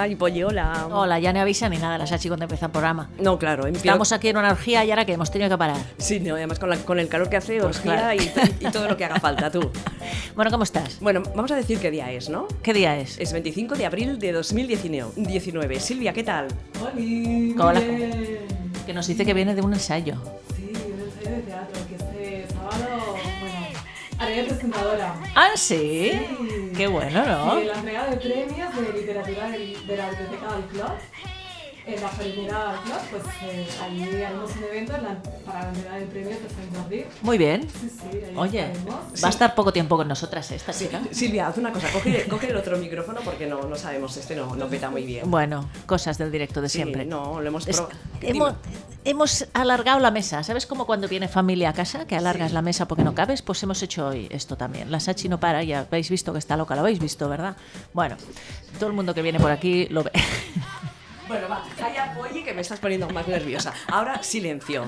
Ay, 0.00 0.14
Polly, 0.14 0.44
hola. 0.44 0.86
Hola, 0.92 1.18
ya 1.18 1.32
no 1.32 1.40
avisa 1.40 1.68
ni 1.68 1.76
nada 1.76 1.98
la 1.98 2.06
Sachi 2.06 2.28
cuando 2.28 2.44
empieza 2.44 2.66
el 2.66 2.70
programa. 2.72 3.10
No, 3.18 3.36
claro. 3.36 3.64
empiezo- 3.66 3.84
Estamos 3.84 4.12
aquí 4.12 4.28
en 4.28 4.36
una 4.36 4.52
orgía 4.52 4.84
y 4.84 4.90
ahora 4.90 5.04
que 5.04 5.12
hemos 5.14 5.28
tenido 5.32 5.50
que 5.50 5.58
parar. 5.58 5.76
Sí, 5.96 6.20
no, 6.20 6.36
además 6.36 6.60
con, 6.60 6.70
la- 6.70 6.76
con 6.76 7.00
el 7.00 7.08
calor 7.08 7.28
que 7.28 7.36
hace, 7.36 7.58
Pues 7.60 7.78
orgía 7.78 7.94
claro. 8.12 8.22
y, 8.22 8.64
y 8.66 8.70
todo 8.70 8.86
lo 8.86 8.96
que 8.96 9.04
haga 9.04 9.18
falta, 9.20 9.50
tú. 9.50 9.72
Bueno, 10.36 10.52
¿cómo 10.52 10.62
estás? 10.62 11.00
Bueno, 11.00 11.24
vamos 11.34 11.50
a 11.50 11.56
decir 11.56 11.80
qué 11.80 11.90
día 11.90 12.12
es, 12.12 12.28
¿no? 12.28 12.46
¿Qué 12.62 12.72
día 12.72 12.96
es? 12.96 13.18
Es 13.18 13.32
25 13.32 13.74
de 13.74 13.86
abril 13.86 14.20
de 14.20 14.30
2019. 14.30 15.80
Silvia, 15.80 16.12
¿qué 16.12 16.22
tal? 16.22 16.46
Hola. 17.58 17.80
Que 18.86 18.94
nos 18.94 19.04
dice 19.08 19.24
que 19.26 19.34
viene 19.34 19.56
de 19.56 19.62
un 19.62 19.72
ensayo 19.72 20.14
de 24.38 24.44
presentadora. 24.44 25.14
Ah, 25.34 25.50
sí. 25.54 26.12
Sí. 26.12 26.72
Qué 26.76 26.86
bueno, 26.86 27.24
¿no? 27.26 27.58
Sí, 27.60 27.66
la 27.66 27.74
entrega 27.74 28.06
de 28.06 28.16
premios 28.16 28.76
de 28.76 28.92
literatura 28.92 29.50
de 29.50 29.58
la 29.96 30.10
Biblioteca 30.10 30.52
del 30.54 30.64
Club. 30.66 30.92
En 31.88 32.02
la 32.02 32.10
del 32.10 32.34
Club, 32.34 32.98
pues 33.10 33.22
eh, 33.44 33.66
allí 33.82 34.22
haremos 34.22 34.50
un 34.56 34.64
evento 34.64 34.94
en 34.94 35.02
la- 35.04 35.22
para 35.46 35.72
de 35.72 35.78
Sant 35.80 36.76
Jordi. 36.76 37.04
Muy 37.22 37.38
bien. 37.38 37.62
Sí, 37.80 37.88
sí, 37.88 38.18
ahí 38.28 38.34
Oye, 38.36 38.60
estaremos. 38.66 38.94
va 39.24 39.26
a 39.28 39.30
estar 39.30 39.54
poco 39.54 39.72
tiempo 39.72 39.96
con 39.96 40.06
nosotras 40.06 40.50
esta 40.50 40.72
chica. 40.74 41.00
Silvia, 41.10 41.48
haz 41.48 41.56
una 41.56 41.72
cosa, 41.72 41.88
coge, 41.90 42.26
coge 42.28 42.50
el 42.50 42.56
otro 42.56 42.76
micrófono 42.76 43.20
porque 43.24 43.46
no, 43.46 43.62
no 43.62 43.74
sabemos, 43.76 44.14
este 44.18 44.36
no, 44.36 44.54
no 44.54 44.66
peta 44.68 44.90
muy 44.90 45.04
bien. 45.04 45.30
Bueno, 45.30 45.70
cosas 45.86 46.18
del 46.18 46.30
directo 46.30 46.60
de 46.60 46.68
Sí, 46.68 46.76
siempre. 46.78 47.06
no, 47.06 47.40
lo 47.40 47.48
hemos 47.48 47.64
probado. 47.64 47.88
hemos, 48.20 48.52
hemos 49.04 49.46
alargado 49.54 49.98
la 50.00 50.10
mesa. 50.10 50.42
¿Sabes 50.42 50.66
cómo 50.66 50.84
cuando 50.84 51.08
viene 51.08 51.26
familia 51.26 51.70
a 51.70 51.72
casa, 51.72 52.06
que 52.06 52.16
alargas 52.16 52.52
la 52.52 52.60
mesa 52.60 52.86
porque 52.86 53.02
no 53.02 53.14
cabes? 53.14 53.40
Pues 53.40 53.62
hemos 53.62 53.82
hecho 53.82 54.08
hoy 54.08 54.28
esto 54.30 54.58
también. 54.58 54.90
La 54.90 55.00
Sachi 55.00 55.30
no 55.30 55.40
para, 55.40 55.62
ya 55.64 55.80
habéis 55.80 56.10
visto 56.10 56.34
que 56.34 56.38
está 56.38 56.54
loca, 56.58 56.74
lo 56.74 56.82
habéis 56.82 56.98
visto, 56.98 57.30
¿verdad? 57.30 57.56
Bueno, 57.94 58.16
todo 58.78 58.88
el 58.90 58.92
mundo 58.94 59.14
que 59.14 59.22
viene 59.22 59.40
por 59.40 59.50
aquí 59.50 59.86
lo 59.88 60.04
ve. 60.04 60.12
Bueno, 61.28 61.48
va, 61.48 61.62
calla, 61.78 62.14
Polly, 62.14 62.42
que 62.42 62.54
me 62.54 62.62
estás 62.62 62.80
poniendo 62.80 63.08
más 63.10 63.28
nerviosa. 63.28 63.72
Ahora, 63.88 64.22
silencio. 64.22 64.86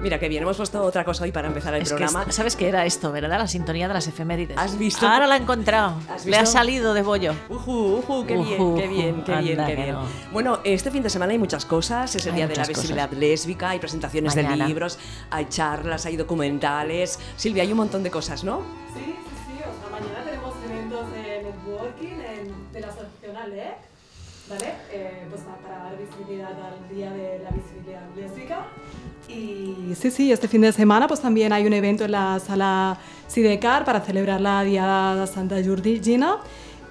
Mira, 0.00 0.20
que 0.20 0.28
bien, 0.28 0.42
hemos 0.42 0.56
puesto 0.56 0.82
otra 0.82 1.04
cosa 1.04 1.24
hoy 1.24 1.32
para 1.32 1.48
empezar 1.48 1.74
el 1.74 1.82
Es 1.82 1.88
que 1.88 1.96
programa. 1.96 2.24
es- 2.28 2.34
¿Sabes 2.34 2.54
qué 2.54 2.68
era 2.68 2.84
esto, 2.84 3.10
verdad? 3.12 3.38
La 3.38 3.48
sintonía 3.48 3.88
de 3.88 3.94
las 3.94 4.06
efemérides. 4.06 4.56
¿Has 4.56 4.78
visto? 4.78 5.06
Ahora 5.08 5.26
la 5.26 5.36
he 5.36 5.40
encontrado. 5.40 5.94
¿Has 6.12 6.26
Le 6.26 6.36
ha 6.36 6.46
salido 6.46 6.94
de 6.94 7.02
bollo. 7.02 7.34
Ujú, 7.48 7.96
ujú, 8.06 8.26
qué 8.26 8.34
bien, 8.36 8.74
qué 8.76 8.86
bien, 8.86 9.24
qué 9.24 9.36
bien, 9.36 9.56
qué 9.58 9.64
que 9.66 9.74
bien. 9.82 9.92
no. 9.94 10.02
Bueno, 10.32 10.60
este 10.64 10.90
fin 10.90 11.02
de 11.02 11.10
semana 11.10 11.32
hay 11.32 11.38
muchas 11.38 11.64
cosas. 11.64 12.14
Es 12.14 12.24
el 12.26 12.32
Hay 12.32 12.36
día 12.36 12.46
de 12.46 12.56
la 12.56 12.66
visibilidad 12.66 13.10
lésbica, 13.10 13.70
hay 13.70 13.78
presentaciones 13.80 14.36
Mañana. 14.36 14.56
de 14.64 14.68
libros, 14.68 14.98
hay 15.30 15.46
charlas, 15.46 16.06
hay 16.06 16.16
documentales. 16.16 17.18
Silvia, 17.36 17.62
hay 17.64 17.70
un 17.72 17.78
montón 17.78 18.02
de 18.04 18.10
cosas, 18.10 18.44
¿no? 18.44 18.85
ALEC, 23.46 23.76
¿vale? 24.50 24.72
Eh, 24.92 25.26
pues 25.30 25.42
para- 25.42 25.84
dar 25.84 25.96
visibilidad 25.98 26.50
al 26.50 26.94
Día 26.94 27.10
de 27.12 27.40
la 27.44 27.50
Visibilidad 27.50 28.02
Lésbica. 28.16 28.66
Y 29.28 29.94
sí, 29.94 30.10
sí, 30.10 30.32
este 30.32 30.48
fin 30.48 30.60
de 30.62 30.72
semana 30.72 31.06
pues 31.08 31.20
también 31.20 31.52
hay 31.52 31.66
un 31.66 31.72
evento 31.72 32.04
en 32.04 32.12
la 32.12 32.38
sala 32.44 32.96
Sidecar 33.28 33.84
para 33.84 34.00
celebrar 34.00 34.40
la 34.40 34.62
Diada 34.62 35.26
Santa 35.26 35.56
Jordina. 35.64 36.36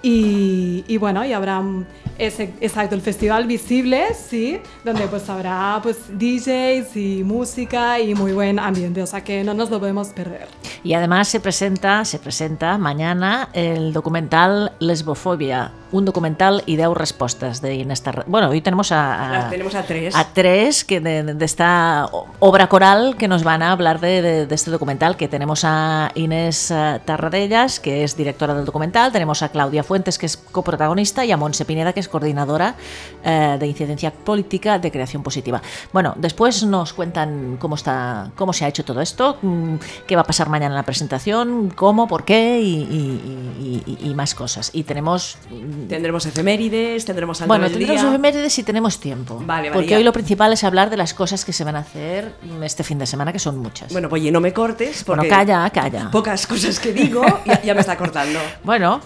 Y, 0.03 0.83
y 0.87 0.97
bueno, 0.97 1.25
y 1.25 1.33
habrá 1.33 1.59
mm, 1.61 1.85
ese, 2.19 2.53
exacto, 2.61 2.93
el 2.93 3.01
festival 3.01 3.47
Visible, 3.47 4.13
sí, 4.13 4.59
donde 4.83 5.07
pues 5.07 5.27
habrá 5.29 5.79
pues 5.81 5.97
DJs 6.09 6.95
y 6.95 7.23
música 7.23 7.99
y 7.99 8.13
muy 8.13 8.31
buen 8.33 8.59
ambiente, 8.59 9.01
o 9.01 9.07
sea 9.07 9.23
que 9.23 9.43
no 9.43 9.55
nos 9.55 9.71
lo 9.71 9.79
podemos 9.79 10.09
perder. 10.09 10.47
Y 10.83 10.93
además 10.93 11.27
se 11.29 11.39
presenta, 11.39 12.05
se 12.05 12.19
presenta 12.19 12.77
mañana 12.77 13.49
el 13.53 13.93
documental 13.93 14.73
Lesbofobia, 14.79 15.71
un 15.95 16.05
documental 16.05 16.61
y 16.65 16.75
10 16.75 16.89
respuestas 16.93 17.61
de 17.61 17.75
Inés 17.75 18.03
Bueno, 18.27 18.49
hoy 18.49 18.61
tenemos 18.61 18.91
a, 18.91 19.47
tenemos 19.49 19.75
a 19.75 19.83
tres. 19.83 20.15
a 20.15 20.25
tres 20.33 20.83
que 20.83 20.99
de, 20.99 21.23
de 21.23 21.45
esta 21.45 22.09
obra 22.39 22.67
coral 22.67 23.15
que 23.17 23.27
nos 23.27 23.43
van 23.43 23.61
a 23.61 23.71
hablar 23.71 23.99
de, 24.01 24.21
de- 24.21 24.45
de 24.45 24.55
este 24.55 24.71
documental, 24.71 25.15
que 25.15 25.27
tenemos 25.27 25.61
a 25.63 26.11
Inés 26.15 26.69
eh, 26.71 26.99
Tarradellas, 27.05 27.79
que 27.79 28.03
es 28.03 28.17
directora 28.17 28.53
del 28.53 28.65
documental, 28.65 29.11
tenemos 29.11 29.41
a 29.41 29.49
Claudia 29.49 29.83
Fuentes, 29.83 30.17
que 30.17 30.25
es 30.25 30.35
coprotagonista, 30.37 31.23
y 31.23 31.31
a 31.31 31.37
Monse 31.37 31.63
Pineda, 31.65 31.93
que 31.93 32.01
es 32.01 32.09
coordinadora 32.09 32.75
eh, 33.23 33.55
de 33.59 33.67
incidencia 33.67 34.11
política 34.11 34.77
de 34.79 34.91
creación 34.91 35.23
positiva. 35.23 35.61
Bueno, 35.93 36.13
después 36.17 36.63
nos 36.63 36.93
cuentan 36.93 37.57
cómo 37.59 37.75
está, 37.75 38.31
cómo 38.35 38.51
se 38.53 38.65
ha 38.65 38.67
hecho 38.67 38.83
todo 38.83 38.99
esto, 39.01 39.37
mm, 39.41 39.75
qué 40.07 40.15
va 40.15 40.23
a 40.23 40.25
pasar 40.25 40.49
mañana 40.49 40.73
en 40.73 40.77
la 40.77 40.83
presentación, 40.83 41.71
cómo, 41.75 42.07
por 42.07 42.25
qué 42.25 42.59
y, 42.59 42.75
y- 42.83 43.83
y- 43.87 43.97
y- 44.03 44.09
y 44.09 44.15
más 44.15 44.35
cosas. 44.35 44.71
Y 44.73 44.83
tenemos 44.83 45.37
mm, 45.49 45.84
Tendremos 45.87 46.25
efemérides, 46.25 47.05
tendremos 47.05 47.41
algo 47.41 47.49
bueno, 47.49 47.63
del 47.65 47.73
tendremos 47.73 48.01
día. 48.01 48.09
efemérides 48.09 48.53
si 48.53 48.63
tenemos 48.63 48.99
tiempo. 48.99 49.35
Vale, 49.45 49.69
vale, 49.69 49.71
Porque 49.71 49.95
hoy 49.95 50.03
lo 50.03 50.13
principal 50.13 50.51
es 50.53 50.63
hablar 50.63 50.89
de 50.89 50.97
las 50.97 51.13
cosas 51.13 51.45
que 51.45 51.53
se 51.53 51.63
van 51.63 51.75
a 51.75 51.79
hacer 51.79 52.33
este 52.63 52.83
fin 52.83 52.99
de 52.99 53.05
semana, 53.05 53.31
que 53.31 53.39
son 53.39 53.57
muchas. 53.59 53.91
Bueno, 53.91 54.09
pues 54.09 54.21
oye, 54.21 54.31
no 54.31 54.41
me 54.41 54.53
cortes 54.53 55.03
porque 55.03 55.27
Bueno, 55.27 55.35
calla, 55.35 55.69
calla. 55.69 56.09
pocas 56.11 56.45
cosas 56.47 56.79
que 56.79 56.93
digo 56.93 57.23
ya, 57.45 57.61
ya 57.61 57.73
me 57.73 57.81
está 57.81 57.97
cortando. 57.97 58.39
Bueno, 58.63 58.99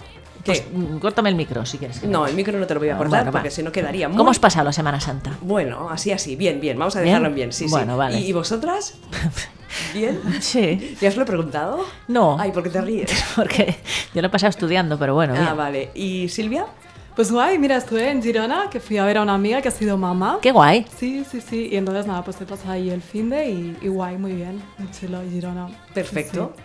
pues 0.44 0.64
mm, 0.72 0.96
córtame 0.98 1.28
el 1.28 1.34
micro 1.34 1.66
si 1.66 1.76
quieres. 1.78 2.02
No, 2.04 2.26
el 2.26 2.34
micro 2.34 2.58
no 2.58 2.66
te 2.66 2.74
lo 2.74 2.80
voy 2.80 2.88
a 2.88 2.94
Ah, 2.94 2.98
cortar 2.98 3.20
bueno, 3.24 3.32
porque 3.32 3.50
si 3.50 3.62
no 3.62 3.70
quedaría 3.72 4.08
muy... 4.08 4.16
¿Cómo 4.16 4.30
has 4.30 4.38
pasado 4.38 4.64
la 4.64 4.72
Semana 4.72 4.98
Santa? 5.00 5.32
Bueno, 5.42 5.90
así, 5.90 6.12
así, 6.12 6.34
bien, 6.36 6.60
bien, 6.60 6.78
vamos 6.78 6.96
a 6.96 7.00
¿Bien? 7.00 7.08
dejarlo 7.10 7.28
en 7.28 7.34
bien, 7.34 7.52
sí, 7.52 7.64
sí. 7.66 7.70
Bueno, 7.70 7.96
vale. 7.96 8.18
¿Y, 8.18 8.28
y 8.28 8.32
vosotras? 8.32 8.94
¿Bien? 9.94 10.20
Sí. 10.40 10.96
¿Ya 11.00 11.08
os 11.08 11.16
lo 11.16 11.22
he 11.22 11.26
preguntado? 11.26 11.84
No. 12.08 12.36
Ay, 12.38 12.52
¿por 12.52 12.62
qué 12.62 12.70
te 12.70 12.80
ríes? 12.80 13.10
Porque 13.36 13.76
yo 14.14 14.20
lo 14.20 14.28
he 14.28 14.30
pasado 14.30 14.50
estudiando, 14.50 14.98
pero 14.98 15.14
bueno. 15.14 15.34
Ah, 15.36 15.40
bien. 15.40 15.56
vale. 15.56 15.90
¿Y 15.94 16.28
Silvia? 16.28 16.66
Pues 17.16 17.30
guay, 17.30 17.58
mira, 17.58 17.76
estuve 17.76 18.08
en 18.08 18.22
Girona, 18.22 18.70
que 18.70 18.80
fui 18.80 18.96
a 18.96 19.04
ver 19.04 19.18
a 19.18 19.22
una 19.22 19.34
amiga 19.34 19.60
que 19.60 19.68
ha 19.68 19.72
sido 19.72 19.98
mamá. 19.98 20.38
Qué 20.40 20.52
guay. 20.52 20.86
Sí, 20.96 21.24
sí, 21.30 21.40
sí. 21.40 21.68
Y 21.70 21.76
entonces 21.76 22.06
nada, 22.06 22.22
pues 22.24 22.36
te 22.36 22.46
pasado 22.46 22.72
ahí 22.72 22.88
el 22.88 23.02
fin 23.02 23.28
de 23.30 23.50
y, 23.50 23.76
y 23.82 23.88
guay, 23.88 24.16
muy 24.16 24.32
bien. 24.32 24.62
Muy 24.78 24.90
chulo, 24.92 25.20
Girona. 25.28 25.68
Perfecto. 25.92 26.54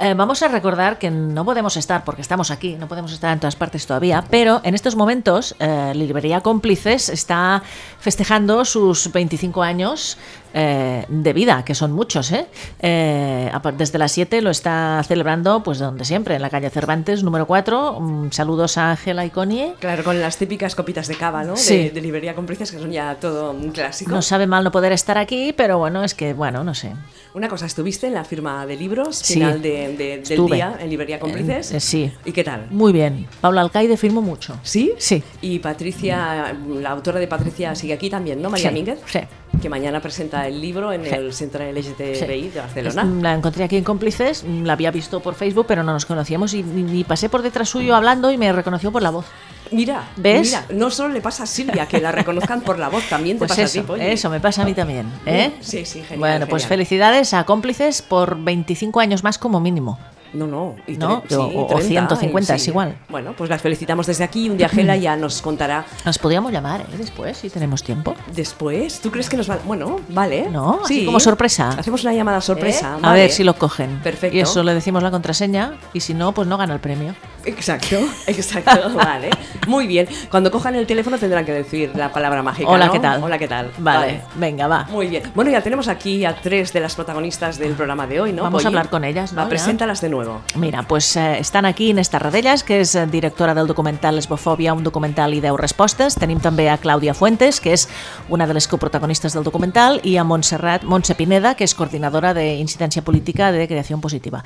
Eh, 0.00 0.14
vamos 0.14 0.42
a 0.42 0.48
recordar 0.48 0.98
que 0.98 1.10
no 1.10 1.44
podemos 1.44 1.76
estar, 1.76 2.04
porque 2.04 2.22
estamos 2.22 2.52
aquí, 2.52 2.76
no 2.76 2.86
podemos 2.86 3.12
estar 3.12 3.32
en 3.32 3.40
todas 3.40 3.56
partes 3.56 3.84
todavía, 3.84 4.24
pero 4.30 4.60
en 4.62 4.74
estos 4.76 4.94
momentos 4.94 5.56
eh, 5.58 5.92
Librería 5.94 6.40
Cómplices 6.40 7.08
está 7.08 7.62
festejando 7.98 8.64
sus 8.64 9.10
25 9.10 9.60
años 9.62 10.16
eh, 10.54 11.04
de 11.08 11.32
vida, 11.32 11.64
que 11.64 11.74
son 11.74 11.92
muchos. 11.92 12.32
¿eh? 12.32 12.46
Eh, 12.80 13.50
desde 13.76 13.98
las 13.98 14.12
7 14.12 14.40
lo 14.42 14.50
está 14.50 15.02
celebrando, 15.06 15.62
pues 15.62 15.78
donde 15.78 16.04
siempre, 16.04 16.36
en 16.36 16.42
la 16.42 16.50
calle 16.50 16.70
Cervantes, 16.70 17.22
número 17.22 17.46
4. 17.46 18.00
Mm, 18.00 18.30
saludos 18.32 18.78
a 18.78 18.90
Ángela 18.92 19.24
y 19.24 19.30
Connie. 19.30 19.74
Claro, 19.80 20.04
con 20.04 20.20
las 20.20 20.36
típicas 20.36 20.74
copitas 20.74 21.08
de 21.08 21.14
cava, 21.16 21.44
¿no? 21.44 21.56
Sí. 21.56 21.76
De, 21.84 21.90
de 21.90 22.00
librería 22.00 22.34
con 22.34 22.46
precios, 22.46 22.70
que 22.70 22.78
son 22.78 22.90
ya 22.90 23.16
todo 23.16 23.50
un 23.52 23.70
clásico. 23.72 24.10
No 24.10 24.22
sabe 24.22 24.46
mal 24.46 24.64
no 24.64 24.70
poder 24.72 24.92
estar 24.92 25.18
aquí, 25.18 25.52
pero 25.56 25.78
bueno, 25.78 26.02
es 26.04 26.14
que, 26.14 26.32
bueno, 26.34 26.64
no 26.64 26.74
sé. 26.74 26.92
Una 27.34 27.48
cosa, 27.48 27.66
¿estuviste 27.66 28.06
en 28.06 28.14
la 28.14 28.24
firma 28.24 28.64
de 28.66 28.76
libros 28.76 29.16
Sí. 29.16 29.34
final 29.34 29.60
de- 29.62 29.94
de- 29.96 30.22
del 30.26 30.46
día 30.46 30.76
en 30.80 30.88
Librería 30.90 31.20
Cómplices? 31.20 31.72
Eh, 31.72 31.80
sí. 31.80 32.12
¿Y 32.24 32.32
qué 32.32 32.42
tal? 32.42 32.66
Muy 32.70 32.92
bien. 32.92 33.26
Paula 33.40 33.60
Alcaide 33.60 33.96
firmó 33.96 34.22
mucho. 34.22 34.58
¿Sí? 34.62 34.92
Sí. 34.98 35.22
Y 35.42 35.58
Patricia, 35.58 36.54
la 36.80 36.90
autora 36.90 37.20
de 37.20 37.28
Patricia 37.28 37.74
sigue 37.74 37.92
aquí 37.92 38.10
también, 38.10 38.40
¿no? 38.42 38.50
María 38.50 38.68
Sí, 38.70 38.74
Mínguez. 38.74 38.98
sí. 39.06 39.20
Que 39.62 39.68
mañana 39.68 40.00
presenta 40.00 40.37
el 40.46 40.60
libro 40.60 40.92
en 40.92 41.04
el 41.06 41.32
Centro 41.32 41.64
LGTBI 41.64 42.50
de 42.50 42.60
Barcelona. 42.60 43.04
La 43.20 43.34
encontré 43.34 43.64
aquí 43.64 43.76
en 43.76 43.84
Cómplices, 43.84 44.44
la 44.44 44.74
había 44.74 44.90
visto 44.90 45.20
por 45.20 45.34
Facebook, 45.34 45.66
pero 45.66 45.82
no 45.82 45.92
nos 45.92 46.06
conocíamos 46.06 46.54
y, 46.54 46.60
y 46.60 47.04
pasé 47.04 47.28
por 47.28 47.42
detrás 47.42 47.68
suyo 47.68 47.96
hablando 47.96 48.30
y 48.30 48.38
me 48.38 48.52
reconoció 48.52 48.92
por 48.92 49.02
la 49.02 49.10
voz. 49.10 49.26
Mira, 49.70 50.08
¿Ves? 50.16 50.46
mira, 50.48 50.64
no 50.70 50.90
solo 50.90 51.12
le 51.12 51.20
pasa 51.20 51.42
a 51.42 51.46
Silvia 51.46 51.86
que 51.86 52.00
la 52.00 52.10
reconozcan 52.12 52.62
por 52.62 52.78
la 52.78 52.88
voz, 52.88 53.04
también 53.08 53.36
te 53.36 53.40
Pues 53.40 53.50
pasa 53.50 53.62
eso, 53.64 53.80
a 53.80 53.96
ti, 53.96 54.02
eso 54.02 54.30
me 54.30 54.40
pasa 54.40 54.62
a 54.62 54.64
mí 54.64 54.74
también. 54.74 55.06
¿eh? 55.26 55.52
Sí, 55.60 55.84
sí, 55.84 56.00
genial, 56.00 56.18
Bueno, 56.18 56.46
pues 56.46 56.66
felicidades 56.66 57.34
a 57.34 57.44
Cómplices 57.44 58.00
por 58.02 58.38
25 58.42 59.00
años 59.00 59.22
más 59.24 59.38
como 59.38 59.60
mínimo. 59.60 59.98
No, 60.32 60.46
no. 60.46 60.76
y 60.86 60.96
¿No? 60.96 61.22
tre- 61.22 61.28
sí, 61.28 61.34
O- 61.36 61.64
o 61.64 61.66
30, 61.66 61.88
150, 61.88 62.52
y 62.52 62.56
es 62.56 62.68
igual. 62.68 62.96
Bueno, 63.08 63.32
pues 63.36 63.48
las 63.50 63.60
felicitamos 63.62 64.06
desde 64.06 64.24
aquí 64.24 64.46
y 64.46 64.50
un 64.50 64.56
día 64.58 64.68
Gela 64.78 64.96
ya 64.96 65.16
nos 65.16 65.40
contará 65.42 65.84
Nos 66.04 66.18
podríamos 66.18 66.52
llamar 66.52 66.82
¿eh? 66.82 66.96
después 66.98 67.38
si 67.38 67.50
tenemos 67.50 67.82
tiempo. 67.82 68.14
después. 68.34 69.00
¿Tú 69.00 69.10
crees 69.10 69.28
que 69.28 69.36
nos 69.36 69.48
va...? 69.50 69.58
Bueno, 69.64 70.00
vale. 70.10 70.48
No, 70.50 70.80
así 70.84 71.04
como 71.04 71.20
sorpresa. 71.20 71.70
Hacemos 71.70 72.02
una 72.04 72.12
llamada 72.12 72.40
sorpresa. 72.40 72.96
¿Eh? 72.96 73.00
A 73.02 73.12
ver 73.12 73.30
si 73.30 73.44
lo 73.44 73.54
cogen. 73.54 73.98
Perfecto. 74.02 74.36
Y 74.36 74.40
eso 74.40 74.62
le 74.62 74.74
decimos 74.74 75.02
la 75.02 75.10
contraseña 75.10 75.74
y 75.92 76.00
si 76.00 76.14
no, 76.14 76.32
pues 76.32 76.46
no 76.48 76.56
gana 76.58 76.74
el 76.74 76.80
premio. 76.80 77.14
Exacto, 77.44 77.96
exacto, 78.26 78.94
vale. 78.94 79.30
Muy 79.66 79.86
bien. 79.86 80.06
Cuando 80.30 80.50
cojan 80.50 80.74
el 80.74 80.86
teléfono 80.86 81.16
tendrán 81.18 81.44
que 81.46 81.52
decir 81.52 81.92
la 81.94 82.12
palabra 82.12 82.42
mágica. 82.42 82.68
Hola, 82.68 82.86
¿no? 82.86 82.92
¿qué 82.92 83.00
tal? 83.00 83.22
Hola, 83.22 83.38
¿qué 83.38 83.48
tal? 83.48 83.70
Vale, 83.78 84.22
venga, 84.34 84.66
va. 84.66 84.84
Muy 84.90 85.06
bien. 85.06 85.22
Bueno, 85.34 85.50
ya 85.50 85.62
tenemos 85.62 85.88
aquí 85.88 86.24
a 86.24 86.34
tres 86.34 86.72
de 86.72 86.80
las 86.80 86.94
protagonistas 86.94 87.58
del 87.58 87.72
programa 87.72 88.06
de 88.06 88.20
hoy, 88.20 88.32
¿no? 88.32 88.42
Vamos 88.42 88.64
a 88.64 88.68
hablar 88.68 88.90
con 88.90 89.04
ellas, 89.04 89.32
¿no? 89.32 89.42
Va, 89.42 89.48
preséntalas 89.48 90.00
de 90.00 90.08
nuevo. 90.10 90.17
Nuevo? 90.24 90.42
Mira, 90.56 90.82
pues 90.82 91.16
eh, 91.16 91.38
estan 91.38 91.64
aquí 91.64 91.90
Inés 91.90 92.10
Tarradellas, 92.10 92.62
que 92.64 92.80
és 92.80 92.94
directora 93.10 93.54
del 93.54 93.66
documental 93.66 94.16
Lesbofòbia, 94.16 94.74
un 94.74 94.84
documental 94.84 95.34
i 95.34 95.40
10 95.40 95.56
respostes. 95.60 96.16
Tenim 96.18 96.40
també 96.40 96.68
a 96.70 96.78
Clàudia 96.80 97.14
Fuentes, 97.14 97.60
que 97.60 97.72
és 97.76 97.88
una 98.28 98.46
de 98.46 98.54
les 98.54 98.68
coprotagonistes 98.68 99.34
del 99.34 99.46
documental, 99.46 100.00
i 100.02 100.16
a 100.16 100.24
Montserrat 100.24 100.84
Montse 100.84 101.14
Pineda, 101.18 101.54
que 101.54 101.64
és 101.64 101.74
coordinadora 101.74 102.34
d'Incidència 102.34 103.02
Política 103.02 103.52
de 103.52 103.66
Creació 103.68 103.98
Positiva. 104.02 104.42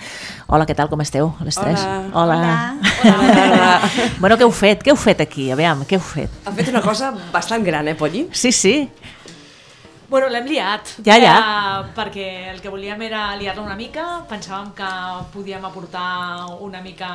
Hola, 0.47 0.67
què 0.69 0.77
tal, 0.77 0.91
com 0.93 1.01
esteu, 1.05 1.33
les 1.45 1.57
tres? 1.59 1.81
Hola. 2.13 2.39
Hola. 2.43 2.81
bueno, 4.21 4.37
què 4.37 4.47
heu 4.47 4.53
fet? 4.53 4.83
Què 4.85 4.93
heu 4.93 4.99
fet 5.01 5.25
aquí? 5.25 5.51
Aviam, 5.53 5.85
què 5.89 5.99
heu 5.99 6.05
fet? 6.05 6.43
Ha 6.47 6.53
fet 6.55 6.69
una 6.73 6.83
cosa 6.85 7.13
bastant 7.33 7.65
gran, 7.65 7.89
eh, 7.89 7.97
Polly? 7.99 8.29
Sí, 8.33 8.53
sí. 8.53 8.77
Bueno, 10.13 10.27
l'hem 10.29 10.45
liat. 10.45 10.91
Ja, 11.07 11.15
ja. 11.17 11.35
Eh, 11.41 11.93
perquè 11.97 12.27
el 12.51 12.59
que 12.61 12.69
volíem 12.69 13.01
era 13.07 13.31
liar-la 13.41 13.63
una 13.65 13.77
mica. 13.79 14.03
Pensàvem 14.29 14.75
que 14.77 14.89
podíem 15.33 15.65
aportar 15.65 16.59
una 16.61 16.83
mica 16.85 17.09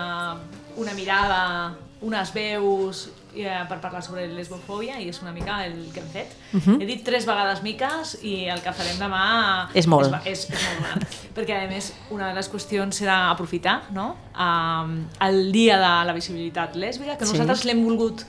una 0.78 0.94
mirada, 0.98 1.76
unes 2.02 2.32
veus 2.34 3.04
eh, 3.46 3.66
per 3.70 3.80
parlar 3.80 4.02
sobre 4.04 4.28
l'esbofòbia 4.28 5.00
i 5.00 5.10
és 5.10 5.22
una 5.22 5.32
mica 5.32 5.66
el 5.66 5.92
que 5.94 6.00
hem 6.00 6.08
fet. 6.14 6.36
Uh 6.54 6.60
-huh. 6.60 6.82
He 6.82 6.86
dit 6.86 7.04
tres 7.04 7.26
vegades 7.26 7.62
miques 7.64 8.18
i 8.24 8.46
el 8.50 8.62
que 8.62 8.72
farem 8.74 8.98
demà 9.00 9.68
És 9.74 9.88
molt. 9.88 10.14
és, 10.26 10.50
és, 10.50 10.50
és 10.50 10.68
molt 10.80 10.88
gran. 10.88 11.08
perquè 11.36 11.66
a 11.66 11.68
més 11.68 11.94
una 12.10 12.28
de 12.30 12.34
les 12.36 12.52
qüestions 12.52 12.90
serà 13.02 13.30
aprofitar 13.32 13.82
no? 13.92 14.16
um, 14.40 15.06
el 15.22 15.52
dia 15.52 15.78
de 15.78 16.06
la 16.08 16.14
visibilitat 16.14 16.76
lèsbica, 16.76 17.18
que 17.18 17.26
Sí. 17.26 17.32
nosaltres 17.32 17.64
l'hem 17.66 17.84
volgut 17.84 18.26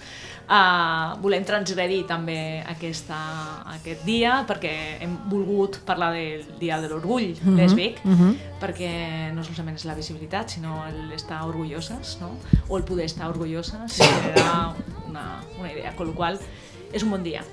Uh, 0.51 1.21
volem 1.21 1.45
transgredir 1.45 2.07
també 2.07 2.65
aquesta, 2.67 3.15
aquest 3.67 4.03
dia 4.07 4.47
perquè 4.49 4.97
hem 5.03 5.19
volgut 5.29 5.77
parlar 5.85 6.11
del 6.15 6.47
dia 6.59 6.81
de 6.81 6.89
l'orgull 6.89 7.37
Mhm, 7.43 7.57
lèsbic 7.59 8.01
perquè 8.59 9.31
no 9.35 9.45
solament 9.45 9.77
és 9.77 9.85
la 9.85 9.93
visibilitat 9.95 10.49
sinó 10.49 10.85
l'estar 11.11 11.43
orgulloses 11.45 12.17
no? 12.23 12.31
o 12.67 12.79
el 12.79 12.83
poder 12.85 13.05
estar 13.05 13.29
orgulloses 13.29 14.01
era 14.01 14.73
una, 15.09 15.41
una 15.59 15.73
idea, 15.73 15.95
con 15.97 16.11
lo 16.11 16.15
qual 16.15 16.39
és 16.93 17.05
un 17.05 17.15
bon 17.15 17.25
dia. 17.25 17.45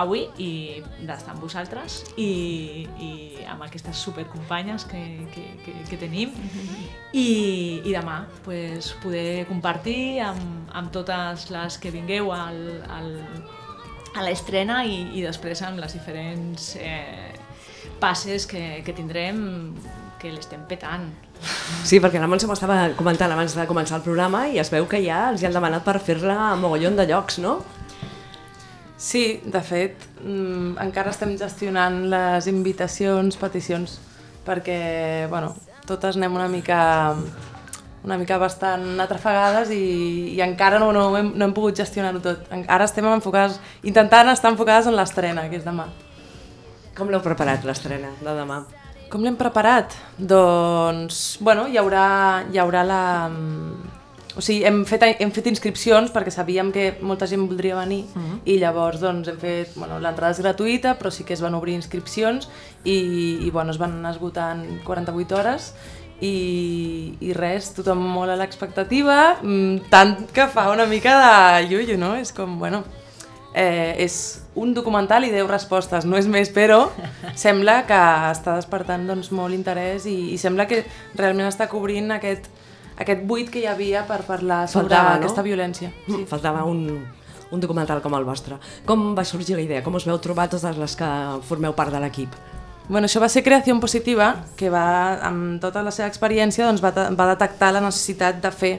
Avui 0.00 0.22
i 0.40 0.80
d'estar 1.04 1.34
amb 1.34 1.42
vosaltres 1.44 1.98
i, 2.16 2.86
i 2.96 3.10
amb 3.50 3.66
aquestes 3.66 3.98
supercompanyes 4.00 4.86
que, 4.88 5.02
que, 5.34 5.44
que, 5.66 5.74
que 5.90 5.98
tenim. 6.00 6.32
I, 7.24 7.26
i 7.84 7.92
demà 7.92 8.22
pues, 8.46 8.94
poder 9.02 9.44
compartir 9.50 10.22
amb, 10.24 10.70
amb 10.72 10.92
totes 10.94 11.50
les 11.52 11.76
que 11.82 11.92
vingueu 11.92 12.32
al, 12.32 12.62
al, 12.88 13.10
a 14.16 14.24
l'estrena 14.24 14.82
i, 14.88 15.02
i 15.18 15.26
després 15.26 15.60
amb 15.66 15.82
les 15.82 15.98
diferents 15.98 16.72
eh, 16.80 17.34
passes 18.00 18.48
que, 18.48 18.80
que 18.86 18.96
tindrem 18.96 19.44
que 20.22 20.30
l'estem 20.30 20.62
petant. 20.70 21.08
Sí, 21.82 21.98
perquè 21.98 22.20
la 22.22 22.28
Montse 22.30 22.46
m'ho 22.46 22.54
estava 22.54 22.78
comentant 22.98 23.34
abans 23.34 23.56
de 23.58 23.66
començar 23.66 23.98
el 23.98 24.04
programa 24.06 24.46
i 24.48 24.60
es 24.62 24.70
veu 24.70 24.86
que 24.88 25.02
ja 25.02 25.24
els 25.32 25.42
hi 25.42 25.48
han 25.48 25.56
demanat 25.56 25.82
per 25.84 25.98
fer-la 25.98 26.38
a 26.52 26.56
mogollon 26.56 26.96
de 26.98 27.08
llocs, 27.10 27.40
no? 27.42 27.58
Sí, 29.02 29.40
de 29.42 29.60
fet, 29.66 30.06
mm, 30.22 30.76
encara 30.84 31.10
estem 31.10 31.34
gestionant 31.38 32.04
les 32.12 32.46
invitacions, 32.46 33.36
peticions, 33.36 33.98
perquè, 34.46 35.26
bueno, 35.32 35.56
totes 35.88 36.16
anem 36.16 36.38
una 36.38 36.46
mica 36.48 37.16
una 38.02 38.18
mica 38.18 38.38
bastant 38.38 38.98
atrafegades 39.02 39.70
i, 39.70 40.34
i 40.34 40.40
encara 40.42 40.78
no, 40.82 40.90
no, 40.94 41.04
hem, 41.18 41.32
no 41.38 41.46
hem 41.46 41.54
pogut 41.54 41.78
gestionar-ho 41.78 42.22
tot. 42.22 42.46
Ara 42.66 42.86
estem 42.88 43.06
enfocades, 43.10 43.60
intentant 43.86 44.30
estar 44.32 44.50
enfocades 44.50 44.90
en 44.90 44.98
l'estrena, 44.98 45.48
que 45.50 45.60
és 45.60 45.66
demà. 45.66 45.86
Com 46.98 47.10
l'heu 47.10 47.22
preparat, 47.22 47.66
l'estrena 47.66 48.10
de 48.20 48.38
demà? 48.42 48.62
Com 49.12 49.26
l'hem 49.26 49.36
preparat? 49.36 49.92
Doncs, 50.16 51.36
bueno, 51.44 51.66
hi 51.68 51.76
haurà, 51.76 52.04
hi 52.48 52.60
haurà 52.62 52.84
la... 52.88 53.02
mm, 53.28 53.90
O 54.32 54.40
sigui, 54.40 54.62
hem 54.64 54.78
fet, 54.88 55.02
hem 55.20 55.28
fet 55.36 55.50
inscripcions 55.50 56.08
perquè 56.14 56.32
sabíem 56.32 56.70
que 56.72 56.86
molta 57.04 57.26
gent 57.28 57.42
voldria 57.44 57.76
venir 57.76 58.06
uh 58.14 58.22
-huh. 58.22 58.38
i 58.48 58.54
llavors 58.58 59.00
doncs, 59.00 59.28
hem 59.28 59.36
fet... 59.36 59.74
Bueno, 59.76 59.98
l'entrada 60.00 60.32
és 60.32 60.40
gratuïta, 60.40 60.96
però 60.98 61.10
sí 61.10 61.24
que 61.24 61.34
es 61.34 61.42
van 61.42 61.54
obrir 61.54 61.74
inscripcions 61.74 62.48
i, 62.84 62.96
i 63.44 63.50
bueno, 63.50 63.72
es 63.72 63.78
van 63.78 63.92
anar 63.92 64.12
esgotant 64.12 64.80
48 64.84 65.36
hores 65.36 65.74
i, 66.20 67.14
i 67.20 67.32
res, 67.34 67.74
tothom 67.74 67.98
molt 67.98 68.30
a 68.30 68.36
l'expectativa, 68.36 69.36
mm, 69.42 69.90
tant 69.90 70.26
que 70.32 70.48
fa 70.48 70.70
una 70.70 70.86
mica 70.86 71.12
de 71.20 71.68
llullo, 71.68 71.98
no? 71.98 72.14
És 72.16 72.32
com, 72.32 72.58
bueno, 72.58 72.84
eh, 73.54 73.94
és 74.04 74.42
un 74.54 74.74
documental 74.74 75.24
i 75.24 75.30
10 75.32 75.48
respostes, 75.48 76.06
no 76.08 76.18
és 76.18 76.28
més, 76.28 76.50
però 76.52 76.86
sembla 77.44 77.82
que 77.88 77.98
està 78.32 78.56
despertant 78.58 79.06
doncs, 79.08 79.32
molt 79.34 79.56
interès 79.56 80.06
i, 80.10 80.34
i 80.34 80.38
sembla 80.40 80.68
que 80.70 80.82
realment 81.18 81.48
està 81.48 81.68
cobrint 81.72 82.12
aquest, 82.16 82.48
aquest 83.00 83.26
buit 83.28 83.50
que 83.52 83.62
hi 83.62 83.68
havia 83.70 84.06
per 84.08 84.22
parlar 84.28 84.66
sobre 84.68 84.92
Faltava, 84.92 85.16
no? 85.16 85.24
aquesta 85.24 85.44
violència. 85.46 85.92
Sí. 86.06 86.24
Faltava 86.30 86.64
un, 86.68 87.04
un 87.52 87.60
documental 87.60 88.02
com 88.04 88.16
el 88.18 88.26
vostre. 88.28 88.58
Com 88.88 89.12
va 89.16 89.24
sorgir 89.28 89.56
la 89.58 89.64
idea? 89.64 89.84
Com 89.84 89.96
us 90.00 90.08
veu 90.08 90.18
trobar 90.22 90.48
totes 90.52 90.80
les 90.80 90.96
que 90.98 91.12
formeu 91.48 91.76
part 91.76 91.94
de 91.94 92.00
l'equip? 92.02 92.34
Bueno, 92.88 93.06
això 93.06 93.22
va 93.22 93.28
ser 93.30 93.44
Creació 93.46 93.76
Positiva, 93.80 94.34
que 94.58 94.68
va, 94.68 95.20
amb 95.24 95.60
tota 95.62 95.84
la 95.86 95.92
seva 95.94 96.08
experiència 96.10 96.66
doncs, 96.66 96.82
va, 96.82 96.90
va 97.14 97.28
detectar 97.30 97.70
la 97.72 97.80
necessitat 97.80 98.42
de 98.42 98.50
fer 98.50 98.72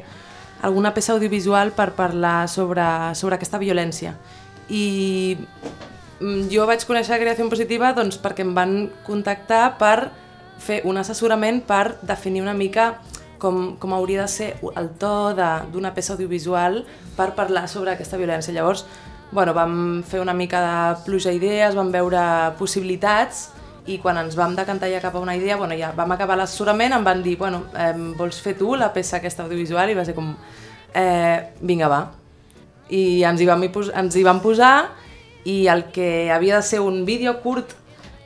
alguna 0.63 0.93
peça 0.93 1.13
audiovisual 1.13 1.71
per 1.75 1.91
parlar 1.95 2.47
sobre, 2.51 2.83
sobre 3.15 3.35
aquesta 3.39 3.59
violència. 3.59 4.13
I 4.69 5.37
mm, 6.19 6.49
jo 6.53 6.67
vaig 6.69 6.85
conèixer 6.87 7.19
Creació 7.21 7.49
Positiva 7.51 7.93
doncs, 7.97 8.19
perquè 8.21 8.45
em 8.45 8.53
van 8.55 8.77
contactar 9.07 9.77
per 9.79 10.11
fer 10.63 10.81
un 10.87 10.97
assessorament 10.97 11.63
per 11.67 11.97
definir 12.05 12.43
una 12.43 12.53
mica 12.55 12.93
com, 13.43 13.75
com 13.79 13.93
hauria 13.93 14.23
de 14.23 14.31
ser 14.31 14.53
el 14.79 14.93
to 14.99 15.33
d'una 15.35 15.91
peça 15.95 16.13
audiovisual 16.13 16.83
per 17.17 17.33
parlar 17.35 17.67
sobre 17.67 17.91
aquesta 17.91 18.17
violència. 18.17 18.53
Llavors, 18.55 18.85
bueno, 19.33 19.53
vam 19.57 20.03
fer 20.07 20.21
una 20.23 20.33
mica 20.37 20.61
de 20.63 21.03
pluja 21.03 21.33
d'idees, 21.33 21.75
vam 21.75 21.91
veure 21.91 22.23
possibilitats 22.59 23.49
i 23.85 23.99
quan 23.99 24.21
ens 24.21 24.37
vam 24.39 24.55
decantar 24.55 24.87
ja 24.93 25.03
cap 25.03 25.17
a 25.17 25.19
una 25.19 25.35
idea, 25.35 25.57
bueno, 25.59 25.75
ja 25.75 25.91
vam 25.97 26.15
acabar 26.15 26.37
l'assessorament, 26.39 26.95
em 26.95 27.03
van 27.03 27.23
dir, 27.25 27.35
bueno, 27.37 27.65
eh, 27.75 27.91
vols 28.15 28.39
fer 28.39 28.55
tu 28.55 28.77
la 28.79 28.93
peça 28.95 29.17
aquesta 29.19 29.43
audiovisual? 29.43 29.91
I 29.91 29.97
va 29.99 30.05
ser 30.07 30.15
com, 30.15 30.35
eh, 30.95 31.51
vinga, 31.59 31.91
va. 31.91 32.22
I 32.93 33.23
ens 33.25 33.41
hi, 33.41 33.47
vam, 33.49 33.63
ens 33.65 34.15
hi 34.15 34.25
vam 34.25 34.41
posar 34.43 34.75
i 35.49 35.65
el 35.67 35.87
que 35.91 36.29
havia 36.31 36.59
de 36.59 36.65
ser 36.67 36.79
un 36.83 37.03
vídeo 37.07 37.35
curt 37.43 37.73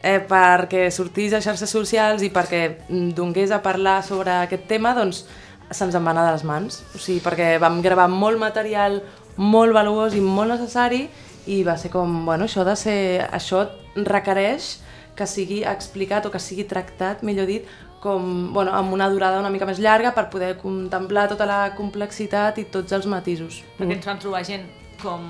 eh, 0.04 0.20
perquè 0.28 0.90
sortís 0.94 1.34
a 1.34 1.42
xarxes 1.42 1.72
socials 1.72 2.24
i 2.26 2.32
perquè 2.34 2.64
mm, 2.90 3.14
donés 3.18 3.52
a 3.52 3.62
parlar 3.64 4.02
sobre 4.06 4.36
aquest 4.44 4.68
tema, 4.70 4.94
doncs 4.98 5.24
se'ns 5.72 5.96
en 5.96 6.04
va 6.06 6.14
anar 6.14 6.28
de 6.28 6.36
les 6.36 6.46
mans. 6.48 6.82
O 6.96 7.00
sigui, 7.00 7.22
perquè 7.24 7.56
vam 7.62 7.82
gravar 7.84 8.08
molt 8.12 8.40
material 8.40 9.02
molt 9.38 9.74
valuós 9.74 10.16
i 10.18 10.22
molt 10.22 10.56
necessari 10.56 11.06
i 11.48 11.62
va 11.64 11.78
ser 11.80 11.92
com, 11.94 12.26
bueno, 12.26 12.48
això 12.48 12.66
de 12.68 12.76
ser, 12.76 13.00
això 13.32 13.68
requereix 13.96 14.78
que 15.18 15.26
sigui 15.30 15.64
explicat 15.66 16.26
o 16.28 16.32
que 16.34 16.42
sigui 16.42 16.68
tractat, 16.70 17.24
millor 17.26 17.48
dit, 17.50 17.66
com, 18.08 18.54
bueno, 18.54 18.72
amb 18.72 18.94
una 18.96 19.10
durada 19.12 19.42
una 19.42 19.52
mica 19.52 19.68
més 19.68 19.82
llarga 19.84 20.14
per 20.16 20.30
poder 20.32 20.54
contemplar 20.62 21.28
tota 21.34 21.48
la 21.50 21.60
complexitat 21.76 22.62
i 22.62 22.68
tots 22.72 22.96
els 22.96 23.08
matisos. 23.12 23.60
Perquè 23.76 23.98
ens 23.98 24.08
van 24.08 24.22
trobar 24.24 24.46
gent 24.48 24.64
com 25.02 25.28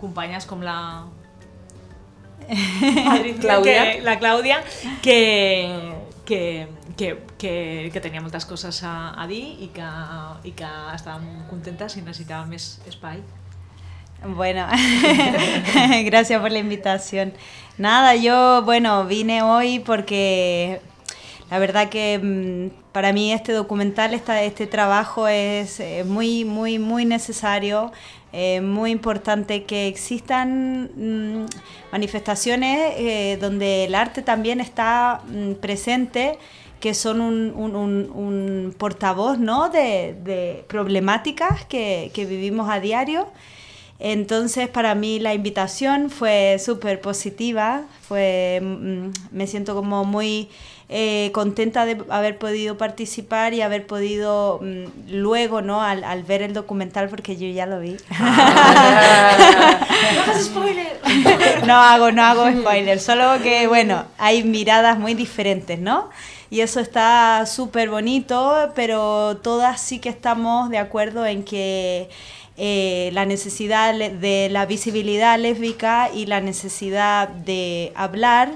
companyes 0.00 0.48
com 0.50 0.64
la... 0.66 0.78
Clàudia. 2.48 3.62
Que, 3.62 4.02
la 4.02 4.16
Clàudia, 4.18 4.62
que, 5.04 5.18
que, 6.26 6.40
que, 6.96 7.10
que, 7.38 7.52
que 7.92 8.00
tenia 8.00 8.24
moltes 8.24 8.48
coses 8.48 8.80
a, 8.88 9.12
a 9.14 9.26
dir 9.30 9.42
i 9.62 9.68
que, 9.74 9.88
i 10.48 10.54
que 10.56 10.70
estàvem 10.96 11.44
contentes 11.50 11.98
i 12.00 12.06
necessitàvem 12.06 12.56
més 12.56 12.70
espai. 12.88 13.20
Bueno, 14.24 14.66
gracias 16.04 16.40
por 16.40 16.50
la 16.50 16.58
invitación. 16.58 17.34
Nada, 17.76 18.16
yo, 18.16 18.62
bueno, 18.64 19.04
vine 19.04 19.42
hoy 19.42 19.78
porque 19.78 20.80
la 21.50 21.58
verdad 21.58 21.88
que 21.88 22.18
mm, 22.18 22.92
para 22.92 23.12
mí 23.12 23.32
este 23.32 23.52
documental, 23.52 24.14
este 24.14 24.66
trabajo 24.66 25.28
es 25.28 25.80
eh, 25.80 26.04
muy, 26.06 26.44
muy, 26.44 26.78
muy 26.78 27.04
necesario. 27.04 27.92
eh, 28.32 28.60
muy 28.60 28.90
importante 28.90 29.64
que 29.64 29.88
existan 29.88 30.90
mm, 30.94 31.46
manifestaciones 31.92 32.92
eh, 32.98 33.38
donde 33.40 33.84
el 33.86 33.94
arte 33.94 34.20
también 34.22 34.60
está 34.60 35.22
mm, 35.26 35.54
presente 35.54 36.38
que 36.80 36.94
son 36.94 37.20
un, 37.20 38.74
portavoz 38.78 39.38
¿no? 39.38 39.68
de, 39.68 40.64
problemáticas 40.68 41.64
que, 41.64 42.10
vivimos 42.14 42.70
a 42.70 42.80
diario. 42.80 43.28
Entonces, 43.98 44.68
para 44.68 44.94
mí 44.94 45.18
la 45.18 45.34
invitación 45.34 46.08
fue 46.08 46.58
súper 46.60 47.00
positiva, 47.00 47.82
fue, 48.02 48.60
me 49.32 49.46
siento 49.48 49.74
como 49.74 50.04
muy 50.04 50.48
eh, 50.88 51.30
contenta 51.32 51.84
de 51.84 51.98
haber 52.08 52.38
podido 52.38 52.78
participar 52.78 53.54
y 53.54 53.60
haber 53.60 53.86
podido 53.86 54.60
mm, 54.62 55.10
luego, 55.10 55.60
¿no? 55.60 55.82
Al, 55.82 56.04
al 56.04 56.22
ver 56.22 56.42
el 56.42 56.54
documental, 56.54 57.08
porque 57.08 57.36
yo 57.36 57.48
ya 57.48 57.66
lo 57.66 57.80
vi. 57.80 57.96
no 61.66 61.74
hago, 61.74 62.12
no 62.12 62.22
hago 62.22 62.48
spoiler, 62.50 63.00
solo 63.00 63.42
que, 63.42 63.66
bueno, 63.66 64.04
hay 64.16 64.44
miradas 64.44 64.98
muy 64.98 65.14
diferentes, 65.14 65.78
¿no? 65.78 66.08
y 66.50 66.60
eso 66.60 66.80
está 66.80 67.44
súper 67.46 67.90
bonito, 67.90 68.72
pero 68.74 69.38
todas 69.42 69.80
sí 69.80 69.98
que 69.98 70.08
estamos 70.08 70.70
de 70.70 70.78
acuerdo 70.78 71.26
en 71.26 71.44
que 71.44 72.08
eh, 72.56 73.10
la 73.12 73.26
necesidad 73.26 73.94
de 73.94 74.48
la 74.50 74.66
visibilidad 74.66 75.38
lésbica 75.38 76.10
y 76.12 76.26
la 76.26 76.40
necesidad 76.40 77.28
de 77.28 77.92
hablar 77.94 78.50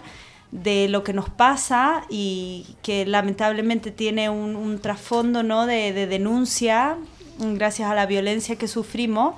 de 0.53 0.87
lo 0.89 1.03
que 1.03 1.15
nos 1.15 1.31
pasa 1.31 2.05
y 2.09 2.77
que 2.83 3.07
lamentablemente 3.07 3.91
tiene 3.91 4.29
un, 4.29 4.79
trasfondo 4.81 5.43
¿no? 5.43 5.67
de, 5.67 5.93
de 5.93 6.07
denuncia 6.07 6.99
mm, 7.39 7.55
gracias 7.55 7.91
a 7.91 7.95
la 7.95 8.07
violencia 8.07 8.57
que 8.57 8.69
sufrimos, 8.69 9.35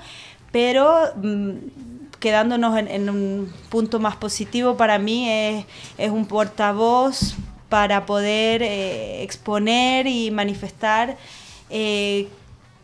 pero 0.51 0.93
mm, 1.17 1.53
quedándonos 2.19 2.77
en, 2.79 3.09
un 3.09 3.53
punto 3.69 4.01
más 4.01 4.17
positivo 4.17 4.77
para 4.77 4.99
mí 4.99 5.29
es, 5.31 5.67
es 5.99 6.11
un 6.11 6.27
portavoz 6.27 7.35
para 7.69 8.07
poder 8.07 8.63
eh, 8.63 9.23
exponer 9.23 10.07
y 10.07 10.31
manifestar 10.31 11.17
eh, 11.71 12.29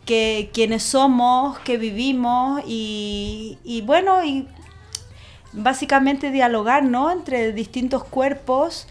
que 0.04 0.50
quienes 0.52 0.82
somos, 0.82 1.58
que 1.60 1.78
vivimos 1.78 2.62
y, 2.66 3.58
y 3.64 3.80
bueno, 3.82 4.18
básicamente 5.52 6.30
dialogar, 6.30 6.84
¿no? 6.84 7.10
Entre 7.10 7.52
distintos 7.52 8.04
cuerpos, 8.04 8.86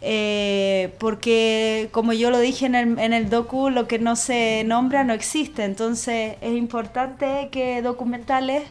eh, 0.00 0.94
porque 0.98 1.88
como 1.92 2.12
yo 2.12 2.30
lo 2.30 2.38
dije 2.38 2.66
en 2.66 2.74
el, 2.74 2.98
en 2.98 3.12
el 3.12 3.30
docu, 3.30 3.70
lo 3.70 3.88
que 3.88 3.98
no 3.98 4.16
se 4.16 4.64
nombra 4.64 5.04
no 5.04 5.12
existe. 5.12 5.64
Entonces 5.64 6.36
es 6.40 6.52
importante 6.56 7.48
que 7.50 7.82
documentales 7.82 8.62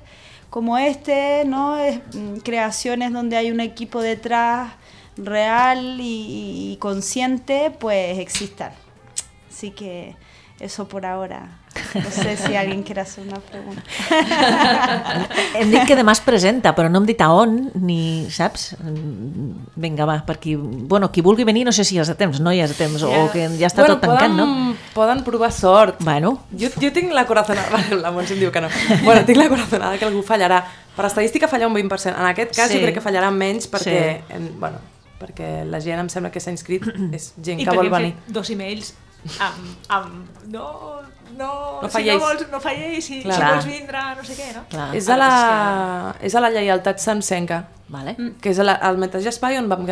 como 0.49 0.77
este, 0.77 1.43
¿no? 1.45 1.77
Es, 1.77 1.99
mm, 2.13 2.37
creaciones 2.43 3.11
donde 3.11 3.37
hay 3.37 3.51
un 3.51 3.59
equipo 3.59 4.01
detrás 4.01 4.73
real 5.17 5.99
y, 5.99 6.73
y 6.73 6.77
consciente, 6.77 7.71
pues 7.79 8.19
existan. 8.19 8.71
Así 9.49 9.71
que 9.71 10.15
eso 10.63 10.87
por 10.87 11.05
ahora. 11.05 11.59
No 11.93 12.09
sé 12.11 12.37
si 12.37 12.55
alguien 12.61 12.83
quiere 12.83 13.01
hacer 13.01 13.25
una 13.27 13.39
pregunta. 13.39 13.81
Hem 15.59 15.71
dit 15.71 15.83
que 15.87 15.95
demà 15.97 16.13
es 16.15 16.21
presenta, 16.23 16.73
però 16.75 16.89
no 16.89 17.01
hem 17.01 17.07
dit 17.09 17.21
a 17.21 17.29
on, 17.33 17.55
ni, 17.81 18.25
saps? 18.33 18.73
Vinga, 19.75 20.05
va, 20.09 20.15
per 20.25 20.37
qui... 20.41 20.55
Bueno, 20.55 21.11
qui 21.11 21.21
vulgui 21.25 21.43
venir, 21.47 21.65
no 21.65 21.73
sé 21.75 21.85
si 21.85 21.97
ja 21.97 22.05
és 22.05 22.11
de 22.11 22.15
temps, 22.19 22.39
no 22.43 22.53
hi 22.53 22.61
és 22.63 22.73
de 22.73 22.77
temps, 22.79 23.03
o 23.05 23.27
que 23.33 23.45
ja 23.59 23.69
està 23.69 23.83
bueno, 23.83 23.97
tot 23.99 24.05
tancat, 24.07 24.31
poden, 24.31 24.37
no? 24.37 24.75
Poden 24.95 25.23
provar 25.27 25.51
sort. 25.53 26.01
Bueno, 26.05 26.35
Jo, 26.57 26.69
jo 26.79 26.91
tinc 26.95 27.13
la 27.13 27.25
corazonada... 27.29 27.83
La 28.03 28.11
Montse 28.11 28.33
em 28.37 28.41
diu 28.41 28.51
que 28.53 28.61
no. 28.63 28.69
Bueno, 29.03 29.21
tinc 29.27 29.37
la 29.39 29.49
corazonada 29.51 29.97
que 29.99 30.05
algú 30.07 30.23
fallarà. 30.25 30.63
Per 30.95 31.05
estadística 31.09 31.47
falla 31.49 31.67
un 31.69 31.75
20%. 31.77 32.13
En 32.17 32.25
aquest 32.31 32.55
cas 32.55 32.69
Sí. 32.71 32.77
jo 32.77 32.83
crec 32.85 32.97
que 32.99 33.05
fallarà 33.05 33.29
menys 33.33 33.69
perquè, 33.71 33.99
Sí. 34.27 34.33
en, 34.37 34.49
bueno, 34.59 34.81
perquè 35.21 35.63
la 35.65 35.79
gent 35.81 36.01
em 36.03 36.09
sembla 36.09 36.31
que 36.33 36.41
s'ha 36.43 36.51
inscrit 36.51 36.83
és 37.13 37.31
gent 37.41 37.61
I 37.61 37.63
que 37.65 37.71
perquè 37.71 37.77
vol 37.79 37.87
hem 37.89 37.93
venir. 37.97 38.13
fet 38.17 38.33
dos 38.35 38.49
emails 38.53 38.93
amb, 39.39 39.89
amb 39.89 40.47
no, 40.51 41.01
no, 41.37 41.49
No 41.81 41.87
si 41.87 41.93
falléis. 41.93 42.19
no, 42.19 42.27
vols, 42.27 42.47
no 42.51 42.59
falléis, 42.59 43.05
si, 43.05 43.21
Clar. 43.23 43.35
si 43.35 43.43
vols 43.43 43.65
vindre, 43.65 44.01
no 44.17 44.23
sé 44.23 44.35
què, 44.37 44.49
no? 44.55 44.63
clar. 44.69 44.89
És 44.95 45.09
a, 45.09 45.17
la, 45.17 45.29
és 46.21 46.35
a 46.35 46.43
la 46.43 46.51
lleialtat 46.53 46.99
sencenca, 46.99 47.63
Vale. 47.93 48.15
que 48.41 48.51
és 48.51 48.59
a 48.59 48.67
la, 48.67 48.77
al 48.89 48.99
mateix 49.01 49.27
espai 49.31 49.57
on 49.59 49.69
vam, 49.71 49.85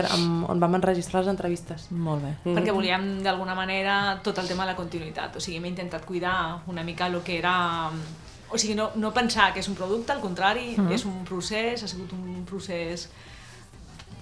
on 0.49 0.59
vam 0.59 0.79
enregistrar 0.79 1.23
les 1.23 1.31
entrevistes. 1.31 1.87
Molt 1.91 2.25
bé. 2.25 2.33
Mm. 2.43 2.57
perquè 2.57 2.75
volíem 2.75 3.07
d'alguna 3.23 3.55
manera 3.55 4.19
tot 4.23 4.37
el 4.37 4.47
tema 4.51 4.65
de 4.65 4.73
la 4.73 4.79
continuïtat, 4.79 5.35
o 5.35 5.43
sigui, 5.43 5.57
hem 5.61 5.71
intentat 5.71 6.05
cuidar 6.05 6.63
una 6.67 6.83
mica 6.83 7.07
el 7.07 7.21
que 7.23 7.37
era 7.37 7.55
o 8.51 8.57
sigui, 8.57 8.75
no, 8.75 8.89
no 8.99 9.13
pensar 9.15 9.53
que 9.53 9.61
és 9.63 9.67
un 9.71 9.75
producte, 9.79 10.11
al 10.11 10.19
contrari, 10.19 10.75
mm 10.75 10.87
-hmm. 10.87 10.93
és 10.93 11.05
un 11.05 11.23
procés, 11.23 11.83
ha 11.83 11.87
sigut 11.87 12.11
un 12.11 12.43
procés 12.45 13.09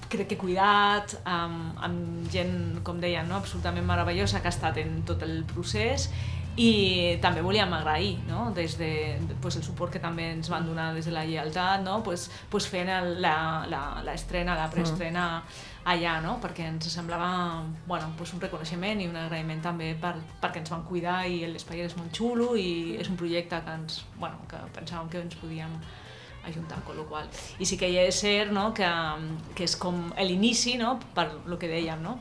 crec 0.09 0.31
que 0.31 0.39
cuidat, 0.41 1.15
amb, 1.29 1.77
amb 1.85 2.27
gent, 2.33 2.81
com 2.83 2.99
deien, 3.01 3.29
no? 3.29 3.37
absolutament 3.39 3.85
meravellosa 3.87 4.41
que 4.41 4.49
ha 4.49 4.55
estat 4.55 4.81
en 4.81 5.01
tot 5.07 5.23
el 5.27 5.43
procés 5.49 6.09
i 6.59 7.17
també 7.23 7.43
volíem 7.45 7.71
agrair 7.77 8.17
no? 8.27 8.49
des 8.55 8.75
de, 8.79 9.17
pues, 9.41 9.55
el 9.55 9.63
suport 9.63 9.93
que 9.93 10.01
també 10.03 10.25
ens 10.33 10.49
van 10.51 10.65
donar 10.67 10.89
des 10.95 11.07
de 11.07 11.13
la 11.15 11.23
lleialtat 11.27 11.83
no? 11.85 12.01
pues, 12.03 12.27
pues 12.49 12.67
fent 12.67 12.89
el, 12.91 13.21
la, 13.21 13.65
la, 13.69 13.83
l'estrena, 14.03 14.57
la 14.59 14.67
preestrena 14.71 15.27
allà, 15.89 16.17
no? 16.25 16.35
perquè 16.43 16.67
ens 16.67 16.89
semblava 16.91 17.63
bueno, 17.87 18.11
pues 18.17 18.33
un 18.35 18.43
reconeixement 18.43 18.99
i 18.99 19.07
un 19.07 19.15
agraïment 19.21 19.63
també 19.63 19.93
per, 20.01 20.15
perquè 20.41 20.63
ens 20.63 20.73
van 20.73 20.83
cuidar 20.89 21.21
i 21.29 21.45
l'espai 21.47 21.85
és 21.85 21.95
molt 21.97 22.11
xulo 22.17 22.51
i 22.59 22.97
és 22.99 23.09
un 23.09 23.17
projecte 23.19 23.61
que, 23.63 23.79
ens, 23.79 24.03
bueno, 24.19 24.41
que 24.49 24.59
pensàvem 24.75 25.09
que 25.13 25.23
ens 25.23 25.39
podíem 25.39 25.79
ajuntar, 26.47 26.83
con 26.83 26.97
lo 26.97 27.05
qual. 27.05 27.27
I 27.59 27.65
sí 27.65 27.77
que 27.77 27.89
és 28.05 28.21
cert 28.21 28.51
no? 28.55 28.71
que, 28.73 28.89
que 29.55 29.67
és 29.67 29.75
com 29.79 30.09
l'inici, 30.17 30.77
no? 30.79 30.97
per 31.15 31.29
lo 31.45 31.59
que 31.59 31.69
dèiem, 31.71 32.01
no? 32.03 32.17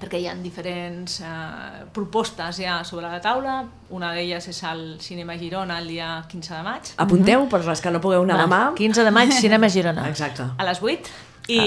perquè 0.00 0.16
hi 0.16 0.26
ha 0.30 0.34
diferents 0.40 1.18
eh, 1.20 1.82
propostes 1.92 2.62
ja 2.62 2.78
sobre 2.88 3.10
la 3.10 3.20
taula. 3.20 3.58
Una 3.92 4.14
d'elles 4.16 4.46
és 4.48 4.60
al 4.64 4.84
Cinema 5.02 5.36
Girona 5.36 5.76
el 5.82 5.90
dia 5.92 6.14
15 6.30 6.54
de 6.56 6.62
maig, 6.64 6.92
Apunteu 7.04 7.44
per 7.52 7.60
les 7.66 7.84
que 7.84 7.92
no 7.92 8.00
pugueu 8.00 8.24
anar 8.24 8.38
demà. 8.40 8.62
Va, 8.70 8.78
15 8.78 9.04
de 9.04 9.12
maig, 9.12 9.34
Cinema 9.36 9.68
Girona. 9.76 10.08
Exacte. 10.08 10.48
a 10.56 10.68
les 10.70 10.80
8, 10.80 11.12
i 11.52 11.60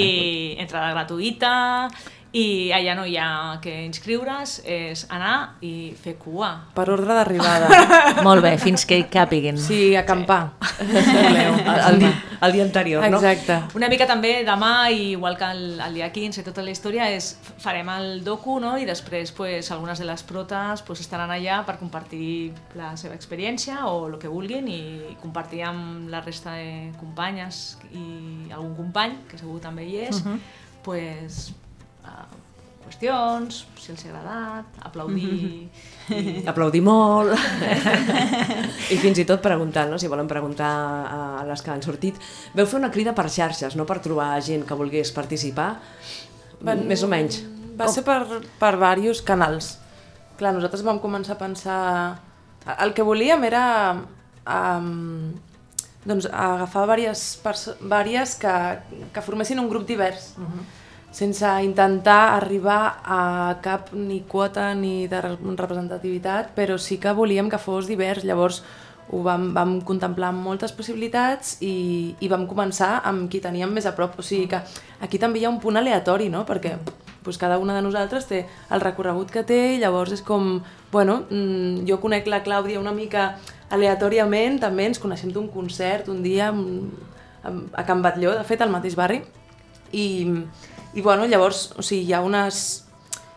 entrada 0.63 0.93
gratuïta, 0.95 1.53
i 2.33 2.71
allà 2.73 2.95
no 2.97 3.03
hi 3.05 3.13
ha 3.21 3.59
que 3.61 3.71
inscriure's, 3.85 4.55
és 4.65 5.03
anar 5.13 5.59
i 5.61 5.93
fer 6.01 6.15
cua. 6.17 6.49
Per 6.73 6.85
ordre 6.89 7.13
d'arribada. 7.13 7.67
Molt 8.27 8.41
bé, 8.41 8.55
fins 8.57 8.87
que 8.89 8.97
hi 8.97 9.05
càpiguin. 9.13 9.59
Sí, 9.61 9.93
acampar. 9.95 10.55
Si 10.71 10.87
voleu. 11.27 11.59
El, 11.61 11.81
el, 11.91 11.99
dia, 12.01 12.11
el 12.47 12.57
dia 12.57 12.65
anterior, 12.65 13.05
no? 13.05 13.21
Exacte. 13.21 13.59
Una 13.77 13.91
mica 13.93 14.09
també 14.09 14.33
demà, 14.47 14.73
i 14.89 15.11
igual 15.11 15.37
que 15.37 15.51
el, 15.53 15.63
el 15.85 16.01
dia 16.01 16.09
15 16.15 16.41
i 16.41 16.47
tota 16.49 16.65
la 16.65 16.73
història, 16.73 17.11
és 17.13 17.35
farem 17.61 17.93
el 17.93 18.11
docu 18.25 18.57
no? 18.63 18.73
i 18.81 18.89
després 18.89 19.29
pues, 19.37 19.69
algunes 19.75 20.01
de 20.01 20.09
les 20.09 20.25
protes 20.25 20.81
pues, 20.87 21.05
estaran 21.05 21.29
allà 21.29 21.61
per 21.67 21.77
compartir 21.77 22.49
la 22.79 22.95
seva 22.97 23.13
experiència 23.13 23.83
o 23.91 24.07
el 24.09 24.17
que 24.17 24.31
vulguin 24.31 24.73
i 24.73 24.83
compartir 25.21 25.67
amb 25.69 26.09
la 26.09 26.25
resta 26.25 26.57
de 26.57 26.93
companyes 26.97 27.77
i 27.93 28.49
algun 28.49 28.73
company, 28.79 29.19
que 29.29 29.37
segur 29.37 29.61
també 29.61 29.85
hi 29.85 30.07
és, 30.07 30.25
pues, 30.81 31.51
uh, 32.03 32.25
qüestions, 32.85 33.63
si 33.79 33.91
els 33.93 34.03
ha 34.05 34.11
agradat, 34.11 34.79
aplaudir... 34.87 35.29
i... 35.33 36.43
Aplaudir 36.51 36.81
molt 36.83 37.31
i 38.91 38.97
fins 38.99 39.21
i 39.21 39.25
tot 39.27 39.39
preguntar, 39.43 39.85
no? 39.87 39.95
si 39.99 40.09
volen 40.11 40.27
preguntar 40.27 40.71
a, 41.07 41.19
les 41.47 41.63
que 41.63 41.71
han 41.71 41.83
sortit. 41.85 42.19
Veu 42.55 42.67
fer 42.67 42.81
una 42.81 42.91
crida 42.91 43.13
per 43.15 43.29
xarxes, 43.31 43.77
no 43.79 43.87
per 43.87 44.01
trobar 44.03 44.35
gent 44.43 44.65
que 44.67 44.77
volgués 44.77 45.13
participar, 45.15 45.69
Van- 46.63 46.83
més 46.87 47.03
o 47.03 47.09
menys. 47.11 47.39
Va 47.79 47.87
ser 47.89 48.03
per, 48.05 48.19
per 48.59 48.73
diversos 48.75 49.23
canals. 49.25 49.77
Clar, 50.37 50.53
nosaltres 50.55 50.83
vam 50.85 50.99
començar 51.03 51.37
a 51.37 51.41
pensar... 51.41 51.79
El 52.79 52.93
que 52.95 53.03
volíem 53.03 53.41
era 53.43 53.63
um, 54.47 55.33
doncs, 56.05 56.27
agafar 56.31 56.85
diverses, 56.87 57.73
diverses 57.81 58.37
que, 58.39 58.53
que 59.15 59.23
formessin 59.25 59.59
un 59.59 59.67
grup 59.71 59.87
divers, 59.87 60.33
sense 61.13 61.45
intentar 61.61 62.33
arribar 62.35 62.99
a 63.05 63.57
cap 63.61 63.91
ni 63.93 64.21
quota 64.27 64.71
ni 64.73 65.07
de 65.07 65.19
re- 65.21 65.37
representativitat, 65.59 66.55
però 66.57 66.79
sí 66.81 66.97
que 66.97 67.13
volíem 67.13 67.51
que 67.51 67.61
fos 67.61 67.85
divers. 67.87 68.25
Llavors 68.25 68.63
ho 69.13 69.21
vam, 69.21 69.51
vam 69.53 69.75
contemplar 69.85 70.31
amb 70.33 70.41
moltes 70.41 70.73
possibilitats 70.73 71.57
i, 71.61 72.15
i 72.19 72.27
vam 72.31 72.47
començar 72.49 72.95
amb 73.05 73.29
qui 73.29 73.43
teníem 73.43 73.69
més 73.69 73.85
a 73.85 73.93
prop. 73.93 74.17
O 74.17 74.25
sigui 74.25 74.47
que 74.49 74.61
aquí 75.05 75.19
també 75.21 75.39
hi 75.39 75.45
ha 75.45 75.53
un 75.53 75.59
punt 75.61 75.77
aleatori, 75.77 76.31
no? 76.33 76.47
Perquè 76.49 76.77
doncs 77.23 77.37
cada 77.39 77.59
una 77.61 77.75
de 77.77 77.81
nosaltres 77.85 78.25
té 78.27 78.41
el 78.73 78.81
recorregut 78.81 79.29
que 79.31 79.45
té 79.47 79.75
i 79.75 79.79
llavors 79.79 80.11
és 80.17 80.23
com, 80.25 80.57
bueno, 80.91 81.21
mm, 81.29 81.85
jo 81.87 81.99
conec 82.01 82.25
la 82.27 82.41
Clàudia 82.43 82.81
una 82.81 82.91
mica 82.91 83.35
aleatòriament, 83.69 84.59
també 84.59 84.89
ens 84.89 84.99
coneixem 84.99 85.31
d'un 85.31 85.47
concert 85.47 86.09
un 86.11 86.19
dia 86.25 86.49
mm, 86.51 87.69
a 87.73 87.85
Can 87.87 88.01
Batlló, 88.01 88.33
de 88.35 88.43
fet, 88.43 88.61
al 88.61 88.73
mateix 88.73 88.97
barri, 88.99 89.21
i, 89.93 90.25
i 90.93 91.01
bueno, 91.01 91.25
llavors, 91.25 91.71
o 91.77 91.81
sigui, 91.81 92.05
hi 92.09 92.13
ha 92.13 92.21
unes, 92.21 92.83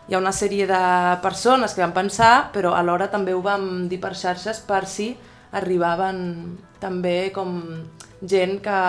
hi 0.09 0.15
ha 0.15 0.21
una 0.21 0.33
sèrie 0.33 0.67
de 0.69 0.83
persones 1.25 1.75
que 1.75 1.85
van 1.85 1.95
pensar, 1.97 2.51
però 2.53 2.75
alhora 2.77 3.09
també 3.13 3.35
ho 3.35 3.43
vam 3.45 3.87
dir 3.89 4.01
per 4.03 4.15
xarxes 4.17 4.61
per 4.67 4.85
si 4.91 5.15
arribaven 5.57 6.19
també 6.81 7.33
com 7.33 7.57
gent 8.21 8.61
que, 8.65 8.81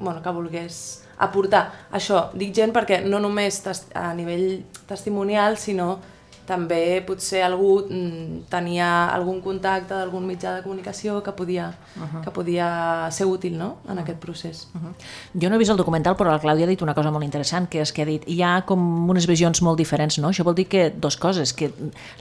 bueno, 0.00 0.22
que 0.22 0.32
volgués 0.32 0.78
aportar. 1.24 1.66
Això, 1.92 2.30
dic 2.34 2.54
gent 2.56 2.72
perquè 2.74 3.02
no 3.04 3.20
només 3.22 3.60
a 3.94 4.08
nivell 4.16 4.64
testimonial, 4.88 5.58
sinó 5.58 5.98
també 6.46 7.00
potser 7.06 7.42
algú 7.44 7.86
mm, 7.88 8.44
tenia 8.52 8.88
algun 9.12 9.40
contacte 9.44 9.94
d'algun 9.96 10.26
mitjà 10.28 10.54
de 10.56 10.62
comunicació 10.62 11.22
que 11.22 11.32
podia, 11.32 11.72
uh 11.96 12.02
-huh. 12.02 12.24
que 12.24 12.30
podia 12.30 13.08
ser 13.10 13.26
útil 13.26 13.56
no? 13.58 13.76
en 13.88 13.98
aquest 13.98 14.18
procés. 14.18 14.68
Uh 14.74 14.80
-huh. 14.80 15.40
Jo 15.40 15.48
no 15.48 15.56
he 15.56 15.58
vist 15.58 15.70
el 15.70 15.76
documental, 15.76 16.16
però 16.16 16.30
la 16.30 16.40
Clàudia 16.40 16.64
ha 16.64 16.68
dit 16.68 16.82
una 16.82 16.94
cosa 16.94 17.10
molt 17.10 17.24
interessant, 17.24 17.68
que 17.68 17.80
és 17.80 17.92
que 17.92 18.02
ha 18.02 18.06
dit 18.06 18.22
hi 18.26 18.42
ha 18.42 18.62
com 18.66 19.08
unes 19.10 19.26
visions 19.26 19.62
molt 19.62 19.78
diferents, 19.78 20.18
no? 20.18 20.28
Això 20.28 20.44
vol 20.44 20.54
dir 20.54 20.68
que 20.68 20.90
dos 20.90 21.16
coses, 21.16 21.52
que 21.52 21.72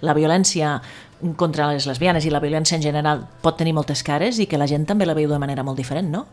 la 0.01 0.13
violència 0.13 0.81
contra 1.35 1.71
les 1.71 1.85
lesbianes 1.85 2.25
i 2.25 2.29
la 2.29 2.39
violència 2.39 2.75
en 2.75 2.81
general 2.81 3.27
pot 3.41 3.57
tenir 3.57 3.73
moltes 3.73 4.03
cares 4.03 4.39
i 4.39 4.47
que 4.47 4.57
la 4.57 4.67
gent 4.67 4.85
també 4.85 5.05
la 5.05 5.13
veu 5.13 5.29
de 5.29 5.39
manera 5.39 5.63
molt 5.63 5.77
diferent, 5.77 6.09
no? 6.09 6.25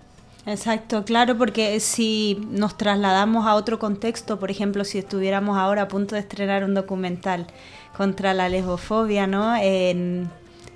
Exacto, 0.47 1.05
claro, 1.05 1.37
porque 1.37 1.81
si 1.81 2.39
nos 2.51 2.77
trasladamos 2.77 3.47
a 3.47 3.55
otro 3.55 3.79
contexto, 3.79 4.39
por 4.39 4.51
ejemplo, 4.51 4.85
si 4.85 4.99
estuviéramos 4.99 5.59
ahora 5.59 5.83
a 5.83 5.89
punto 5.89 6.15
de 6.15 6.23
estrenar 6.23 6.65
un 6.65 6.75
documental 6.75 7.47
contra 7.97 8.35
la 8.35 8.49
lesbofobia, 8.49 9.27
¿no? 9.27 9.57
En 9.57 10.31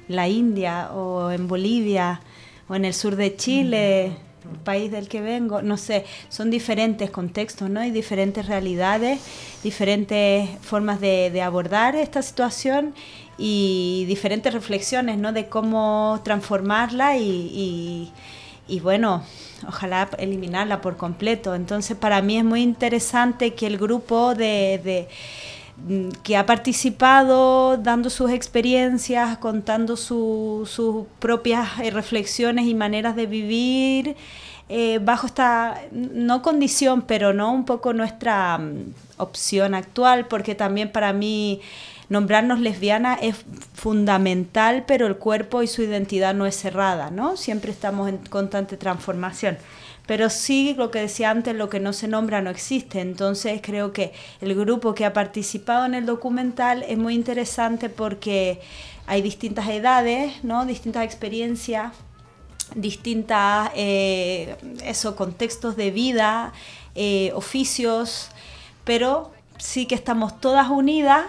la 0.09 0.28
India 0.28 0.90
o 0.92 1.30
en 1.30 1.49
Bolivia 1.49 2.21
o 2.68 2.75
en 2.75 2.85
el 2.85 2.94
sur 2.94 3.16
de 3.16 3.37
Chile, 3.37 4.04
el 4.50 4.59
país 4.62 4.90
del 4.90 5.09
que 5.09 5.21
vengo, 5.21 5.62
no 5.62 5.76
sé, 5.76 6.04
son 6.28 6.50
diferentes 6.50 7.11
contextos, 7.11 7.71
¿no? 7.71 7.85
Y 7.85 7.90
diferentes 7.90 8.47
realidades, 8.47 9.21
diferentes 9.62 10.49
formas 10.61 11.00
de, 11.00 11.30
de 11.30 11.42
abordar 11.42 11.97
esta 11.97 12.23
situación 12.23 12.94
y 13.38 14.04
diferentes 14.06 14.52
reflexiones, 14.52 15.18
¿no? 15.18 15.33
De 15.33 15.49
cómo 15.49 16.21
transformarla 16.25 17.16
y, 17.16 17.23
y, 17.28 18.12
y 18.68 18.80
bueno, 18.80 19.23
ojalá 19.66 20.09
eliminarla 20.18 20.80
por 20.80 20.97
completo. 20.97 21.54
Entonces, 21.54 21.97
para 21.97 22.23
mí 22.23 22.38
es 22.38 22.44
muy 22.44 22.62
interesante 22.62 23.54
que 23.54 23.66
el 23.66 23.78
grupo 23.78 24.35
de, 24.35 24.80
de 24.85 25.09
mm, 25.09 25.09
que 26.22 26.36
ha 26.36 26.46
participado 26.46 27.76
dando 27.76 28.08
sus 28.08 28.30
experiencias, 28.30 29.38
contando 29.38 29.96
su- 29.96 30.68
sus 30.70 31.06
propias 31.18 31.68
eh, 31.82 31.90
reflexiones 31.90 32.66
y 32.66 32.74
maneras 32.74 33.16
de 33.16 33.26
vivir 33.26 34.16
eh, 34.68 34.98
bajo 35.02 35.26
esta, 35.26 35.82
no 35.92 36.40
condición, 36.42 37.02
pero 37.02 37.32
no 37.34 37.52
un 37.52 37.64
poco 37.66 37.92
nuestra 37.92 38.56
mm, 38.58 38.94
opción 39.18 39.74
actual, 39.74 40.26
porque 40.26 40.54
también 40.54 40.90
para 40.90 41.12
mí 41.12 41.60
nombrarnos 42.08 42.60
lesbiana 42.60 43.14
es 43.14 43.44
fundamental, 43.74 44.84
pero 44.86 45.06
el 45.06 45.16
cuerpo 45.16 45.62
y 45.62 45.66
su 45.66 45.82
identidad 45.82 46.34
no 46.34 46.46
es 46.46 46.56
cerrada, 46.56 47.10
¿no? 47.10 47.36
Siempre 47.36 47.70
estamos 47.72 48.08
en 48.08 48.18
constante 48.18 48.76
transformación. 48.76 49.58
Pero 50.06 50.28
sí, 50.28 50.75
lo 50.76 50.90
que 50.90 51.00
decía 51.00 51.30
antes, 51.30 51.54
lo 51.54 51.70
que 51.70 51.80
no 51.80 51.92
se 51.92 52.08
nombra 52.08 52.42
no 52.42 52.50
existe. 52.50 53.00
Entonces 53.00 53.61
creo 53.62 53.92
que 53.92 54.12
el 54.40 54.54
grupo 54.54 54.94
que 54.94 55.06
ha 55.06 55.12
participado 55.12 55.87
en 55.87 55.94
el 55.94 56.04
documental 56.04 56.84
es 56.87 56.99
muy 56.99 57.14
interesante 57.14 57.88
porque 57.88 58.61
hay 59.06 59.23
distintas 59.23 59.68
edades, 59.68 60.44
¿no? 60.44 60.66
distintas 60.66 61.04
experiencias, 61.04 61.92
distintas 62.75 63.70
eh, 63.75 64.56
eso, 64.84 65.16
contextos 65.16 65.76
de 65.76 65.90
vida, 65.90 66.52
eh, 66.94 67.32
oficios, 67.34 68.28
pero 68.84 69.32
sí 69.56 69.87
que 69.87 69.94
estamos 69.94 70.38
todas 70.40 70.68
unidas 70.68 71.25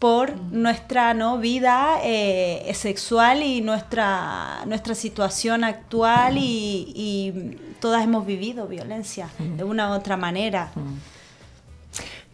por 0.00 0.36
nuestra 0.36 1.14
¿no? 1.14 1.38
vida 1.38 1.98
eh, 2.02 2.70
sexual 2.74 3.42
y 3.42 3.60
nuestra, 3.60 4.64
nuestra 4.66 4.94
situación 4.94 5.64
actual 5.64 6.38
y, 6.38 6.92
y 6.94 7.56
todas 7.80 8.02
hemos 8.04 8.26
vivido 8.26 8.66
violencia 8.66 9.28
de 9.38 9.64
una 9.64 9.90
u 9.90 9.92
otra 9.94 10.16
manera. 10.16 10.70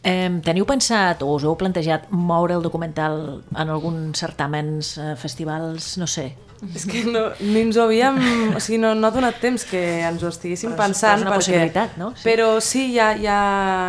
Eh, 0.04 0.30
teniu 0.42 0.66
pensat 0.66 1.20
o 1.22 1.28
us 1.36 1.44
heu 1.46 1.52
plantejat 1.54 2.08
moure 2.10 2.56
el 2.58 2.62
documental 2.64 3.20
en 3.54 3.68
alguns 3.70 4.18
certàmens, 4.18 4.96
eh, 4.98 5.12
festivals, 5.16 5.92
no 6.00 6.08
sé? 6.10 6.32
És 6.74 6.84
que 6.86 7.04
no, 7.06 7.28
ni 7.40 7.60
ens 7.62 7.76
ho 7.78 7.84
havíem... 7.86 8.18
O 8.56 8.60
sigui, 8.62 8.78
no, 8.82 8.92
no 8.98 9.06
ha 9.08 9.14
donat 9.14 9.38
temps 9.42 9.62
que 9.66 9.80
ens 10.06 10.22
ho 10.22 10.28
estiguéssim 10.30 10.70
Però 10.74 10.84
pensant. 10.88 11.18
però 11.18 11.18
és 11.18 11.22
una 11.22 11.30
perquè, 11.32 11.38
possibilitat, 11.44 11.96
no? 11.98 12.10
Sí. 12.16 12.22
Però 12.26 12.48
sí, 12.62 12.82
ja, 12.94 13.08
ja, 13.18 13.38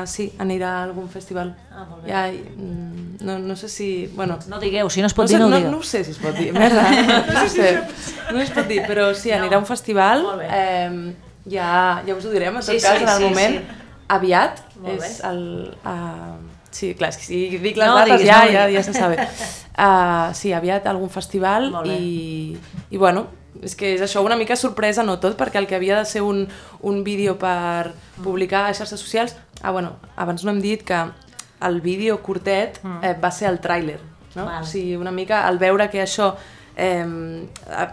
sí, 0.09 0.27
anirà 0.41 0.71
a 0.79 0.83
algun 0.87 1.09
festival. 1.09 1.51
Ah, 1.73 1.83
molt 1.89 2.05
bé. 2.05 2.09
Ja, 2.13 2.23
mm, 2.29 3.17
no, 3.25 3.37
no 3.39 3.55
sé 3.57 3.69
si... 3.69 3.89
Bueno, 4.15 4.37
No 4.49 4.59
digueu, 4.61 4.89
si 4.93 5.01
no 5.01 5.09
es 5.09 5.13
pot 5.17 5.25
no, 5.25 5.29
dir, 5.29 5.37
sé, 5.37 5.41
no 5.41 5.45
ho 5.47 5.49
no, 5.49 5.57
digueu. 5.57 5.71
no 5.71 5.77
ho 5.81 5.83
sé 5.83 6.03
si 6.03 6.11
es 6.13 6.21
pot 6.21 6.37
dir, 6.37 6.49
merda, 6.61 6.85
no, 7.33 7.45
sé, 7.49 7.75
no 8.33 8.39
es 8.41 8.49
pot 8.53 8.67
dir, 8.69 8.81
però 8.89 9.13
sí, 9.17 9.29
anirà 9.33 9.57
a 9.57 9.65
un 9.65 9.69
festival, 9.69 10.23
Molt 10.29 10.41
bé. 10.41 10.49
eh, 10.49 11.13
ja, 11.49 12.01
ja 12.05 12.15
us 12.15 12.25
ho 12.25 12.31
direm, 12.31 12.55
en 12.55 12.61
tot 12.63 12.71
Sí, 12.71 12.81
cas, 12.81 12.97
sí, 12.97 13.03
en 13.03 13.09
el 13.09 13.17
sí, 13.17 13.23
moment, 13.29 13.59
sí. 13.59 13.85
aviat, 14.07 14.63
és 14.95 15.19
el... 15.27 15.43
Uh, 15.83 16.41
sí, 16.73 16.93
clar, 16.97 17.11
és 17.13 17.17
que 17.21 17.25
si 17.27 17.43
dic 17.61 17.77
les 17.77 17.87
No 17.87 17.99
dates 17.99 18.19
diguis, 18.21 18.29
ja, 18.31 18.43
no 18.45 18.51
ja, 18.51 18.65
ja 18.73 18.83
se 18.83 18.93
sabe. 18.93 19.27
Uh, 19.73 20.33
sí, 20.37 20.53
aviat 20.53 20.87
algun 20.87 21.09
festival 21.09 21.71
i, 21.85 22.55
i 22.89 22.97
bueno, 22.97 23.27
és 23.61 23.75
que 23.77 23.93
és 23.95 24.01
això 24.01 24.23
una 24.25 24.35
mica 24.39 24.55
sorpresa, 24.59 25.03
no 25.05 25.19
tot, 25.21 25.35
perquè 25.37 25.61
el 25.61 25.67
que 25.69 25.75
havia 25.77 25.99
de 25.99 26.05
ser 26.09 26.23
un, 26.25 26.47
un 26.81 27.03
vídeo 27.03 27.37
per 27.39 27.93
publicar 28.23 28.65
a 28.67 28.73
xarxes 28.73 28.99
socials, 28.99 29.35
ah, 29.61 29.71
bueno, 29.71 29.95
abans 30.15 30.43
no 30.43 30.51
hem 30.51 30.61
dit 30.61 30.83
que 30.83 30.99
el 31.63 31.79
vídeo 31.81 32.17
curtet 32.21 32.81
eh, 33.01 33.13
va 33.15 33.31
ser 33.31 33.47
el 33.49 33.61
tràiler, 33.63 33.99
no? 34.35 34.45
Val. 34.45 34.63
O 34.63 34.67
sigui, 34.67 34.97
una 34.99 35.11
mica 35.15 35.45
al 35.47 35.59
veure 35.61 35.87
que 35.89 36.01
això 36.03 36.33
eh, 36.75 37.05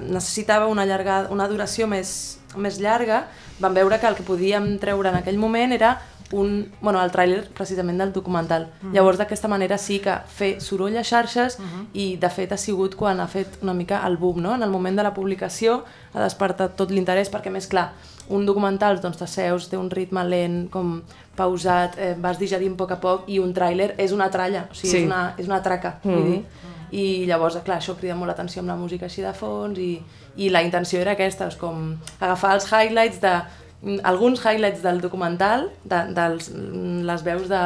necessitava 0.01 0.67
una, 0.67 0.87
llarga, 0.87 1.27
una 1.31 1.47
duració 1.49 1.87
més, 1.87 2.40
més 2.57 2.79
llarga, 2.81 3.27
vam 3.61 3.75
veure 3.75 3.99
que 4.01 4.07
el 4.09 4.15
que 4.17 4.23
podíem 4.27 4.79
treure 4.79 5.09
en 5.11 5.17
aquell 5.17 5.39
moment 5.39 5.73
era 5.73 6.01
un, 6.33 6.69
bueno, 6.81 7.01
el 7.03 7.11
tràiler 7.11 7.49
precisament 7.55 7.99
del 7.99 8.13
documental. 8.13 8.69
Llavors 8.95 9.19
d'aquesta 9.19 9.49
manera 9.49 9.79
sí 9.79 9.99
que 9.99 10.15
fer 10.31 10.61
soroll 10.61 10.97
a 10.97 11.03
xarxes 11.03 11.59
i 11.93 12.17
de 12.17 12.31
fet 12.31 12.53
ha 12.53 12.57
sigut 12.57 12.95
quan 12.95 13.19
ha 13.21 13.27
fet 13.27 13.59
una 13.63 13.75
mica 13.75 14.07
el 14.07 14.17
boom, 14.17 14.41
no? 14.41 14.55
En 14.55 14.63
el 14.63 14.71
moment 14.71 14.97
de 14.97 15.03
la 15.03 15.13
publicació 15.15 15.83
ha 16.15 16.23
despertat 16.23 16.77
tot 16.77 16.91
l'interès 16.95 17.31
perquè 17.33 17.51
més 17.51 17.67
clar, 17.67 17.93
un 18.31 18.47
documental 18.47 19.01
doncs 19.03 19.19
t'asseus, 19.19 19.69
té 19.69 19.77
un 19.77 19.91
ritme 19.91 20.23
lent, 20.25 20.69
com 20.71 21.01
pausat, 21.37 21.99
eh, 21.99 22.15
vas 22.19 22.39
digerint 22.39 22.75
a 22.75 22.77
poc 22.77 22.93
a 22.93 23.01
poc 23.01 23.25
i 23.29 23.41
un 23.43 23.53
tràiler 23.53 23.95
és 23.99 24.13
una 24.13 24.31
tralla, 24.31 24.69
o 24.71 24.75
sigui, 24.75 24.91
Sí. 24.91 24.97
és, 24.99 25.07
una, 25.07 25.35
és 25.37 25.47
una 25.49 25.63
traca, 25.63 25.99
vull 26.05 26.15
Mhm. 26.15 26.31
dir. 26.31 26.45
I 26.91 27.25
llavors, 27.29 27.59
clar, 27.65 27.79
això 27.79 27.95
crida 27.99 28.17
molt 28.19 28.33
l'atenció 28.33 28.63
amb 28.63 28.73
la 28.73 28.79
música 28.79 29.07
així 29.07 29.23
de 29.23 29.33
fons 29.37 29.79
i, 29.79 29.93
i 30.37 30.51
la 30.51 30.63
intenció 30.67 31.01
era 31.01 31.15
aquesta, 31.15 31.49
és 31.51 31.59
com 31.61 31.95
agafar 32.19 32.57
els 32.57 32.67
highlights 32.71 33.21
de 33.23 33.35
mm, 33.39 34.03
alguns 34.11 34.43
highlights 34.43 34.83
del 34.83 35.01
documental, 35.01 35.69
de, 35.85 36.05
dels, 36.17 36.51
mm, 36.51 37.03
les 37.07 37.27
veus 37.27 37.49
de, 37.51 37.65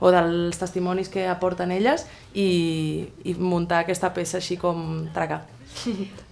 o 0.00 0.10
dels 0.14 0.58
testimonis 0.60 1.08
que 1.08 1.28
aporten 1.30 1.72
elles 1.72 2.06
i, 2.34 3.06
i 3.24 3.36
muntar 3.38 3.84
aquesta 3.84 4.10
peça 4.14 4.40
així 4.42 4.58
com 4.60 5.06
traca. 5.14 5.44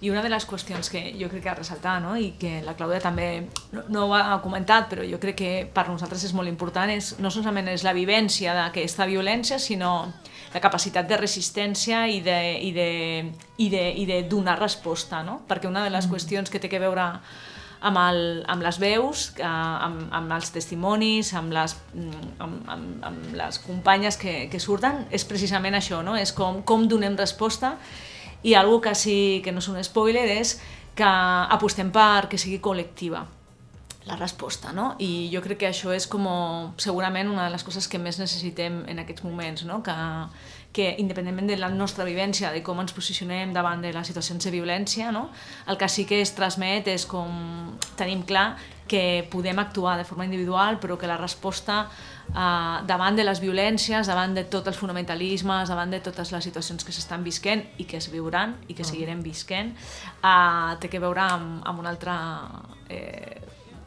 I 0.01 0.09
una 0.09 0.21
de 0.23 0.29
les 0.31 0.45
qüestions 0.47 0.89
que 0.91 1.01
jo 1.19 1.27
crec 1.31 1.43
que 1.43 1.49
ha 1.51 1.55
de 1.55 1.61
ressaltar, 1.61 1.97
no? 2.01 2.15
i 2.17 2.33
que 2.39 2.61
la 2.65 2.75
Clàudia 2.77 3.01
també 3.03 3.27
no, 3.73 3.83
no 3.91 4.05
ho 4.07 4.15
ha 4.17 4.39
comentat, 4.43 4.89
però 4.91 5.05
jo 5.07 5.19
crec 5.21 5.37
que 5.39 5.51
per 5.73 5.87
nosaltres 5.89 6.23
és 6.29 6.33
molt 6.35 6.51
important, 6.51 6.91
és, 6.93 7.13
no 7.23 7.31
solament 7.33 7.71
és 7.73 7.85
la 7.85 7.95
vivència 7.95 8.55
d'aquesta 8.57 9.07
violència, 9.09 9.59
sinó 9.59 9.93
la 10.53 10.61
capacitat 10.63 11.09
de 11.09 11.17
resistència 11.19 12.05
i 12.07 12.21
de, 12.25 12.37
i 12.61 12.71
de, 12.75 12.91
i 13.57 13.69
de, 13.73 13.87
i 14.03 14.05
de 14.09 14.21
donar 14.29 14.59
resposta, 14.61 15.23
no? 15.25 15.41
perquè 15.49 15.69
una 15.69 15.83
de 15.83 15.91
les 15.93 16.07
qüestions 16.09 16.51
que 16.51 16.61
té 16.61 16.71
que 16.71 16.81
veure 16.81 17.09
amb, 17.83 17.99
el, 17.99 18.21
amb 18.47 18.63
les 18.63 18.79
veus, 18.79 19.27
amb, 19.43 20.07
amb 20.15 20.37
els 20.37 20.53
testimonis, 20.55 21.33
amb 21.35 21.51
les, 21.55 21.75
mm, 21.93 22.33
amb, 22.45 22.71
amb, 22.77 23.05
amb 23.11 23.37
les 23.37 23.59
companyes 23.65 24.17
que, 24.17 24.47
que 24.49 24.61
surten, 24.61 25.03
és 25.11 25.27
precisament 25.27 25.75
això, 25.77 26.03
no? 26.05 26.15
és 26.17 26.31
com, 26.35 26.61
com 26.63 26.87
donem 26.87 27.19
resposta 27.19 27.75
i 28.43 28.55
algo 28.59 28.81
que 28.81 28.95
sí 28.95 29.41
que 29.43 29.51
no 29.51 29.63
és 29.63 29.69
un 29.71 29.79
spoiler 29.83 30.25
és 30.37 30.57
que 30.95 31.07
apostem 31.55 31.89
per 31.91 32.27
que 32.29 32.37
sigui 32.37 32.59
col·lectiva 32.61 33.23
la 34.05 34.17
resposta, 34.17 34.73
no? 34.75 34.97
I 34.99 35.29
jo 35.31 35.39
crec 35.41 35.61
que 35.61 35.69
això 35.69 35.93
és 35.95 36.09
com 36.11 36.25
segurament 36.75 37.29
una 37.31 37.45
de 37.47 37.53
les 37.53 37.63
coses 37.63 37.87
que 37.87 38.01
més 38.01 38.19
necessitem 38.19 38.81
en 38.91 38.99
aquests 38.99 39.23
moments, 39.23 39.63
no? 39.63 39.79
Que, 39.85 39.95
que 40.75 40.89
independentment 40.99 41.47
de 41.47 41.55
la 41.61 41.69
nostra 41.71 42.03
vivència, 42.03 42.51
de 42.51 42.59
com 42.65 42.81
ens 42.83 42.91
posicionem 42.91 43.53
davant 43.55 43.79
de 43.85 43.93
les 43.95 44.09
situacions 44.09 44.43
de 44.43 44.51
violència, 44.51 45.11
no? 45.13 45.29
el 45.69 45.77
que 45.77 45.87
sí 45.87 46.03
que 46.09 46.19
es 46.19 46.33
transmet 46.35 46.89
és 46.89 47.05
com 47.05 47.77
tenim 47.95 48.25
clar 48.27 48.57
que 48.89 49.23
podem 49.31 49.61
actuar 49.61 49.95
de 50.01 50.03
forma 50.03 50.25
individual, 50.25 50.81
però 50.81 50.97
que 50.99 51.07
la 51.07 51.15
resposta 51.21 51.85
eh, 52.29 52.77
davant 52.87 53.15
de 53.17 53.25
les 53.25 53.41
violències, 53.43 54.07
davant 54.07 54.35
de 54.35 54.45
tots 54.45 54.71
els 54.71 54.77
fonamentalismes, 54.77 55.69
davant 55.69 55.91
de 55.91 55.99
totes 56.03 56.31
les 56.31 56.43
situacions 56.43 56.83
que 56.83 56.95
s'estan 56.95 57.23
visquent 57.23 57.65
i 57.77 57.87
que 57.89 57.97
es 57.97 58.09
viuran 58.11 58.57
i 58.67 58.77
que 58.77 58.85
seguirem 58.87 59.23
visquent, 59.25 59.73
eh, 60.21 60.77
té 60.79 60.89
que 60.89 61.01
veure 61.03 61.25
amb, 61.25 61.61
amb 61.65 61.83
una 61.83 61.91
altra 61.93 62.15
eh, 62.89 63.41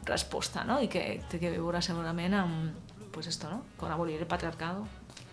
resposta, 0.07 0.63
no? 0.63 0.79
I 0.81 0.87
que 0.87 1.21
té 1.29 1.39
que 1.39 1.51
veure 1.51 1.81
segurament 1.81 2.33
amb, 2.37 2.87
pues 3.11 3.27
esto, 3.27 3.49
¿no? 3.49 3.63
Con 3.77 3.91
abolir 3.91 4.19
el 4.19 4.27
patriarcado. 4.27 4.87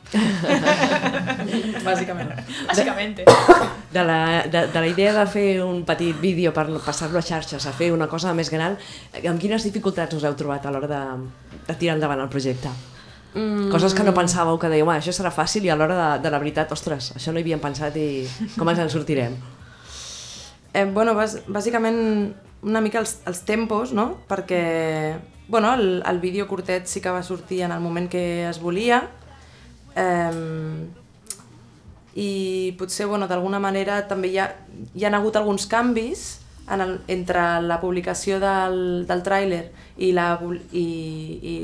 Bàsicament. 1.85 2.31
Básicamente. 2.67 3.25
de 3.93 4.05
la, 4.05 4.43
de, 4.43 4.67
de 4.69 4.81
la 4.81 4.87
idea 4.87 5.12
de 5.12 5.27
fer 5.27 5.62
un 5.62 5.85
petit 5.85 6.19
vídeo 6.21 6.53
per 6.53 6.67
passar-lo 6.85 7.19
a 7.19 7.23
xarxes, 7.23 7.67
a 7.67 7.73
fer 7.73 7.93
una 7.95 8.09
cosa 8.11 8.35
més 8.35 8.51
gran, 8.51 8.77
amb 9.23 9.40
quines 9.40 9.64
dificultats 9.64 10.19
us 10.19 10.27
heu 10.27 10.35
trobat 10.38 10.67
a 10.67 10.75
l'hora 10.75 10.90
de, 10.90 11.05
de 11.69 11.79
tirar 11.79 11.97
endavant 11.97 12.21
el 12.21 12.29
projecte? 12.29 12.73
Mm. 13.35 13.68
Coses 13.73 13.94
que 13.94 14.05
no 14.07 14.14
pensàveu, 14.14 14.59
que 14.62 14.70
dèieu, 14.70 14.88
"Ah, 14.90 14.99
això 15.01 15.12
serà 15.12 15.33
fàcil, 15.35 15.64
i 15.64 15.70
a 15.70 15.77
l'hora 15.77 15.97
de, 15.99 16.23
de 16.23 16.31
la 16.31 16.38
veritat, 16.38 16.70
ostres, 16.73 17.12
això 17.16 17.33
no 17.33 17.38
hi 17.38 17.42
havíem 17.42 17.61
pensat 17.61 17.97
i 17.97 18.29
com 18.57 18.68
ens 18.68 18.79
en 18.79 18.90
sortirem? 18.90 19.37
Eh, 20.73 20.85
bueno, 20.87 21.14
bàs, 21.14 21.40
bàsicament 21.47 22.35
una 22.62 22.81
mica 22.81 22.99
els, 22.99 23.18
els 23.27 23.44
tempos, 23.44 23.92
no? 23.92 24.18
Perquè 24.29 25.18
bueno, 25.49 25.75
el, 25.75 26.03
el 26.07 26.20
vídeo 26.20 26.49
curtet 26.49 26.87
sí 26.87 27.01
que 27.01 27.11
va 27.11 27.23
sortir 27.23 27.62
en 27.62 27.73
el 27.73 27.81
moment 27.81 28.09
que 28.09 28.49
es 28.49 28.61
volia 28.61 29.03
eh, 29.94 30.87
i 32.14 32.75
potser 32.79 33.07
bueno, 33.07 33.29
d'alguna 33.29 33.61
manera 33.61 34.07
també 34.09 34.31
hi 34.33 34.38
ha, 34.38 34.49
hi 34.94 35.05
ha 35.05 35.12
hagut 35.16 35.37
alguns 35.37 35.66
canvis 35.66 36.40
en 36.70 36.81
el, 36.81 36.94
entre 37.09 37.61
la 37.61 37.81
publicació 37.83 38.38
del, 38.40 39.05
del 39.09 39.23
tràiler 39.27 39.66
i, 39.99 40.12
la, 40.16 40.38
i, 40.73 40.87
i 41.42 41.55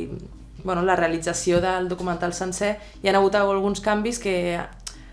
bueno, 0.64 0.82
la 0.82 0.96
realització 0.96 1.60
del 1.60 1.88
documental 1.88 2.34
sencer, 2.34 2.76
hi 3.02 3.08
ha 3.08 3.16
hagut 3.16 3.34
alguns 3.34 3.80
canvis 3.80 4.18
que 4.18 4.60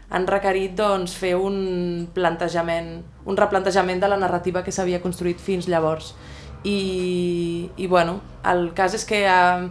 han 0.09 0.27
requerit 0.27 0.75
doncs, 0.77 1.15
fer 1.19 1.35
un 1.35 2.07
plantejament, 2.15 3.01
un 3.27 3.37
replantejament 3.37 3.99
de 3.99 4.07
la 4.07 4.19
narrativa 4.19 4.63
que 4.63 4.71
s'havia 4.71 5.01
construït 5.03 5.41
fins 5.43 5.67
llavors. 5.67 6.13
I, 6.63 7.69
i 7.77 7.87
bueno, 7.87 8.19
el 8.47 8.71
cas 8.75 8.95
és 8.95 9.03
que 9.07 9.23
eh, 9.27 9.67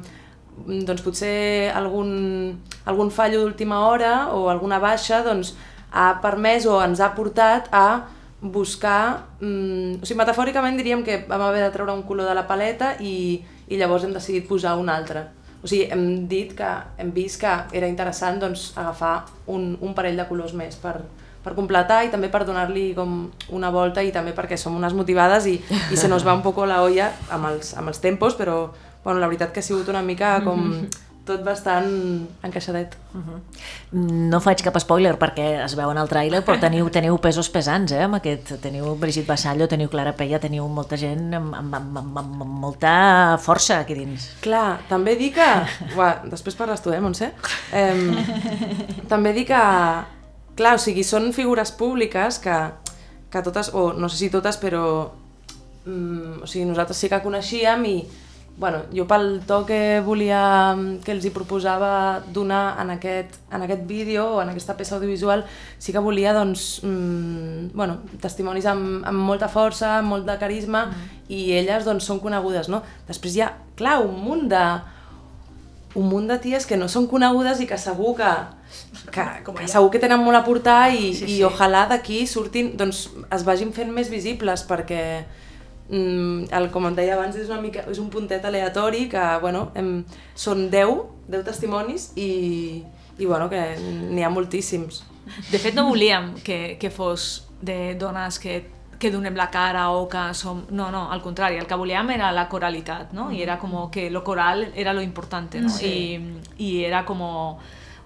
doncs 0.67 1.03
potser 1.05 1.73
algun, 1.75 2.59
algun 2.85 3.11
fallo 3.11 3.41
d'última 3.43 3.81
hora 3.89 4.29
o 4.37 4.49
alguna 4.53 4.79
baixa 4.81 5.23
doncs, 5.25 5.55
ha 5.93 6.19
permès 6.21 6.67
o 6.69 6.79
ens 6.85 7.01
ha 7.01 7.15
portat 7.17 7.73
a 7.73 7.89
buscar... 8.41 9.27
Mm, 9.41 10.03
o 10.03 10.07
sigui, 10.07 10.21
metafòricament 10.21 10.77
diríem 10.77 11.05
que 11.05 11.23
vam 11.29 11.49
haver 11.49 11.65
de 11.65 11.73
treure 11.73 11.97
un 11.97 12.05
color 12.05 12.29
de 12.29 12.37
la 12.37 12.47
paleta 12.47 12.95
i, 13.01 13.41
i 13.69 13.81
llavors 13.81 14.05
hem 14.05 14.12
decidit 14.12 14.49
posar 14.49 14.77
un 14.77 14.93
altre. 14.93 15.27
O 15.66 15.68
sigui, 15.68 15.88
hem 15.90 16.29
dit 16.31 16.52
que 16.55 16.68
hem 17.02 17.11
vist 17.11 17.40
que 17.42 17.52
era 17.74 17.88
interessant 17.90 18.38
doncs, 18.38 18.68
agafar 18.79 19.16
un, 19.50 19.72
un 19.83 19.94
parell 19.98 20.20
de 20.20 20.26
colors 20.29 20.52
més 20.55 20.79
per, 20.79 21.00
per 21.42 21.57
completar 21.59 22.05
i 22.07 22.12
també 22.12 22.31
per 22.31 22.44
donar-li 22.46 22.92
com 22.94 23.16
una 23.57 23.72
volta 23.74 24.05
i 24.07 24.12
també 24.14 24.31
perquè 24.37 24.55
som 24.61 24.76
unes 24.79 24.94
motivades 24.94 25.48
i, 25.50 25.57
i 25.90 25.98
se 25.98 26.07
nos 26.07 26.22
va 26.26 26.37
un 26.38 26.44
poco 26.46 26.68
la 26.70 26.85
olla 26.85 27.11
amb 27.35 27.50
els, 27.50 27.72
amb 27.74 27.90
els 27.90 27.98
tempos, 27.98 28.38
però 28.38 28.61
bueno, 29.02 29.18
la 29.18 29.26
veritat 29.26 29.50
que 29.50 29.59
ha 29.59 29.66
sigut 29.66 29.90
una 29.90 30.05
mica 30.07 30.37
com 30.46 30.87
tot 31.27 31.43
bastant 31.45 31.89
encaixadet. 32.47 32.95
No 33.97 34.39
faig 34.45 34.62
cap 34.65 34.77
spoiler 34.83 35.15
perquè 35.19 35.47
es 35.65 35.75
veu 35.79 35.91
en 35.91 35.99
el 35.99 36.11
tràiler, 36.11 36.43
però 36.47 36.59
teniu, 36.62 36.89
teniu 36.95 37.19
pesos 37.23 37.49
pesants, 37.53 37.95
eh? 37.97 38.05
Amb 38.07 38.19
aquest, 38.21 38.55
teniu 38.62 38.93
Brigitte 39.01 39.29
Vassallo, 39.29 39.67
teniu 39.71 39.91
Clara 39.93 40.15
Peia, 40.17 40.41
teniu 40.43 40.69
molta 40.71 40.99
gent 41.01 41.35
amb, 41.37 41.55
amb, 41.59 41.79
amb, 41.81 42.01
amb, 42.03 42.21
amb, 42.23 42.45
molta 42.62 42.95
força 43.43 43.81
aquí 43.83 43.97
dins. 43.99 44.31
Clar, 44.45 44.83
també 44.91 45.17
dir 45.19 45.33
que... 45.37 45.49
Ua, 45.99 46.12
després 46.31 46.59
parles 46.59 46.85
tu, 46.85 46.95
eh, 46.95 47.03
Montse? 47.03 47.33
Eh, 47.75 49.07
també 49.11 49.35
dir 49.37 49.47
que... 49.51 49.62
Clar, 50.57 50.77
o 50.79 50.81
sigui, 50.81 51.03
són 51.05 51.33
figures 51.37 51.75
públiques 51.77 52.39
que, 52.41 52.61
que 53.33 53.43
totes, 53.45 53.75
o 53.77 53.91
no 53.99 54.09
sé 54.12 54.23
si 54.23 54.31
totes, 54.33 54.61
però... 54.62 54.85
Mm, 55.87 56.43
o 56.43 56.47
sigui, 56.51 56.65
nosaltres 56.71 57.03
sí 57.03 57.11
que 57.11 57.23
coneixíem 57.23 57.85
i, 57.91 57.99
bueno, 58.57 58.85
jo 58.92 59.05
pel 59.05 59.42
to 59.47 59.61
que 59.69 60.01
volia, 60.01 60.75
que 61.05 61.12
els 61.12 61.27
hi 61.29 61.33
proposava 61.35 62.23
donar 62.33 62.79
en 62.81 62.95
aquest, 62.95 63.37
en 63.53 63.66
aquest 63.66 63.85
vídeo 63.88 64.25
o 64.37 64.40
en 64.40 64.49
aquesta 64.49 64.79
peça 64.79 64.97
audiovisual, 64.97 65.45
sí 65.79 65.92
que 65.92 66.01
volia 66.01 66.33
doncs, 66.33 66.81
mm, 66.83 67.77
bueno, 67.77 68.01
testimonis 68.23 68.66
amb, 68.66 69.05
amb 69.05 69.25
molta 69.29 69.51
força, 69.53 69.99
amb 69.99 70.09
molt 70.14 70.27
de 70.27 70.38
carisma, 70.40 70.87
i 71.29 71.53
elles 71.59 71.85
doncs, 71.85 72.09
són 72.09 72.21
conegudes, 72.25 72.73
no? 72.73 72.83
Després 73.09 73.37
hi 73.37 73.45
ha, 73.45 73.53
clar, 73.77 74.01
un 74.07 74.16
munt 74.25 74.49
de, 74.49 74.64
un 75.97 76.09
munt 76.09 76.29
de 76.29 76.40
ties 76.40 76.64
que 76.64 76.81
no 76.81 76.88
són 76.88 77.11
conegudes 77.12 77.61
i 77.61 77.69
que 77.69 77.77
segur 77.81 78.14
que, 78.16 78.35
que, 79.12 79.25
que 79.45 79.69
segur 79.69 79.90
que 79.92 80.01
tenen 80.01 80.25
molt 80.25 80.40
a 80.40 80.45
portar 80.49 80.95
i, 80.95 81.12
sí, 81.12 81.27
sí. 81.27 81.37
i 81.37 81.45
ojalà 81.45 81.85
d'aquí 81.92 82.25
surtin, 82.29 82.73
doncs 82.77 83.11
es 83.33 83.45
vagin 83.45 83.77
fent 83.77 83.92
més 83.92 84.09
visibles 84.12 84.64
perquè 84.64 85.03
mm, 85.88 86.53
el, 86.59 86.70
com 86.75 86.87
em 86.88 86.94
deia 86.99 87.16
abans 87.16 87.37
és, 87.37 87.51
una 87.51 87.61
mica, 87.62 87.85
és 87.90 87.99
un 88.03 88.11
puntet 88.12 88.44
aleatori 88.44 89.07
que 89.12 89.25
bueno, 89.42 89.70
em, 89.75 90.05
són 90.35 90.68
10, 90.70 91.03
10 91.29 91.44
testimonis 91.46 92.11
i, 92.16 92.31
i 93.18 93.27
bueno, 93.27 93.51
que 93.53 93.62
n'hi 93.81 94.25
ha 94.25 94.31
moltíssims. 94.31 95.05
De 95.51 95.59
fet, 95.59 95.75
no 95.75 95.88
volíem 95.88 96.35
que, 96.46 96.77
que 96.81 96.90
fos 96.90 97.46
de 97.61 97.94
dones 97.99 98.38
que 98.38 98.62
que 98.99 99.11
donem 99.11 99.35
la 99.37 99.51
cara 99.51 99.90
o 99.90 100.09
que 100.09 100.35
som... 100.35 100.64
No, 100.70 100.90
no, 100.90 101.11
al 101.12 101.22
contrari, 101.22 101.57
el 101.57 101.66
que 101.66 101.75
volíem 101.75 102.11
era 102.11 102.33
la 102.33 102.49
coralitat, 102.49 103.12
¿no? 103.12 103.31
Y 103.31 103.42
era 103.42 103.59
como 103.59 103.90
que 103.90 104.11
lo 104.11 104.25
coral 104.25 104.72
era 104.75 104.92
lo 104.92 105.03
importante, 105.03 105.61
¿no? 105.61 105.70
Y, 105.81 106.40
y 106.57 106.85
era 106.85 107.05
como... 107.05 107.59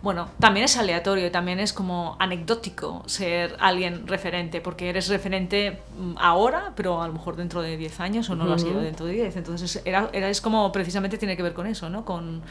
Bueno, 0.03 0.31
también 0.39 0.65
es 0.65 0.79
aleatorio, 0.79 1.31
también 1.31 1.61
es 1.61 1.75
como 1.75 2.17
anecdótico 2.19 3.03
ser 3.07 3.55
alguien 3.61 4.07
referente, 4.07 4.63
porque 4.63 4.89
eres 4.89 5.09
referente 5.09 5.79
mm, 5.99 6.15
ahora, 6.17 6.73
pero 6.75 7.03
a 7.03 7.07
lo 7.07 7.13
mejor 7.13 7.37
dentro 7.37 7.61
de 7.61 7.77
10 7.77 8.01
años 8.01 8.31
o 8.31 8.35
no 8.35 8.47
lo 8.47 8.55
has 8.55 8.63
sido 8.63 8.81
dentro 8.81 9.05
de 9.05 9.13
10. 9.13 9.37
Entonces, 9.37 9.83
era, 9.85 10.09
era, 10.13 10.31
es 10.31 10.41
como 10.41 10.73
precisamente 10.73 11.19
tiene 11.19 11.37
que 11.37 11.43
ver 11.43 11.53
con 11.53 11.67
eso, 11.67 11.91
¿no? 11.91 12.07
Con, 12.07 12.43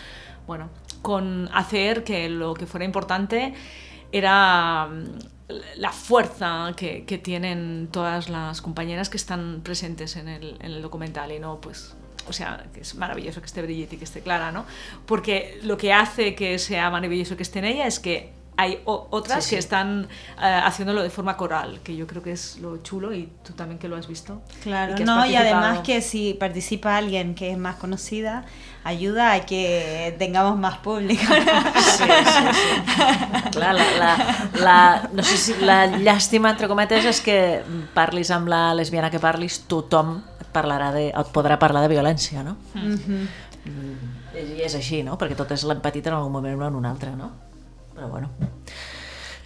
bueno, 0.46 0.70
con 1.02 1.50
hacer 1.54 2.04
que 2.04 2.30
lo 2.30 2.54
que 2.54 2.68
fuera 2.68 2.86
importante 2.86 3.54
era 4.12 4.88
mm, 4.88 5.50
la 5.78 5.92
fuerza 5.92 6.74
que, 6.76 7.06
que, 7.06 7.18
tienen 7.18 7.90
todas 7.92 8.30
las 8.30 8.62
compañeras 8.62 9.10
que 9.10 9.18
están 9.18 9.62
presentes 9.64 10.16
en 10.16 10.28
el, 10.28 10.58
en 10.60 10.72
el, 10.72 10.82
documental 10.84 11.32
y 11.32 11.40
no 11.40 11.60
pues 11.60 11.96
o 12.28 12.34
sea 12.34 12.66
que 12.74 12.82
es 12.82 12.96
maravilloso 12.96 13.40
que 13.42 13.48
esté 13.48 13.62
Brigitte 13.62 13.94
y 13.94 13.98
que 13.98 14.06
esté 14.06 14.22
Clara 14.22 14.52
no 14.52 14.66
porque 15.06 15.60
lo 15.64 15.78
que 15.78 15.94
hace 15.94 16.36
que 16.36 16.60
sea 16.60 16.90
maravilloso 16.90 17.38
que 17.38 17.44
esté 17.44 17.60
en 17.60 17.66
ella 17.66 17.88
es 17.88 18.00
que 18.00 18.40
hay 18.60 18.82
otras 18.84 19.46
sí, 19.46 19.52
sí. 19.52 19.56
que 19.56 19.60
están 19.60 20.04
uh, 20.38 20.42
haciéndolo 20.66 21.02
de 21.02 21.10
forma 21.10 21.38
coral, 21.38 21.80
que 21.82 21.96
yo 21.96 22.06
creo 22.06 22.22
que 22.22 22.34
es 22.34 22.58
lo 22.60 22.84
chulo 22.84 23.14
y 23.14 23.30
tú 23.42 23.54
también 23.54 23.80
que 23.80 23.88
lo 23.88 23.96
has 23.96 24.06
visto. 24.06 24.42
Claro, 24.64 24.96
y 25.00 25.04
no, 25.06 25.26
y 25.26 25.36
además 25.38 25.80
que 25.80 26.02
si 26.02 26.34
participa 26.34 26.98
alguien 26.98 27.36
que 27.36 27.52
es 27.52 27.58
más 27.58 27.78
conocida, 27.78 28.44
ayuda 28.84 29.32
a 29.32 29.46
que 29.46 30.14
tengamos 30.20 30.60
más 30.60 30.80
público. 30.80 31.24
Sí, 31.24 32.04
sí, 32.04 32.44
sí. 32.54 33.50
Clar, 33.52 33.76
la, 33.76 33.92
la, 33.98 34.50
la, 34.60 35.10
no 35.14 35.24
sé 35.24 35.38
si 35.38 35.54
la 35.64 35.88
llàstima, 35.88 36.52
entre 36.52 36.68
cometes, 36.68 37.08
és 37.08 37.24
que 37.24 37.64
parlis 37.96 38.32
amb 38.32 38.52
la 38.52 38.74
lesbiana 38.76 39.08
que 39.12 39.24
parlis, 39.24 39.62
tothom 39.72 40.20
et, 40.50 40.54
parlarà 40.56 40.90
de, 40.96 41.06
et 41.14 41.32
podrà 41.36 41.60
parlar 41.62 41.86
de 41.86 41.94
violència, 41.94 42.44
no? 42.44 42.58
Mm 42.74 42.98
-hmm. 42.98 43.28
mm, 43.66 44.10
I 44.58 44.62
és 44.66 44.76
així, 44.76 45.04
no? 45.04 45.18
Perquè 45.18 45.36
totes 45.36 45.64
l'hem 45.64 45.82
patit 45.82 46.08
en 46.08 46.14
algun 46.14 46.32
moment 46.32 46.62
o 46.62 46.68
en 46.68 46.76
un 46.76 46.86
altre, 46.86 47.16
no? 47.16 47.32
Però 47.96 48.10
bueno. 48.10 48.30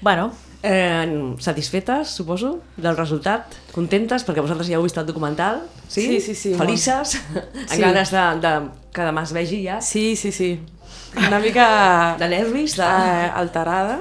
Bueno, 0.01 0.31
Eh, 0.65 1.35
satisfetes, 1.39 2.07
suposo, 2.07 2.61
del 2.77 2.95
resultat? 2.95 3.51
Contentes? 3.73 4.23
Perquè 4.23 4.39
vosaltres 4.39 4.69
ja 4.69 4.77
heu 4.77 4.83
vist 4.85 4.95
el 4.97 5.05
documental, 5.05 5.57
sí? 5.89 6.05
Sí, 6.05 6.21
sí, 6.21 6.35
sí. 6.35 6.53
Felices? 6.55 7.17
Amb 7.67 7.69
Sí. 7.69 7.81
ganes 7.81 8.11
de, 8.11 8.23
de 8.39 8.53
que 8.95 9.01
demà 9.03 9.23
es 9.27 9.33
vegi 9.33 9.59
ja? 9.65 9.81
Sí, 9.81 10.15
sí, 10.15 10.31
sí. 10.31 10.61
Una 11.17 11.39
mica... 11.39 12.15
De 12.17 12.29
nervis? 12.29 12.77
De... 12.77 12.83
eh, 12.83 13.29
alterada. 13.35 13.99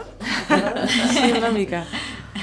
Sí, 1.13 1.33
una 1.37 1.51
mica. 1.51 1.85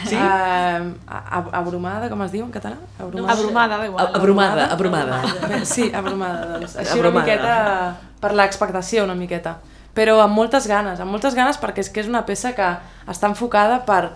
Sí? 0.05 0.15
Ab- 0.15 1.49
abrumada, 1.53 2.09
com 2.09 2.21
es 2.23 2.31
diu 2.31 2.43
en 2.45 2.51
català? 2.53 2.77
Abrumada. 2.99 3.33
Abrumada, 3.33 3.77
da 3.77 3.85
igual. 3.85 4.11
Abrumada, 4.13 4.65
abrumada. 4.71 5.21
Sí, 5.65 5.91
abrumada, 5.93 6.57
doncs. 6.59 6.75
Així 6.77 6.91
Abrumada. 6.99 7.09
una 7.09 7.25
miqueta 7.25 7.97
per 8.21 8.33
l'expectació, 8.37 9.03
una 9.03 9.15
miqueta. 9.15 9.57
Però 9.97 10.19
amb 10.21 10.35
moltes 10.37 10.67
ganes, 10.69 10.99
amb 11.01 11.11
moltes 11.11 11.33
ganes 11.35 11.57
perquè 11.59 11.81
és 11.81 11.89
que 11.89 11.99
és 12.03 12.07
una 12.07 12.21
peça 12.25 12.53
que 12.55 12.67
està 13.09 13.27
enfocada 13.27 13.81
per... 13.85 14.11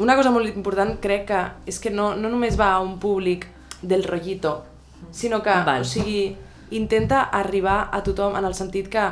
Una 0.00 0.16
cosa 0.16 0.30
molt 0.34 0.48
important 0.50 0.96
crec 1.00 1.26
que 1.28 1.40
és 1.68 1.78
que 1.78 1.90
no, 1.92 2.14
no 2.16 2.28
només 2.32 2.58
va 2.58 2.72
a 2.74 2.80
un 2.80 2.98
públic 2.98 3.46
del 3.82 4.02
rollito, 4.04 4.64
sinó 5.12 5.42
que, 5.42 5.52
Val. 5.66 5.82
o 5.82 5.84
sigui, 5.84 6.36
intenta 6.70 7.22
arribar 7.30 7.88
a 7.92 8.00
tothom 8.02 8.34
en 8.38 8.44
el 8.48 8.54
sentit 8.54 8.88
que 8.88 9.02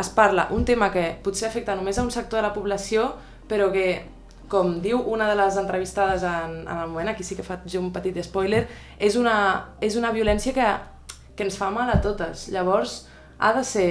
es 0.00 0.08
parla 0.08 0.48
un 0.50 0.64
tema 0.64 0.90
que 0.90 1.18
potser 1.22 1.48
afecta 1.48 1.74
només 1.76 1.98
a 1.98 2.02
un 2.02 2.10
sector 2.10 2.40
de 2.40 2.46
la 2.48 2.54
població, 2.54 3.14
però 3.48 3.70
que, 3.70 4.06
com 4.50 4.80
diu 4.82 5.00
una 5.06 5.28
de 5.30 5.36
les 5.38 5.56
entrevistades 5.60 6.24
en, 6.26 6.60
en 6.66 6.76
el 6.76 6.88
moment, 6.90 7.12
aquí 7.12 7.24
sí 7.24 7.36
que 7.38 7.46
faig 7.46 7.76
un 7.78 7.92
petit 7.94 8.18
spoiler, 8.26 8.66
és 8.98 9.16
una, 9.16 9.36
és 9.80 9.96
una 9.96 10.10
violència 10.12 10.52
que, 10.56 10.70
que 11.38 11.46
ens 11.46 11.58
fa 11.60 11.70
mal 11.72 11.92
a 11.92 12.00
totes. 12.02 12.48
Llavors, 12.52 13.04
ha 13.38 13.52
de 13.56 13.64
ser, 13.64 13.90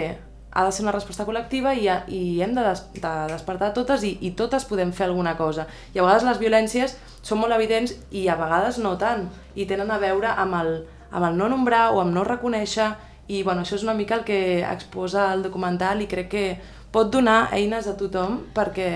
ha 0.51 0.65
de 0.67 0.75
ser 0.75 0.83
una 0.83 0.93
resposta 0.93 1.25
col·lectiva 1.25 1.73
i, 1.73 1.87
i 2.11 2.21
hem 2.43 2.53
de, 2.57 2.65
des, 2.67 2.83
de 2.99 3.13
despertar 3.31 3.71
totes 3.73 4.03
i, 4.03 4.17
i 4.21 4.35
totes 4.37 4.67
podem 4.69 4.91
fer 4.93 5.07
alguna 5.07 5.37
cosa. 5.39 5.65
I 5.95 5.99
a 5.99 6.05
vegades 6.05 6.27
les 6.27 6.41
violències 6.43 6.97
són 7.23 7.41
molt 7.41 7.55
evidents 7.55 7.95
i 8.11 8.27
a 8.27 8.37
vegades 8.39 8.81
no 8.83 8.97
tant, 8.99 9.29
i 9.55 9.65
tenen 9.69 9.91
a 9.91 9.99
veure 10.01 10.35
amb 10.35 10.59
el, 10.59 10.73
amb 11.09 11.31
el 11.31 11.39
no 11.39 11.49
nombrar 11.49 11.89
o 11.95 12.03
amb 12.03 12.13
no 12.13 12.27
reconèixer, 12.27 12.91
i 13.29 13.43
bueno, 13.45 13.61
això 13.61 13.77
és 13.77 13.85
una 13.85 13.93
mica 13.93 14.17
el 14.17 14.25
que 14.25 14.65
exposa 14.65 15.27
el 15.35 15.43
documental 15.45 16.01
i 16.01 16.07
crec 16.09 16.29
que 16.31 16.45
pot 16.91 17.11
donar 17.13 17.51
eines 17.53 17.85
a 17.85 17.93
tothom 17.97 18.39
perquè 18.55 18.89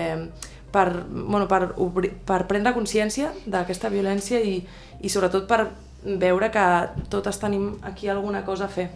per, 0.74 0.88
bueno, 1.06 1.46
per, 1.46 1.70
obrir, 1.78 2.10
per 2.26 2.42
prendre 2.50 2.74
consciència 2.74 3.30
d'aquesta 3.46 3.92
violència 3.92 4.42
i, 4.42 4.58
i 5.00 5.12
sobretot 5.12 5.46
per 5.46 5.68
veure 6.04 6.50
que 6.52 6.66
totes 7.12 7.38
tenim 7.40 7.76
aquí 7.86 8.10
alguna 8.12 8.44
cosa 8.44 8.66
a 8.66 8.72
fer. 8.72 8.90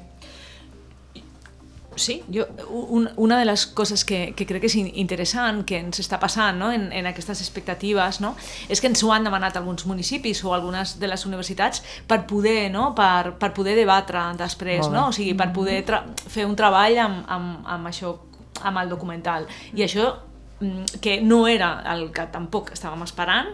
Sí, 1.99 2.23
yo, 2.29 2.45
un, 2.71 3.09
una 3.17 3.39
de 3.41 3.45
las 3.45 3.67
cosas 3.67 4.05
que, 4.05 4.33
que 4.37 4.47
crec 4.47 4.63
que 4.63 4.69
és 4.71 4.77
in- 4.79 4.93
interessant, 5.03 5.65
que 5.67 5.81
ens 5.83 5.99
està 5.99 6.21
passant 6.23 6.55
no? 6.61 6.69
en, 6.71 6.93
en 6.95 7.09
aquestes 7.11 7.41
expectatives, 7.43 8.21
no? 8.23 8.37
és 8.71 8.79
que 8.79 8.87
ens 8.87 9.03
ho 9.03 9.11
han 9.11 9.27
demanat 9.27 9.59
alguns 9.59 9.83
municipis 9.91 10.45
o 10.47 10.55
algunes 10.55 10.95
de 11.03 11.11
les 11.11 11.27
universitats 11.27 11.83
per 12.07 12.21
poder, 12.31 12.71
no? 12.71 12.93
per, 12.95 13.35
per 13.43 13.51
poder 13.57 13.75
debatre 13.75 14.23
després, 14.39 14.87
no? 14.95 15.09
o 15.09 15.17
sigui, 15.17 15.35
per 15.35 15.51
poder 15.57 15.81
tra 15.89 16.05
fer 16.31 16.47
un 16.47 16.55
treball 16.55 17.03
amb, 17.03 17.27
amb, 17.27 17.67
amb 17.67 17.91
això, 17.91 18.15
amb 18.63 18.79
el 18.85 18.95
documental. 18.95 19.51
I 19.75 19.83
això 19.89 20.13
que 21.01 21.21
no 21.21 21.47
era 21.47 21.83
el 21.95 22.09
que 22.15 22.27
tampoc 22.33 22.73
estàvem 22.75 23.05
esperant, 23.07 23.53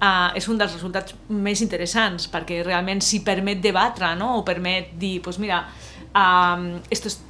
uh, 0.00 0.32
és 0.36 0.48
un 0.48 0.58
dels 0.58 0.72
resultats 0.72 1.16
més 1.28 1.60
interessants, 1.64 2.30
perquè 2.32 2.62
realment 2.64 3.02
s'hi 3.04 3.20
permet 3.26 3.60
debatre, 3.62 4.14
no? 4.16 4.36
o 4.40 4.44
permet 4.44 4.94
dir, 4.96 5.18
doncs 5.24 5.40
mira, 5.42 5.64
uh, 6.14 6.80
esto 6.90 7.12
es, 7.12 7.20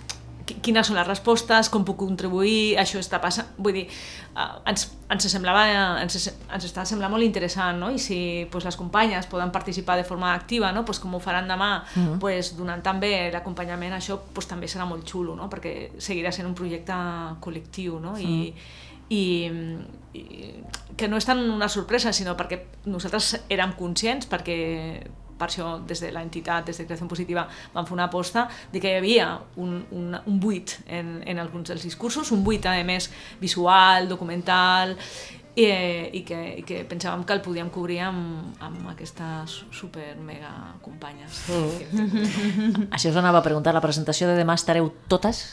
qui- 0.47 0.61
quines 0.63 0.87
són 0.87 0.97
les 0.97 1.09
respostes, 1.09 1.69
com 1.73 1.85
puc 1.85 1.99
contribuir, 2.05 2.77
això 2.79 3.01
està 3.03 3.19
passant... 3.21 3.49
Vull 3.59 3.81
dir, 3.81 3.85
uh, 4.37 4.61
ens, 4.71 4.87
ens, 5.11 5.27
semblava, 5.33 5.67
ens, 6.05 6.31
ens 6.31 6.69
està 6.69 6.87
semblant 6.87 7.11
molt 7.11 7.27
interessant, 7.27 7.83
no? 7.83 7.91
I 7.91 7.99
si 7.99 8.21
pues, 8.53 8.65
les 8.65 8.79
companyes 8.79 9.27
poden 9.27 9.51
participar 9.51 9.99
de 9.99 10.07
forma 10.07 10.33
activa, 10.35 10.71
no? 10.73 10.85
pues, 10.87 11.03
com 11.03 11.19
ho 11.19 11.21
faran 11.21 11.51
demà, 11.51 11.83
uh 11.83 11.99
-huh. 11.99 12.19
pues, 12.23 12.55
donant 12.57 12.83
també 12.83 13.31
l'acompanyament, 13.33 13.95
això 13.99 14.21
pues, 14.33 14.47
també 14.47 14.67
serà 14.69 14.87
molt 14.87 15.05
xulo, 15.05 15.35
no? 15.35 15.51
perquè 15.51 15.99
seguirà 15.99 16.31
sent 16.33 16.47
un 16.47 16.55
projecte 16.55 16.95
col·lectiu, 17.41 18.01
no? 18.01 18.17
I, 18.17 18.23
i, 18.25 18.55
i 19.11 19.25
que 20.97 21.09
no 21.09 21.21
és 21.21 21.29
tant 21.29 21.43
una 21.53 21.69
sorpresa, 21.69 22.13
sinó 22.17 22.35
perquè 22.39 22.63
nosaltres 22.89 23.35
érem 23.53 23.77
conscients, 23.79 24.27
perquè 24.31 24.57
per 25.37 25.51
això 25.51 25.77
des 25.85 26.01
de 26.01 26.11
l'entitat, 26.15 26.65
des 26.67 26.79
de 26.81 26.87
Creació 26.89 27.07
Positiva, 27.09 27.47
vam 27.75 27.87
fer 27.87 27.93
una 27.93 28.07
aposta 28.09 28.47
de 28.73 28.81
que 28.81 28.95
hi 28.95 29.01
havia 29.03 29.29
un, 29.61 29.83
un, 29.93 30.17
un 30.17 30.39
buit 30.41 30.79
en, 30.87 31.19
en 31.29 31.43
alguns 31.43 31.69
dels 31.69 31.85
discursos, 31.85 32.33
un 32.33 32.45
buit 32.45 32.65
a 32.67 32.77
més 32.89 33.11
visual, 33.43 34.09
documental, 34.09 34.97
i, 35.57 35.69
i, 36.13 36.21
que, 36.29 36.41
i 36.61 36.65
que 36.69 36.83
pensàvem 36.89 37.25
que 37.25 37.33
el 37.33 37.41
podíem 37.45 37.71
cobrir 37.73 38.03
amb, 38.05 38.57
amb 38.61 38.91
aquestes 38.93 39.63
super 39.73 40.11
mega 40.21 40.53
companyes. 40.85 41.47
Mm. 41.49 42.91
Això 42.97 43.13
us 43.13 43.17
anava 43.17 43.41
a 43.41 43.47
preguntar, 43.47 43.73
la 43.77 43.85
presentació 43.85 44.29
de 44.29 44.37
demà 44.37 44.57
estareu 44.61 44.93
totes? 45.09 45.47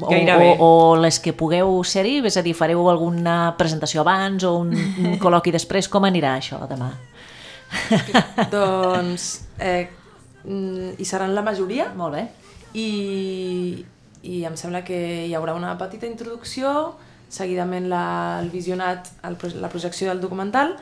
O, 0.00 0.08
Gairebé. 0.08 0.56
o, 0.60 0.92
o 0.92 0.96
les 0.96 1.18
que 1.18 1.32
pugueu 1.34 1.80
ser-hi, 1.82 2.20
és 2.28 2.36
a 2.38 2.42
dir, 2.44 2.54
fareu 2.54 2.86
alguna 2.90 3.54
presentació 3.58 4.04
abans 4.04 4.44
o 4.46 4.54
un, 4.60 4.70
un 4.78 5.16
col·loqui 5.22 5.50
després, 5.54 5.88
com 5.90 6.06
anirà 6.06 6.36
això 6.38 6.60
demà? 6.70 6.92
doncs 8.52 9.48
eh, 9.58 9.88
mm, 10.44 10.94
hi 11.00 11.06
seran 11.08 11.32
la 11.34 11.42
majoria 11.42 11.86
Molt 11.96 12.18
bé. 12.18 12.26
i, 12.76 13.84
i 14.22 14.42
em 14.44 14.58
sembla 14.60 14.84
que 14.86 14.98
hi 15.26 15.34
haurà 15.34 15.56
una 15.58 15.74
petita 15.80 16.06
introducció, 16.06 16.94
seguidament 17.32 17.88
la, 17.90 18.38
el 18.42 18.50
visionat, 18.52 19.08
el, 19.26 19.38
la 19.58 19.70
projecció 19.72 20.12
del 20.12 20.20
documental, 20.22 20.76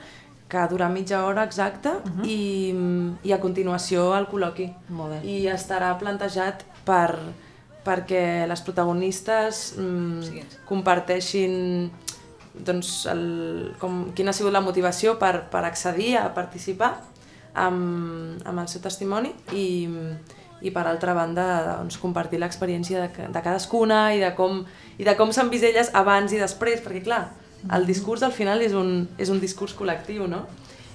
que 0.51 0.63
durà 0.69 0.91
mitja 0.91 1.23
hora 1.25 1.45
exacta, 1.47 2.01
uh 2.03 2.11
-huh. 2.11 2.27
i, 2.27 2.75
i 3.23 3.33
a 3.33 3.41
continuació 3.41 4.17
el 4.19 4.27
col·loqui. 4.27 4.73
Molt 4.89 5.13
bé. 5.15 5.21
I 5.25 5.47
estarà 5.47 5.97
plantejat 5.99 6.65
per, 6.85 7.17
perquè 7.85 8.47
les 8.49 8.63
protagonistes 8.65 9.63
mm, 9.79 10.65
comparteixin 10.69 11.55
doncs, 12.55 13.07
el, 13.11 13.23
com, 13.81 14.11
quina 14.17 14.33
ha 14.33 14.37
sigut 14.37 14.53
la 14.53 14.63
motivació 14.65 15.17
per, 15.21 15.47
per 15.53 15.65
accedir 15.65 16.17
a 16.19 16.27
participar 16.35 16.93
amb, 17.55 18.43
amb 18.45 18.63
el 18.63 18.69
seu 18.71 18.83
testimoni 18.83 19.33
i, 19.57 19.67
i 20.61 20.73
per 20.75 20.85
altra 20.87 21.15
banda 21.17 21.47
doncs, 21.79 21.99
compartir 22.03 22.41
l'experiència 22.43 23.07
de, 23.07 23.29
de 23.33 23.43
cadascuna 23.45 24.11
i 24.17 24.21
de 24.23 24.33
com, 24.37 24.65
i 24.99 25.07
de 25.07 25.17
com 25.19 25.33
s'han 25.33 25.51
vist 25.53 25.67
elles 25.69 25.93
abans 25.97 26.35
i 26.35 26.43
després, 26.43 26.83
perquè 26.85 27.05
clar, 27.07 27.25
el 27.77 27.87
discurs 27.87 28.23
al 28.25 28.33
final 28.33 28.63
és 28.65 28.75
un, 28.77 29.09
és 29.21 29.31
un 29.33 29.41
discurs 29.41 29.75
col·lectiu, 29.77 30.27
no? 30.31 30.47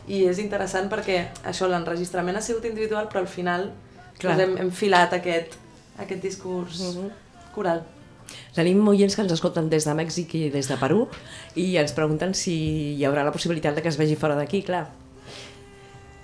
I 0.06 0.26
és 0.30 0.40
interessant 0.42 0.90
perquè 0.90 1.20
això, 1.50 1.70
l'enregistrament 1.70 2.38
ha 2.38 2.44
sigut 2.46 2.66
individual, 2.70 3.08
però 3.10 3.24
al 3.24 3.30
final 3.30 3.72
Clar. 4.20 4.36
doncs, 4.36 4.44
hem, 4.44 4.58
hem 4.62 4.72
filat 4.74 5.14
aquest, 5.18 5.58
aquest 5.98 6.22
discurs 6.24 6.80
coral. 7.54 7.84
Tenim 8.56 8.82
oients 8.88 9.16
que 9.16 9.22
ens 9.22 9.32
escolten 9.32 9.70
des 9.70 9.86
de 9.86 9.94
Mèxic 9.94 10.34
i 10.36 10.50
des 10.50 10.68
de 10.68 10.76
Perú 10.82 11.08
i 11.56 11.76
ens 11.78 11.94
pregunten 11.94 12.34
si 12.34 12.96
hi 12.98 13.06
haurà 13.06 13.24
la 13.24 13.32
possibilitat 13.32 13.76
de 13.76 13.82
que 13.86 13.90
es 13.90 13.98
vegi 13.98 14.16
fora 14.16 14.36
d'aquí, 14.36 14.64
clar. 14.64 14.88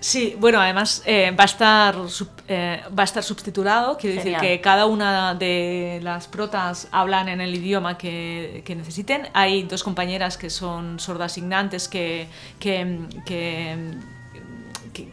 Sí, 0.04 0.36
bueno, 0.40 0.60
además 0.60 1.04
eh, 1.06 1.30
va, 1.30 1.44
a 1.44 1.46
estar, 1.46 1.96
sub- 2.10 2.42
eh, 2.48 2.82
va 2.98 3.04
a 3.04 3.06
estar 3.06 3.22
subtitulado, 3.22 3.98
quiero 4.00 4.16
decir 4.16 4.36
que 4.42 4.60
cada 4.60 4.88
una 4.88 5.36
de 5.36 6.00
las 6.02 6.26
protas 6.28 6.88
hablan 6.92 7.30
en 7.30 7.40
el 7.40 7.54
idioma 7.54 8.00
que, 8.00 8.64
que 8.66 8.76
necesiten. 8.76 9.28
Hay 9.34 9.62
dos 9.62 9.84
compañeras 9.84 10.38
que 10.38 10.50
son 10.50 11.00
sordas 11.00 11.34
signantes 11.34 11.88
que, 11.88 12.28
que, 12.60 12.98
que, 13.28 13.78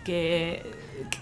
que- 0.05 0.63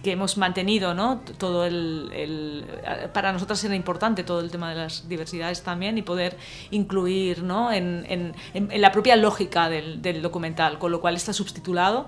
que- 0.02 0.12
hemos 0.12 0.36
mantenido, 0.36 0.94
¿no? 0.94 1.20
Todo 1.38 1.64
el, 1.66 2.64
para 3.12 3.32
nosotras 3.32 3.62
era 3.64 3.74
importante 3.74 4.24
todo 4.24 4.40
el 4.40 4.50
tema 4.50 4.70
de 4.70 4.76
las 4.76 5.08
diversidades 5.08 5.62
también 5.62 5.98
y 5.98 6.02
poder 6.02 6.36
incluir, 6.70 7.42
¿no? 7.42 7.72
En, 7.72 8.04
en- 8.08 8.34
en- 8.54 8.70
en 8.70 8.80
la 8.80 8.92
propia 8.92 9.16
lógica 9.16 9.68
del, 9.68 10.00
del 10.02 10.22
documental, 10.22 10.78
con 10.78 10.92
lo 10.92 11.00
cual 11.00 11.16
está 11.16 11.32
subtitulado 11.32 12.06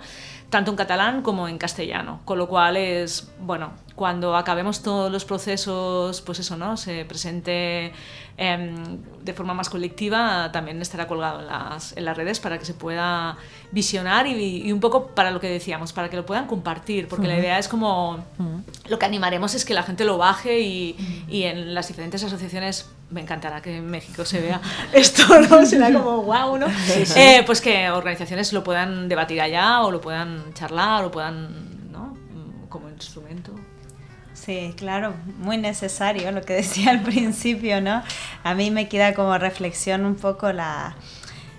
tanto 0.50 0.70
en 0.70 0.76
catalán 0.76 1.22
como 1.22 1.46
en 1.46 1.58
castellano, 1.58 2.20
con 2.24 2.38
lo 2.38 2.48
cual 2.48 2.76
es, 2.76 3.30
bueno, 3.40 3.72
cuando 3.94 4.36
acabemos 4.36 4.82
todos 4.82 5.12
los 5.12 5.24
procesos, 5.24 6.22
pues 6.22 6.38
eso, 6.38 6.56
¿no? 6.56 6.76
Se 6.76 7.04
presente 7.04 7.92
em, 8.38 9.02
de 9.22 9.32
forma 9.34 9.52
más 9.52 9.68
colectiva, 9.68 10.50
también 10.50 10.80
estará 10.80 11.06
colgado 11.06 11.40
en 11.40 11.48
las, 11.48 11.96
en 11.96 12.04
las 12.04 12.16
redes 12.16 12.40
para 12.40 12.58
que 12.58 12.64
se 12.64 12.72
pueda 12.72 13.36
visionar 13.72 14.26
y, 14.26 14.62
y 14.66 14.72
un 14.72 14.80
poco 14.80 15.08
para 15.08 15.30
lo 15.30 15.40
que 15.40 15.48
decíamos, 15.48 15.92
para 15.92 16.08
que 16.08 16.16
lo 16.16 16.24
puedan 16.24 16.46
compartir, 16.46 17.08
porque 17.08 17.26
la 17.26 17.36
idea 17.38 17.58
es 17.58 17.68
como, 17.68 18.24
lo 18.88 18.98
que 18.98 19.04
animaremos 19.04 19.54
es 19.54 19.64
que 19.64 19.74
la 19.74 19.82
gente 19.82 20.04
lo 20.04 20.16
baje 20.16 20.60
y, 20.60 21.26
y 21.28 21.42
en 21.42 21.74
las 21.74 21.88
diferentes 21.88 22.24
asociaciones, 22.24 22.88
me 23.10 23.20
encantará 23.22 23.60
que 23.60 23.76
en 23.76 23.86
México 23.86 24.24
se 24.24 24.40
vea 24.40 24.60
esto, 24.92 25.40
¿no? 25.40 25.64
Será 25.64 25.92
como 25.92 26.22
wow, 26.22 26.58
¿no? 26.58 26.66
Eh, 27.16 27.42
pues 27.46 27.60
que 27.60 27.90
organizaciones 27.90 28.52
lo 28.52 28.62
puedan 28.62 29.08
debatir 29.08 29.40
allá 29.40 29.82
o 29.82 29.90
lo 29.90 30.00
puedan 30.00 30.52
charlar 30.54 31.04
o 31.04 31.10
puedan, 31.10 31.90
¿no? 31.90 32.16
Mm, 32.32 32.68
Como 32.68 32.88
instrumento. 32.88 33.52
Sí, 34.34 34.72
claro, 34.76 35.14
muy 35.38 35.56
necesario 35.56 36.30
lo 36.32 36.42
que 36.42 36.52
decía 36.62 36.90
al 36.90 37.02
principio, 37.02 37.80
¿no? 37.80 38.02
A 38.44 38.54
mí 38.54 38.70
me 38.70 38.88
queda 38.88 39.14
como 39.14 39.36
reflexión 39.36 40.04
un 40.04 40.14
poco 40.14 40.52
la, 40.52 40.96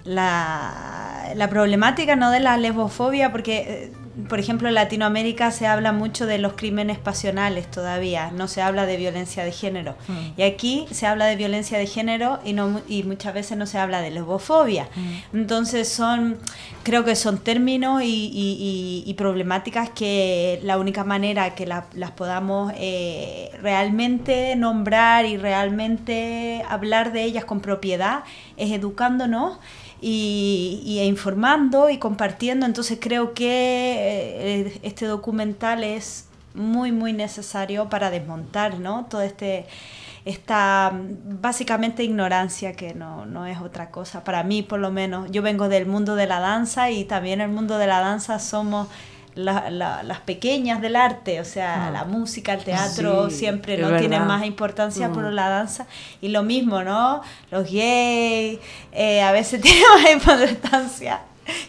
la, 0.03 1.31
la 1.35 1.49
problemática 1.49 2.15
¿no? 2.15 2.31
de 2.31 2.39
la 2.39 2.57
lesbofobia, 2.57 3.31
porque, 3.31 3.57
eh, 3.57 3.93
por 4.27 4.39
ejemplo, 4.39 4.67
en 4.67 4.75
Latinoamérica 4.75 5.51
se 5.51 5.65
habla 5.67 5.91
mucho 5.91 6.25
de 6.25 6.37
los 6.39 6.53
crímenes 6.53 6.97
pasionales 6.97 7.69
todavía, 7.71 8.31
no 8.31 8.47
se 8.47 8.61
habla 8.61 8.85
de 8.85 8.97
violencia 8.97 9.43
de 9.45 9.51
género. 9.51 9.95
Y 10.37 10.41
aquí 10.43 10.85
se 10.91 11.07
habla 11.07 11.25
de 11.25 11.35
violencia 11.35 11.77
de 11.77 11.87
género 11.87 12.39
y, 12.43 12.53
no, 12.53 12.81
y 12.87 13.03
muchas 13.03 13.33
veces 13.33 13.57
no 13.57 13.65
se 13.65 13.77
habla 13.77 14.01
de 14.01 14.11
lesbofobia. 14.11 14.87
Entonces 15.33 15.87
son, 15.89 16.37
creo 16.83 17.05
que 17.05 17.15
son 17.15 17.37
términos 17.37 18.01
y, 18.01 18.05
y- 18.05 19.03
y- 19.05 19.09
y 19.09 19.13
problemáticas 19.13 19.89
que 19.91 20.59
la 20.63 20.77
única 20.77 21.03
manera 21.03 21.55
que 21.55 21.65
la- 21.65 21.85
las 21.93 22.11
podamos 22.11 22.73
eh, 22.75 23.51
realmente 23.61 24.55
nombrar 24.55 25.25
y 25.25 25.37
realmente 25.37 26.63
hablar 26.67 27.11
de 27.13 27.23
ellas 27.23 27.45
con 27.45 27.59
propiedad 27.61 28.23
es 28.57 28.71
educándonos 28.71 29.57
y, 30.01 30.81
y 30.85 30.99
informando 31.01 31.89
y 31.89 31.97
compartiendo. 31.97 32.65
Entonces 32.65 32.97
creo 33.01 33.33
que 33.33 33.47
eh, 33.47 34.79
este 34.83 35.05
documental 35.05 35.83
es 35.83 36.27
muy, 36.53 36.91
muy 36.91 37.13
necesario 37.13 37.89
para 37.89 38.09
desmontar 38.09 38.79
¿no? 38.79 39.05
todo 39.09 39.21
este 39.21 39.65
esta 40.25 40.91
básicamente 40.93 42.03
ignorancia 42.03 42.73
que 42.73 42.93
no, 42.93 43.25
no 43.25 43.45
es 43.45 43.59
otra 43.59 43.89
cosa, 43.89 44.23
para 44.23 44.43
mí 44.43 44.61
por 44.61 44.79
lo 44.79 44.91
menos. 44.91 45.31
Yo 45.31 45.41
vengo 45.41 45.69
del 45.69 45.85
mundo 45.85 46.15
de 46.15 46.27
la 46.27 46.39
danza 46.39 46.91
y 46.91 47.05
también 47.05 47.41
el 47.41 47.49
mundo 47.49 47.77
de 47.77 47.87
la 47.87 47.99
danza 47.99 48.37
somos 48.39 48.87
la- 49.39 49.69
la- 49.69 50.03
las 50.03 50.19
pequeñas 50.19 50.81
del 50.81 50.95
arte, 50.95 51.39
o 51.41 51.45
sea, 51.45 51.89
la 51.91 52.03
música, 52.03 52.53
el 52.53 52.63
teatro 52.63 53.29
Sí, 53.29 53.37
siempre 53.37 53.77
no 53.77 53.87
tienen 53.89 54.09
verdad. 54.11 54.25
más 54.25 54.45
importancia 54.45 55.09
por 55.11 55.23
la 55.31 55.49
danza. 55.49 55.85
Y 56.21 56.27
lo 56.29 56.43
mismo, 56.43 56.83
¿no? 56.83 57.21
Los 57.51 57.63
gays 57.71 58.59
eh, 58.91 59.21
a 59.21 59.31
veces 59.31 59.61
tienen 59.61 59.83
más 59.95 60.11
importancia. 60.11 61.21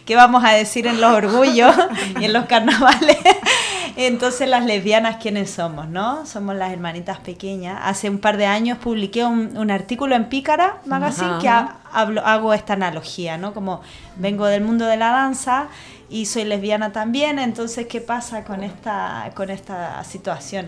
¿Qué 0.05 0.15
vamos 0.15 0.43
a 0.43 0.51
decir 0.51 0.85
en 0.85 1.01
los 1.01 1.11
orgullos 1.11 1.73
y 2.19 2.25
en 2.25 2.33
los 2.33 2.45
carnavales? 2.45 3.17
Entonces, 3.97 4.47
las 4.47 4.63
lesbianas, 4.65 5.17
¿quiénes 5.17 5.49
somos, 5.51 5.87
no? 5.89 6.25
Somos 6.25 6.55
las 6.55 6.71
hermanitas 6.71 7.17
pequeñas. 7.19 7.79
Hace 7.83 8.09
un 8.09 8.19
par 8.19 8.37
de 8.37 8.45
años 8.45 8.77
publiqué 8.77 9.25
un, 9.25 9.57
un 9.57 9.69
artículo 9.71 10.15
en 10.15 10.25
Pícara 10.29 10.77
Magazine 10.85 11.27
Ajá. 11.31 11.39
que 11.39 11.49
ha- 11.49 11.75
hablo- 11.93 12.21
hago 12.25 12.53
esta 12.53 12.73
analogía, 12.73 13.37
¿no? 13.37 13.53
Como 13.53 13.81
vengo 14.15 14.45
del 14.45 14.61
mundo 14.63 14.85
de 14.85 14.97
la 14.97 15.09
danza 15.11 15.67
y 16.11 16.25
soy 16.25 16.43
lesbiana 16.43 16.91
también, 16.91 17.39
entonces, 17.39 17.87
¿qué 17.87 18.01
pasa 18.01 18.43
con 18.43 18.63
esta, 18.63 19.31
con 19.33 19.49
esta 19.49 20.03
situación? 20.03 20.67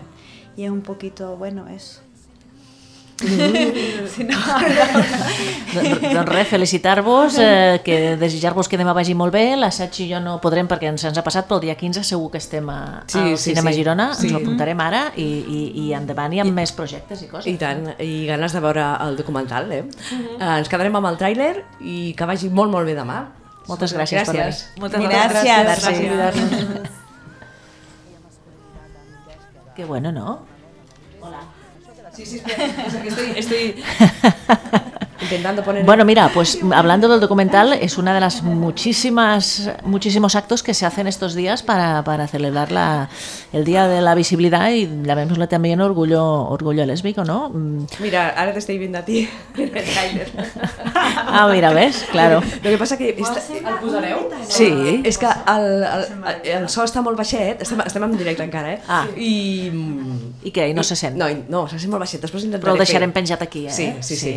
Y 0.56 0.64
es 0.64 0.70
un 0.70 0.80
poquito, 0.80 1.36
bueno, 1.36 1.68
eso. 1.68 2.00
Si 4.14 4.24
no, 4.24 4.36
Doncs 5.74 6.00
doncs 6.02 6.28
res, 6.28 6.48
felicitar-vos, 6.48 7.36
eh, 7.38 7.80
que 7.84 8.16
desitjar-vos 8.16 8.68
que 8.68 8.78
demà 8.78 8.94
vagi 8.96 9.14
molt 9.14 9.34
bé, 9.34 9.44
l'assaig 9.58 10.00
i 10.02 10.08
jo 10.10 10.18
no 10.22 10.38
podrem 10.42 10.66
perquè 10.70 10.88
ens, 10.90 11.04
ens 11.06 11.18
ha 11.18 11.24
passat, 11.26 11.46
però 11.46 11.60
el 11.60 11.68
dia 11.68 11.76
15 11.78 12.02
segur 12.06 12.30
que 12.32 12.40
estem 12.42 12.68
a, 12.70 13.04
Sí, 13.06 13.18
al 13.18 13.36
sí, 13.36 13.50
Cinema 13.52 13.70
sí. 13.70 13.78
Girona, 13.78 14.08
Sí. 14.14 14.26
ens 14.26 14.34
ho 14.34 14.42
apuntarem 14.42 14.80
ara 14.80 15.04
i, 15.16 15.28
i, 15.28 15.62
i 15.84 15.92
endavant 15.94 16.32
i 16.34 16.42
amb 16.42 16.54
més 16.56 16.72
projectes 16.72 17.22
i 17.22 17.30
coses. 17.30 17.52
I 17.52 17.56
tant, 17.60 17.86
i 18.00 18.26
ganes 18.26 18.52
de 18.52 18.64
veure 18.64 18.90
el 19.06 19.16
documental, 19.16 19.70
eh? 19.72 19.84
eh 19.84 20.52
ens 20.58 20.68
quedarem 20.72 20.96
amb 20.96 21.12
el 21.12 21.18
tràiler 21.18 21.54
i 21.80 22.14
que 22.18 22.26
vagi 22.26 22.50
molt, 22.50 22.72
molt 22.72 22.86
bé 22.86 22.98
demà. 22.98 23.43
Moltes 23.66 23.94
gràcies, 23.94 24.26
per 24.26 24.34
Gràcies. 24.34 24.58
venir. 24.74 24.80
Moltes 24.80 25.00
Gràcies. 25.00 25.64
gràcies. 25.64 26.12
gràcies. 26.12 26.90
Qué 29.76 29.84
bueno, 29.84 30.12
¿no? 30.12 30.46
Sí, 32.12 32.24
sí, 32.26 32.36
espera, 32.36 32.64
es 32.86 32.94
que 32.94 33.08
estoy, 33.08 33.30
estoy 33.36 33.84
intentando 35.20 35.62
poner... 35.62 35.84
Bueno, 35.84 36.04
mira, 36.04 36.30
pues 36.34 36.58
hablando 36.74 37.08
del 37.08 37.20
documental, 37.20 37.72
es 37.74 37.98
una 37.98 38.14
de 38.14 38.20
las 38.20 38.42
muchísimas, 38.42 39.70
muchísimos 39.84 40.34
actos 40.34 40.62
que 40.62 40.74
se 40.74 40.86
hacen 40.86 41.06
estos 41.06 41.34
días 41.34 41.62
para, 41.62 42.02
para 42.04 42.26
celebrar 42.26 42.72
la, 42.72 43.08
el 43.52 43.64
Día 43.64 43.88
de 43.88 44.00
la 44.00 44.14
Visibilidad 44.14 44.70
y 44.70 44.88
llamémosle 45.02 45.46
también 45.46 45.80
orgullo, 45.80 46.48
orgullo 46.48 46.84
lésbico, 46.86 47.24
¿no? 47.24 47.50
Mm. 47.50 47.86
Mira, 48.00 48.30
ahora 48.30 48.52
te 48.52 48.58
estoy 48.58 48.78
viendo 48.78 48.98
a 48.98 49.02
ti 49.02 49.28
en 49.56 49.76
el 49.76 49.84
tràiler. 49.84 50.28
Ah, 50.94 51.48
mira, 51.52 51.72
¿ves? 51.72 52.06
Claro. 52.10 52.42
Lo 52.62 52.70
que 52.70 52.78
passa 52.78 52.96
que... 52.98 53.14
Està, 53.14 53.40
el 53.54 53.78
posareu? 53.80 54.26
Sí. 54.50 55.00
És 55.06 55.16
que 55.18 55.28
el, 55.28 55.84
el, 55.86 56.04
el 56.56 56.66
so 56.68 56.84
està 56.84 57.00
molt 57.04 57.16
baixet, 57.16 57.62
estem, 57.64 57.80
estem 57.84 58.04
en 58.04 58.16
directe 58.18 58.44
encara, 58.44 58.74
eh? 58.74 58.80
Ah. 58.88 59.04
I... 59.16 59.70
I 60.44 60.52
què? 60.52 60.68
I 60.70 60.74
no 60.76 60.82
se 60.84 60.96
sent? 60.98 61.16
No, 61.16 61.28
no, 61.48 61.64
se 61.70 61.78
sent 61.80 61.92
molt 61.92 62.04
baixet, 62.04 62.20
després 62.24 62.44
intentaré 62.44 62.66
Però 62.66 62.76
el 62.76 62.82
deixarem 62.82 63.12
fer. 63.12 63.20
penjat 63.20 63.44
aquí, 63.46 63.66
eh? 63.68 63.72
Sí, 63.72 63.88
sí, 64.00 64.16
sí. 64.16 64.34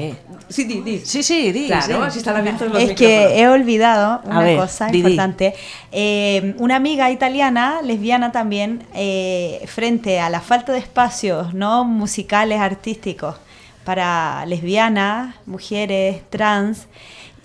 Sí, 0.47 0.66
Sí, 0.66 0.66
di, 0.67 0.81
di. 0.81 0.99
sí, 1.05 1.23
sí 1.23 1.51
di, 1.51 1.67
Claro, 1.67 1.85
sí. 1.87 1.93
así 2.07 2.17
están 2.19 2.35
abiertos 2.35 2.67
los 2.71 2.81
Es 2.81 2.89
micrófonos. 2.89 3.31
que 3.31 3.39
he 3.41 3.47
olvidado 3.47 4.21
una 4.25 4.39
ver, 4.41 4.57
cosa 4.57 4.87
di. 4.87 4.99
importante. 4.99 5.53
Eh, 5.91 6.53
una 6.59 6.75
amiga 6.75 7.09
italiana, 7.11 7.81
lesbiana 7.83 8.31
también, 8.31 8.83
eh, 8.93 9.63
frente 9.67 10.19
a 10.19 10.29
la 10.29 10.41
falta 10.41 10.71
de 10.73 10.79
espacios 10.79 11.53
no 11.53 11.83
musicales, 11.85 12.59
artísticos 12.59 13.35
para 13.83 14.45
lesbianas, 14.45 15.35
mujeres, 15.45 16.21
trans, 16.29 16.87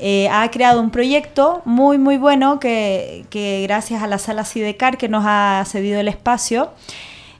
eh, 0.00 0.28
ha 0.32 0.50
creado 0.50 0.80
un 0.80 0.90
proyecto 0.90 1.62
muy, 1.64 1.96
muy 1.98 2.16
bueno 2.16 2.58
que, 2.58 3.24
que 3.30 3.62
gracias 3.62 4.02
a 4.02 4.08
la 4.08 4.18
sala 4.18 4.44
Sidecar 4.44 4.98
que 4.98 5.08
nos 5.08 5.22
ha 5.26 5.62
cedido 5.66 6.00
el 6.00 6.08
espacio, 6.08 6.70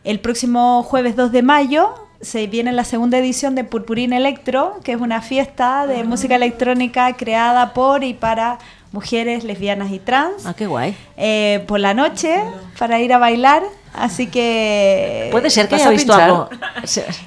el 0.05 0.21
próximo 0.21 0.83
jueves 0.85 1.17
2 1.17 1.33
de 1.33 1.43
mayo 1.43 1.95
se 2.23 2.47
viene 2.47 2.73
la 2.73 2.85
segunda 2.85 3.19
edición 3.19 3.55
de 3.57 3.65
Purpurina 3.65 4.17
Electro, 4.17 4.79
que 4.85 4.93
es 4.93 5.01
una 5.01 5.21
fiesta 5.21 5.87
de 5.87 6.05
música 6.05 6.37
electrónica 6.37 7.13
creada 7.17 7.75
por 7.75 8.05
y 8.05 8.15
para 8.15 8.59
mujeres 8.93 9.43
lesbianas 9.43 9.91
y 9.91 9.99
trans. 9.99 10.47
Ah, 10.47 10.55
qué 10.55 10.67
guay. 10.67 10.97
eh, 11.17 11.65
por 11.67 11.81
la 11.81 11.95
noche 11.95 12.43
para 12.79 13.01
ir 13.01 13.13
a 13.13 13.19
bailar. 13.19 13.63
Así 13.95 14.29
que 14.29 15.29
Puede 15.33 15.51
ser 15.51 15.69
que 15.69 15.75
¿Vas 15.75 15.83
haya 15.83 15.91
visto 15.91 16.15
algo. 16.15 16.49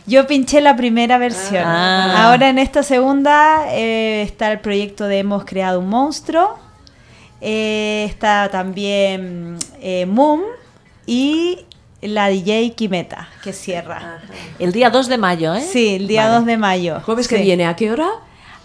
Yo 0.08 0.26
pinché 0.26 0.62
la 0.62 0.76
primera 0.76 1.20
versión. 1.20 1.64
Ah. 1.64 2.28
Ahora 2.28 2.50
en 2.50 2.58
esta 2.58 2.82
segunda 2.82 3.66
eh, 3.70 4.24
está 4.24 4.52
el 4.52 4.60
proyecto 4.60 5.06
de 5.06 5.20
Hemos 5.20 5.46
creado 5.46 5.80
un 5.80 5.90
monstruo. 5.90 6.58
Eh, 7.42 8.06
está 8.10 8.50
también 8.50 9.58
Moon 10.08 10.42
y 11.06 11.66
la 12.08 12.30
DJ 12.30 12.74
Kimeta, 12.76 13.30
que 13.44 13.54
cierra. 13.54 14.22
El 14.60 14.72
día 14.72 14.90
2 14.90 15.08
de 15.08 15.18
mayo, 15.18 15.54
¿eh? 15.54 15.62
Sí, 15.62 15.96
el 15.96 16.08
día 16.08 16.26
Vale. 16.26 16.36
2 16.38 16.46
de 16.46 16.58
mayo. 16.58 17.02
Jueves 17.02 17.28
que 17.28 17.38
viene, 17.38 17.66
¿a 17.66 17.76
qué 17.76 17.92
hora? 17.92 18.10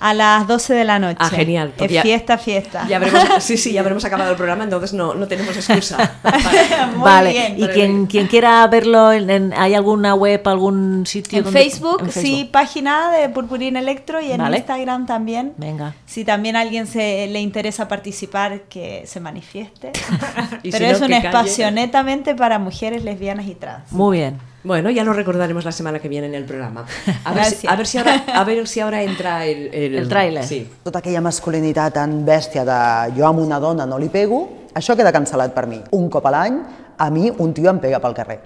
A 0.01 0.15
las 0.15 0.47
12 0.49 0.73
de 0.75 0.85
la 0.85 0.99
noche. 0.99 1.19
Ah, 1.21 1.29
genial, 1.29 1.69
Es 1.69 1.75
porque 1.77 1.95
ya- 1.95 2.03
fiesta, 2.03 2.39
fiesta. 2.39 2.87
Ya 2.89 3.01
sí, 3.41 3.57
sí, 3.59 3.73
ya 3.73 3.81
habremos 3.83 4.05
acabado 4.05 4.31
el 4.31 4.37
programa, 4.37 4.65
entonces 4.65 4.95
no, 4.95 5.15
no 5.15 5.29
tenemos 5.29 5.55
excusa. 5.55 6.15
Muy 6.95 7.05
vale, 7.05 7.31
bien. 7.33 7.55
y 7.59 7.67
quien, 7.69 8.07
quien 8.07 8.27
quiera 8.27 8.67
verlo, 8.67 9.13
en- 9.13 9.29
en- 9.29 9.55
¿hay 9.57 9.75
alguna 9.75 10.15
web, 10.15 10.41
algún 10.49 11.05
sitio? 11.07 11.39
En 11.39 11.45
donde- 11.45 11.61
Facebook, 11.61 12.03
en 12.05 12.13
sí, 12.13 12.49
página 12.51 13.11
de 13.13 13.29
Purpurina 13.29 13.79
Electro 13.79 14.21
y 14.21 14.33
en 14.33 14.39
Vale. 14.39 14.57
Instagram 14.59 15.05
también. 15.07 15.53
Venga. 15.59 15.95
Si 16.07 16.25
también 16.25 16.57
a 16.57 16.61
alguien 16.61 16.87
se 16.87 17.27
le 17.29 17.41
interesa 17.41 17.87
participar, 17.87 18.63
que 18.63 19.05
se 19.07 19.21
manifieste. 19.21 19.93
Pero 20.63 20.77
si 20.79 20.83
no, 20.83 20.89
es 20.91 21.01
un 21.03 21.09
calle. 21.09 21.27
espacio 21.27 21.71
netamente 21.71 22.35
para 22.35 22.59
mujeres 22.59 23.05
lesbianas 23.05 23.47
y 23.47 23.55
trans. 23.55 23.93
Muy 23.93 24.19
bien. 24.19 24.39
Bueno, 24.63 24.91
ya 24.91 25.05
lo 25.05 25.15
recordaremos 25.15 25.65
la 25.65 25.73
semana 25.73 26.01
que 26.01 26.09
viene 26.09 26.27
en 26.27 26.35
el 26.35 26.45
programa. 26.45 26.85
A 27.25 27.33
ver, 27.33 27.47
si, 27.47 27.67
a 27.67 27.75
ver, 27.77 27.87
si, 27.87 27.97
ahora, 27.97 28.25
a 28.35 28.45
ver 28.45 28.69
si 28.69 28.81
ahora 28.81 29.03
entra 29.03 29.47
el... 29.47 29.73
El, 29.73 29.95
El 29.95 30.09
tráiler. 30.09 30.45
Sí. 30.45 30.69
Tota 30.85 31.01
aquella 31.01 31.23
masculinitat 31.25 31.95
tan 31.97 32.27
bèstia 32.27 32.67
de 32.69 32.81
jo 33.17 33.25
amb 33.25 33.41
una 33.41 33.59
dona 33.59 33.87
no 33.89 33.97
li 33.99 34.11
pego, 34.13 34.43
això 34.77 34.97
queda 34.99 35.15
cancel·lat 35.17 35.55
per 35.57 35.65
mi. 35.67 35.81
Un 35.97 36.11
cop 36.13 36.29
a 36.29 36.33
l'any, 36.35 36.61
a 36.99 37.09
mi 37.09 37.33
un 37.39 37.55
tio 37.57 37.71
em 37.73 37.81
pega 37.81 38.03
pel 38.05 38.13
carrer. 38.13 38.37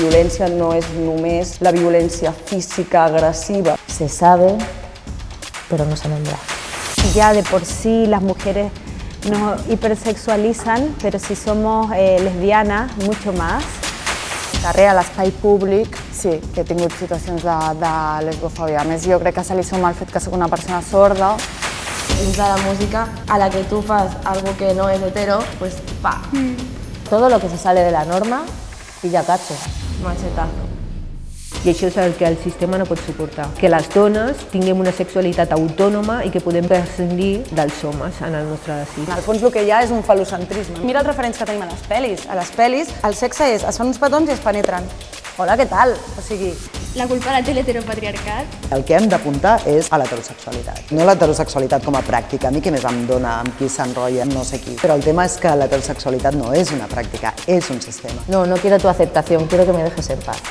Violència 0.00 0.48
no 0.50 0.72
és 0.74 0.86
només 0.98 1.60
la 1.62 1.70
violència 1.70 2.32
física 2.32 3.04
agresiva. 3.04 3.76
Se 3.86 4.08
sabe, 4.08 4.56
pero 5.68 5.86
no 5.86 5.94
se 5.94 6.08
nombra. 6.08 6.34
Ya 7.14 7.32
de 7.32 7.44
por 7.44 7.64
sí 7.64 8.06
las 8.06 8.22
mujeres 8.22 8.72
nos 9.30 9.68
hipersexualizan, 9.68 10.96
pero 11.00 11.18
si 11.20 11.36
somos 11.36 11.92
eh, 11.94 12.18
lesbianas, 12.20 12.96
mucho 13.06 13.32
más. 13.32 13.62
Carrer, 14.62 14.88
a 14.90 14.94
l'espai 14.98 15.30
públic, 15.40 15.96
sí, 16.12 16.34
que 16.54 16.60
he 16.60 16.64
tingut 16.68 16.92
situacions 16.98 17.42
de, 17.42 17.54
de 17.80 17.92
lesbofòbia. 18.26 18.82
A 18.82 18.84
més, 18.84 19.06
jo 19.08 19.16
crec 19.22 19.38
que 19.38 19.44
se 19.44 19.56
li 19.56 19.64
suma 19.64 19.88
el 19.88 19.96
fet 19.96 20.12
que 20.12 20.20
sóc 20.20 20.34
una 20.36 20.48
persona 20.52 20.82
sorda. 20.82 21.36
dins 22.20 22.36
de 22.36 22.42
la 22.42 22.56
música 22.58 23.06
a 23.28 23.38
la 23.38 23.48
que 23.48 23.62
tú 23.64 23.80
fas 23.80 24.12
algo 24.26 24.54
que 24.58 24.74
no 24.74 24.90
es 24.90 25.00
hetero, 25.00 25.38
pues 25.58 25.76
pa, 26.02 26.20
Todo 27.08 27.30
lo 27.30 27.40
que 27.40 27.48
se 27.48 27.56
sale 27.56 27.80
de 27.80 27.90
la 27.90 28.04
norma, 28.04 28.42
pilla 29.00 29.22
cacho. 29.24 29.54
machetazo. 30.04 30.69
I 31.60 31.68
això 31.74 31.90
és 31.90 31.96
el 32.00 32.14
que 32.16 32.24
el 32.24 32.38
sistema 32.40 32.78
no 32.80 32.86
pot 32.88 32.98
suportar. 33.04 33.50
Que 33.60 33.68
les 33.68 33.88
dones 33.92 34.46
tinguem 34.48 34.80
una 34.80 34.94
sexualitat 34.96 35.52
autònoma 35.52 36.22
i 36.24 36.32
que 36.32 36.40
podem 36.40 36.64
prescindir 36.64 37.42
dels 37.52 37.84
homes 37.84 38.22
en 38.24 38.34
el 38.38 38.48
nostre 38.48 38.78
desig. 38.80 39.04
En 39.04 39.18
el 39.18 39.26
fons 39.26 39.44
el 39.44 39.52
que 39.52 39.66
hi 39.66 39.70
ha 39.70 39.82
és 39.84 39.92
un 39.92 40.00
falocentrisme. 40.00 40.80
Mira 40.88 41.04
els 41.04 41.10
referents 41.12 41.36
que 41.36 41.44
tenim 41.44 41.66
a 41.66 41.68
les 41.68 41.84
pel·lis. 41.90 42.24
A 42.32 42.40
les 42.40 42.52
pel·lis 42.56 42.96
el 43.04 43.16
sexe 43.18 43.52
és, 43.58 43.68
es 43.68 43.76
fan 43.76 43.92
uns 43.92 44.00
petons 44.00 44.32
i 44.32 44.38
es 44.38 44.40
penetren. 44.40 44.88
Hola, 45.36 45.58
què 45.60 45.68
tal? 45.68 45.92
O 46.16 46.24
sigui, 46.24 46.54
La 46.98 47.04
culpa 47.06 47.30
la 47.30 47.38
té 47.46 47.52
l'heteropatriarcat. 47.54 48.56
El 48.74 48.80
que 48.82 48.96
hem 48.96 49.04
d'apuntar 49.12 49.60
és 49.70 49.86
a 49.94 50.00
l'heterosexualitat. 50.00 50.90
No 50.90 51.04
l'heterosexualitat 51.06 51.84
com 51.86 51.94
a 51.94 52.02
pràctica, 52.02 52.48
a 52.48 52.50
mi 52.50 52.58
què 52.64 52.72
més 52.74 52.82
em 52.88 53.04
dona 53.06 53.36
amb 53.44 53.54
qui 53.60 53.68
s'enrotlla 53.70 54.26
no 54.32 54.42
sé 54.48 54.58
qui. 54.58 54.74
Però 54.80 54.96
el 54.98 55.04
tema 55.06 55.28
és 55.30 55.36
que 55.38 55.54
l'heterosexualitat 55.54 56.34
no 56.34 56.50
és 56.50 56.74
una 56.74 56.90
pràctica, 56.90 57.30
és 57.46 57.70
un 57.70 57.78
sistema. 57.84 58.26
No, 58.26 58.42
no 58.42 58.58
quiero 58.58 58.80
tu 58.82 58.90
aceptación, 58.90 59.46
quiero 59.46 59.70
que 59.70 59.78
me 59.78 59.84
dejes 59.84 60.10
en 60.10 60.26
paz. 60.26 60.42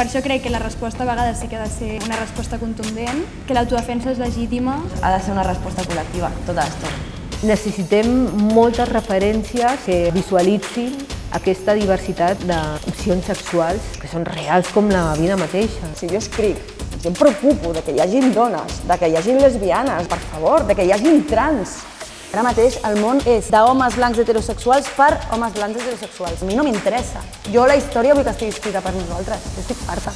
Per 0.00 0.06
això 0.06 0.22
crec 0.24 0.40
que 0.40 0.48
la 0.48 0.62
resposta 0.62 1.02
a 1.04 1.06
vegades 1.10 1.42
sí 1.42 1.46
que 1.46 1.58
ha 1.58 1.60
de 1.60 1.68
ser 1.68 1.98
una 2.06 2.16
resposta 2.16 2.56
contundent, 2.56 3.18
que 3.44 3.52
l'autodefensa 3.52 4.14
és 4.14 4.20
legítima. 4.22 4.78
Ha 5.04 5.10
de 5.12 5.18
ser 5.20 5.34
una 5.34 5.44
resposta 5.44 5.84
col·lectiva, 5.84 6.30
tota 6.46 6.64
l'estona. 6.64 7.02
Necessitem 7.44 8.08
moltes 8.54 8.88
referències 8.88 9.84
que 9.84 9.98
visualitzin 10.16 10.96
aquesta 11.36 11.76
diversitat 11.76 12.40
d'opcions 12.48 13.28
sexuals 13.28 13.92
que 14.00 14.08
són 14.08 14.24
reals 14.24 14.72
com 14.72 14.88
la 14.88 15.10
vida 15.20 15.36
mateixa. 15.36 15.92
si 15.94 16.08
jo 16.08 16.16
escric, 16.16 16.56
jo 17.02 17.12
em 17.12 17.20
preocupo 17.20 17.74
de 17.76 17.84
que 17.84 17.92
hi 17.92 18.00
hagin 18.00 18.32
dones, 18.32 18.80
de 18.88 18.96
que 18.96 19.12
hi 19.12 19.20
hagin 19.20 19.36
lesbianes, 19.44 20.08
per 20.08 20.22
favor, 20.32 20.64
de 20.64 20.74
que 20.74 20.88
hi 20.88 20.92
hagin 20.96 21.26
trans. 21.26 21.82
Ara 22.30 22.44
mateix 22.46 22.76
el 22.86 23.00
món 23.02 23.18
és 23.26 23.48
d'homes 23.50 23.96
blancs 23.98 24.20
heterosexuals 24.22 24.86
per 24.94 25.10
homes 25.34 25.54
blancs 25.56 25.80
heterosexuals. 25.80 26.42
A 26.42 26.46
mi 26.46 26.54
no 26.54 26.62
m'interessa. 26.62 27.24
Jo 27.50 27.64
la 27.66 27.74
història 27.80 28.14
vull 28.14 28.22
que 28.22 28.30
estigui 28.30 28.54
escrita 28.54 28.82
per 28.84 28.94
nosaltres. 28.94 29.48
Jo 29.56 29.64
estic 29.64 29.82
farta. 29.82 30.14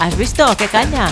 ¿Has 0.00 0.16
visto? 0.18 0.44
¡Qué 0.58 0.66
caña! 0.68 1.06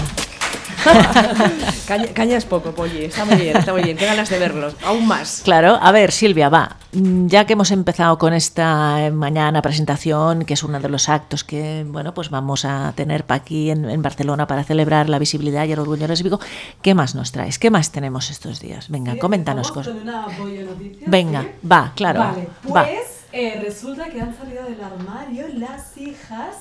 Caña, 1.86 2.06
caña 2.14 2.36
es 2.36 2.44
poco, 2.44 2.72
Polly. 2.72 3.04
Está 3.04 3.24
muy 3.24 3.36
bien, 3.36 3.56
está 3.56 3.72
muy 3.72 3.82
bien. 3.82 3.96
Qué 3.96 4.06
ganas 4.06 4.28
de 4.30 4.38
verlos. 4.38 4.74
Aún 4.84 5.06
más. 5.06 5.42
Claro, 5.44 5.78
a 5.80 5.92
ver, 5.92 6.12
Silvia, 6.12 6.48
va. 6.48 6.76
Mm, 6.92 7.26
Ya 7.26 7.44
que 7.46 7.52
hemos 7.54 7.70
empezado 7.70 8.18
con 8.18 8.32
esta 8.34 9.04
eh, 9.06 9.10
mañana 9.10 9.62
presentación, 9.62 10.44
que 10.44 10.54
es 10.54 10.62
uno 10.62 10.78
de 10.80 10.88
los 10.88 11.08
actos 11.08 11.44
que, 11.44 11.84
bueno, 11.86 12.14
pues 12.14 12.30
vamos 12.30 12.64
a 12.64 12.92
tener 12.94 13.24
pa' 13.24 13.34
aquí 13.36 13.70
en, 13.70 13.88
en 13.88 14.02
Barcelona 14.02 14.46
para 14.46 14.64
celebrar 14.64 15.08
la 15.08 15.18
visibilidad 15.18 15.64
y 15.66 15.72
el 15.72 15.78
orgullo 15.78 16.06
lésbico, 16.06 16.40
¿qué 16.82 16.94
más 16.94 17.14
nos 17.14 17.32
traes? 17.32 17.58
¿Qué 17.58 17.70
más 17.70 17.90
tenemos 17.92 18.30
estos 18.30 18.60
días? 18.60 18.88
Venga, 18.88 19.18
coméntanos 19.18 19.72
cosas. 19.72 19.92
con 19.94 20.02
una 20.02 20.26
buena 20.38 20.62
noticia, 20.70 21.06
Venga, 21.06 21.42
¿sí? 21.42 21.48
va, 21.70 21.92
claro. 21.94 22.20
Vale, 22.20 22.48
va. 22.74 22.84
pues 22.84 23.24
eh, 23.32 23.60
resulta 23.62 24.06
que 24.06 24.20
han 24.20 24.36
salido 24.36 24.64
del 24.64 24.80
armario 24.82 25.46
las 25.54 25.96
hijas 25.96 26.56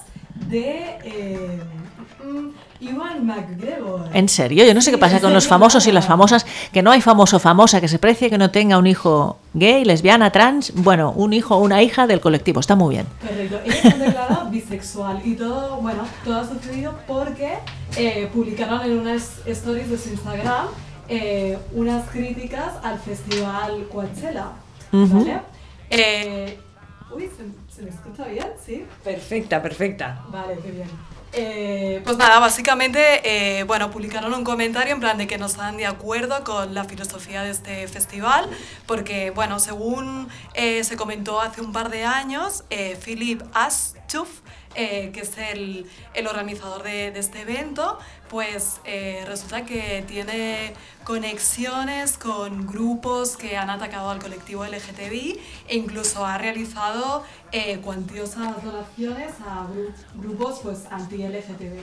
de 0.48 0.98
eh, 1.04 1.62
mm, 2.24 2.84
Iwan 2.84 3.26
McGregor. 3.26 4.10
¿En 4.14 4.28
serio? 4.30 4.66
Yo 4.66 4.74
no 4.74 4.82
sé 4.82 4.92
qué 4.92 4.98
pasa 4.98 5.20
con 5.20 5.34
los 5.34 5.48
famosos 5.48 5.86
y 5.88 5.92
las 5.92 6.06
famosas, 6.06 6.46
que 6.72 6.82
no 6.82 6.92
hay 6.92 7.02
famoso 7.02 7.38
o 7.38 7.40
famosa 7.40 7.80
que 7.80 7.88
se 7.88 8.00
precie 8.00 8.30
que 8.30 8.38
no 8.38 8.52
tenga 8.52 8.78
un 8.78 8.88
hijo 8.88 9.38
gay, 9.54 9.86
lesbiana, 9.86 10.32
trans, 10.32 10.74
bueno, 10.76 11.12
un 11.16 11.34
hijo 11.34 11.56
o 11.56 11.60
una 11.60 11.84
hija 11.84 12.08
del 12.08 12.22
colectivo. 12.22 12.60
Está 12.60 12.76
muy 12.76 12.96
bien. 12.96 13.08
Correcto, 13.22 13.60
ella 13.66 13.82
se 13.82 13.88
ha 13.88 13.98
declarado 13.98 14.50
bisexual 14.52 15.22
y 15.24 15.36
todo, 15.36 15.78
bueno, 15.78 16.04
todo 16.24 16.40
ha 16.40 16.48
sucedido 16.48 16.96
porque 17.08 17.54
eh, 17.98 18.30
publicaron 18.34 18.82
en 18.82 19.00
unas 19.00 19.40
stories 19.46 19.90
de 19.90 19.98
su 19.98 20.10
Instagram 20.10 20.68
eh, 21.14 21.58
unas 21.74 22.10
críticas 22.10 22.74
al 22.84 22.98
festival 22.98 23.86
Coachella. 23.92 24.54
¿vale? 24.94 25.42
Eh, 25.90 26.58
uy, 27.14 27.30
¿se, 27.36 27.44
se 27.82 27.86
me 27.86 27.90
escucha 27.90 28.26
bien? 28.26 28.48
¿Sí? 28.64 28.86
Perfecta, 29.04 29.62
perfecta. 29.62 30.24
Vale, 30.30 30.60
qué 30.64 30.72
bien. 30.72 30.90
Eh, 31.34 32.02
pues 32.04 32.18
nada, 32.18 32.40
básicamente, 32.40 33.00
eh, 33.24 33.64
bueno, 33.64 33.90
publicaron 33.90 34.34
un 34.34 34.44
comentario 34.44 34.94
en 34.94 35.00
plan 35.00 35.18
de 35.18 35.28
que 35.28 35.38
no 35.38 35.46
están 35.46 35.78
de 35.78 35.86
acuerdo 35.86 36.44
con 36.44 36.74
la 36.74 36.84
filosofía 36.84 37.42
de 37.42 37.52
este 37.52 37.88
festival, 37.88 38.50
porque, 38.86 39.32
bueno, 39.32 39.60
según 39.60 40.28
eh, 40.54 40.84
se 40.84 40.98
comentó 40.98 41.40
hace 41.40 41.62
un 41.62 41.72
par 41.72 41.90
de 41.90 42.04
años, 42.04 42.66
eh, 42.70 43.00
Philip 43.04 43.42
Astuff, 43.54 44.42
eh, 44.76 45.12
que 45.14 45.22
es 45.22 45.38
el, 45.38 45.86
el 46.14 46.28
organizador 46.28 46.84
de, 46.84 47.12
de 47.12 47.20
este 47.20 47.42
evento, 47.42 47.98
pues 48.30 48.80
eh, 48.86 49.24
resulta 49.28 49.66
que 49.66 50.04
tiene 50.08 50.74
conexiones 51.04 52.18
con 52.18 52.66
grupos 52.68 53.38
que 53.38 53.58
han 53.58 53.70
atacado 53.70 54.10
al 54.10 54.20
colectivo 54.20 54.66
LGTBI 54.66 55.40
e 55.68 55.76
incluso 55.78 56.26
ha 56.26 56.38
realizado 56.38 57.24
eh, 57.52 57.80
cuantiosas 57.80 58.64
donaciones 58.64 59.34
a 59.46 59.66
gru- 59.68 59.94
grupos 60.16 60.60
pues, 60.64 60.80
anti-LGTB. 60.90 61.80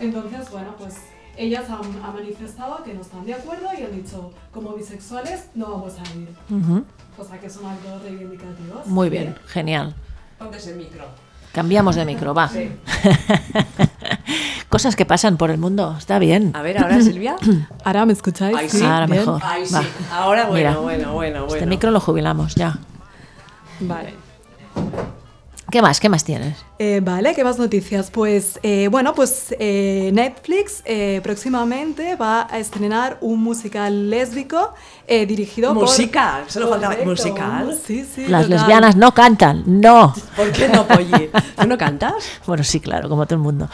Entonces, 0.00 0.50
bueno, 0.50 0.74
pues 0.78 0.94
ellas 1.36 1.64
han, 1.70 1.80
han 2.04 2.14
manifestado 2.14 2.82
que 2.84 2.92
no 2.94 3.00
están 3.00 3.24
de 3.24 3.34
acuerdo 3.34 3.68
y 3.78 3.82
han 3.82 3.92
dicho, 4.02 4.32
como 4.52 4.72
bisexuales 4.74 5.46
no 5.54 5.70
vamos 5.70 5.94
a 5.98 6.02
ir. 6.16 6.28
Ujú. 6.50 6.84
O 7.18 7.24
sea 7.24 7.40
que 7.40 7.48
son 7.48 7.66
actos 7.66 8.02
reivindicativos. 8.02 8.86
Muy 8.86 9.08
bien, 9.10 9.34
genial. 9.46 9.94
Ponte 10.38 10.58
ese 10.58 10.74
micro. 10.74 11.06
Cambiamos 11.52 11.96
de 11.96 12.04
micro, 12.04 12.34
va. 12.34 12.48
Sí. 12.48 12.70
Cosas 14.68 14.96
que 14.96 15.04
pasan 15.04 15.36
por 15.36 15.50
el 15.50 15.58
mundo, 15.58 15.94
está 15.98 16.18
bien. 16.18 16.52
A 16.54 16.62
ver, 16.62 16.78
ahora 16.78 17.00
Silvia. 17.02 17.36
¿Ahora 17.84 18.06
me 18.06 18.14
escucháis? 18.14 18.56
Ay, 18.56 18.68
sí. 18.70 18.82
Ahora 18.82 19.06
Bien. 19.06 19.18
mejor. 19.18 19.42
Ay, 19.44 19.66
sí. 19.66 19.74
Va. 19.74 19.82
Ahora 20.12 20.46
bueno, 20.46 20.56
Mira, 20.70 20.80
bueno, 20.80 21.12
bueno, 21.12 21.40
bueno. 21.40 21.54
Este 21.54 21.66
micro 21.66 21.90
lo 21.90 22.00
jubilamos 22.00 22.54
ya. 22.54 22.78
Vale. 23.80 24.14
¿Qué 25.72 25.80
más? 25.80 26.00
¿Qué 26.00 26.10
más 26.10 26.22
tienes? 26.22 26.66
Eh, 26.78 27.00
vale, 27.02 27.34
¿qué 27.34 27.42
más 27.44 27.58
noticias? 27.58 28.10
Pues 28.10 28.60
eh, 28.62 28.88
bueno, 28.90 29.14
pues 29.14 29.56
eh, 29.58 30.10
Netflix 30.12 30.82
eh, 30.84 31.22
próximamente 31.22 32.14
va 32.14 32.46
a 32.50 32.58
estrenar 32.58 33.16
un 33.22 33.42
musical 33.42 34.10
lésbico 34.10 34.74
eh, 35.06 35.24
dirigido 35.24 35.72
Musical, 35.72 36.42
por... 36.42 36.52
solo 36.52 36.68
faltaba 36.68 36.94
musical. 37.06 37.74
Sí, 37.86 38.04
sí. 38.04 38.26
Las 38.26 38.42
total. 38.42 38.58
lesbianas 38.58 38.96
no 38.96 39.14
cantan, 39.14 39.62
no. 39.66 40.12
¿Por 40.36 40.52
qué 40.52 40.68
no, 40.68 40.86
Polly? 40.86 41.30
¿Tú 41.58 41.66
no 41.66 41.78
cantas? 41.78 42.12
Bueno, 42.46 42.64
sí, 42.64 42.78
claro, 42.78 43.08
como 43.08 43.24
todo 43.24 43.36
el 43.36 43.42
mundo. 43.42 43.66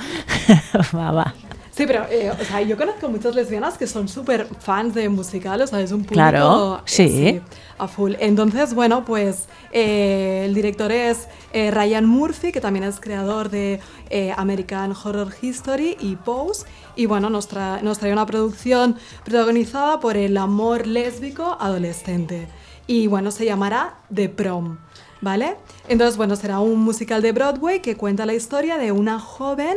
va, 0.94 1.11
va. 1.11 1.34
Sí, 1.79 1.85
pero 1.87 2.05
eh, 2.11 2.31
o 2.33 2.45
sea, 2.45 2.61
yo 2.61 2.76
conozco 2.76 3.09
muchas 3.09 3.37
lesbianas 3.37 3.79
que 3.79 3.87
son 3.87 4.09
súper 4.09 4.49
fans 4.59 4.95
de 4.97 5.09
musicales, 5.09 5.70
o 5.70 5.76
sea, 5.76 5.81
es 5.81 5.93
un 5.93 6.01
público 6.01 6.14
Claro, 6.14 6.79
eh, 6.79 6.83
sí. 6.85 7.41
a 7.79 7.87
full. 7.87 8.14
Entonces, 8.18 8.74
bueno, 8.74 9.05
pues 9.05 9.47
eh, 9.70 10.43
el 10.47 10.55
director 10.55 10.91
es 10.91 11.29
eh, 11.53 11.70
Ryan 11.70 12.05
Murphy, 12.05 12.51
que 12.51 12.61
también 12.61 12.85
es 12.85 12.99
creador 12.99 13.49
de 13.49 13.79
eh, 14.11 14.35
American 14.37 14.93
Horror 14.93 15.33
History 15.41 15.97
y 16.01 16.16
Pose. 16.16 16.66
Y 16.97 17.07
bueno, 17.07 17.31
nos, 17.31 17.49
tra- 17.49 17.81
nos 17.81 18.01
trae 18.01 18.12
una 18.12 18.26
producción 18.26 18.97
protagonizada 19.24 20.01
por 20.01 20.16
el 20.16 20.37
amor 20.37 20.85
lésbico 20.85 21.57
adolescente. 21.61 22.49
Y 22.89 23.07
bueno, 23.07 23.31
se 23.31 23.45
llamará 23.45 23.99
The 24.12 24.29
Prom. 24.31 24.79
¿Vale? 25.20 25.57
Entonces, 25.89 26.16
bueno, 26.16 26.37
será 26.37 26.61
un 26.61 26.79
musical 26.79 27.22
de 27.22 27.33
Broadway 27.33 27.83
que 27.83 27.97
cuenta 27.97 28.24
la 28.24 28.35
historia 28.35 28.79
de 28.79 28.93
una 28.93 29.18
joven 29.18 29.76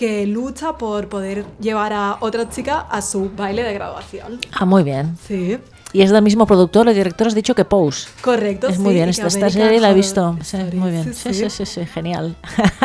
que 0.00 0.26
lucha 0.26 0.78
por 0.78 1.10
poder 1.10 1.44
llevar 1.60 1.92
a 1.92 2.16
otra 2.20 2.48
chica 2.48 2.86
a 2.88 3.02
su 3.02 3.30
baile 3.36 3.62
de 3.62 3.74
graduación. 3.74 4.38
Ah, 4.50 4.64
muy 4.64 4.82
bien. 4.82 5.18
Sí, 5.28 5.58
Y 5.92 6.00
es 6.00 6.10
del 6.10 6.22
mismo 6.22 6.46
productor 6.46 6.88
o 6.88 6.94
director, 6.94 7.26
has 7.26 7.34
dicho 7.34 7.54
que 7.54 7.66
Pose. 7.66 8.08
correcto. 8.22 8.68
Es 8.68 8.76
sí, 8.76 8.80
muy 8.80 8.94
bien, 8.94 9.08
y 9.08 9.10
esta, 9.10 9.26
esta 9.26 9.50
serie 9.50 9.78
la 9.78 9.90
he 9.90 9.94
visto. 9.94 10.38
Sí, 10.42 10.56
muy 10.72 10.90
bien. 10.92 11.12
Sí, 11.12 11.34
sí, 11.34 11.50
sí, 11.50 11.66
sí, 11.66 11.84
genial. 11.84 12.34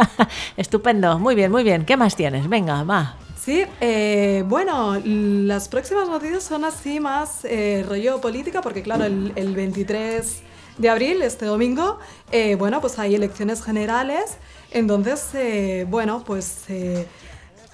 Estupendo, 0.58 1.18
muy 1.18 1.36
bien, 1.36 1.52
muy 1.52 1.64
bien. 1.64 1.86
¿Qué 1.86 1.96
más 1.96 2.18
tienes? 2.18 2.50
Venga, 2.50 2.84
va. 2.84 3.16
Sí, 3.42 3.64
eh, 3.80 4.44
bueno, 4.46 4.98
las 5.06 5.70
próximas 5.70 6.10
noticias 6.10 6.44
son 6.44 6.66
así 6.66 7.00
más 7.00 7.46
eh, 7.46 7.86
rollo 7.88 8.20
política, 8.20 8.60
porque 8.62 8.82
claro, 8.84 9.06
el, 9.06 9.32
el 9.38 9.56
23 9.56 10.42
de 10.78 10.90
abril, 10.90 11.22
este 11.22 11.46
domingo, 11.46 12.00
eh, 12.32 12.56
bueno, 12.56 12.82
pues 12.82 13.00
hay 13.00 13.16
elecciones 13.16 13.64
generales, 13.64 14.38
entonces, 14.72 15.30
eh, 15.34 15.86
bueno, 15.90 16.24
pues 16.26 16.66
eh, 16.70 17.06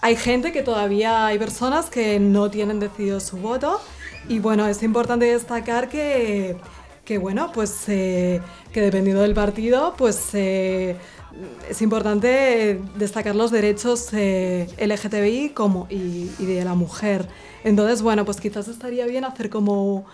hay 0.01 0.15
gente 0.15 0.51
que 0.51 0.61
todavía, 0.61 1.25
hay 1.25 1.39
personas 1.39 1.89
que 1.89 2.19
no 2.19 2.51
tienen 2.51 2.79
decidido 2.79 3.19
su 3.19 3.37
voto, 3.37 3.81
y 4.27 4.39
bueno, 4.39 4.67
es 4.67 4.83
importante 4.83 5.25
destacar 5.25 5.89
que, 5.89 6.57
que 7.03 7.17
bueno, 7.17 7.51
pues 7.53 7.85
que 7.85 8.41
dependiendo 8.73 9.21
del 9.21 9.33
partido, 9.33 9.95
pues... 9.97 10.33
es 11.69 11.81
importante 11.81 12.81
destacar 12.97 13.35
los 13.35 13.51
derechos 13.51 14.09
eh, 14.11 14.67
LGTBI 14.77 15.51
como, 15.53 15.87
y, 15.89 16.25
de 16.39 16.63
la 16.65 16.75
mujer. 16.75 17.25
Entonces, 17.63 18.01
bueno, 18.01 18.25
pues 18.25 18.41
quizás 18.41 18.67
estaría 18.67 19.05
bien 19.05 19.23
hacer 19.23 19.49
como 19.49 20.05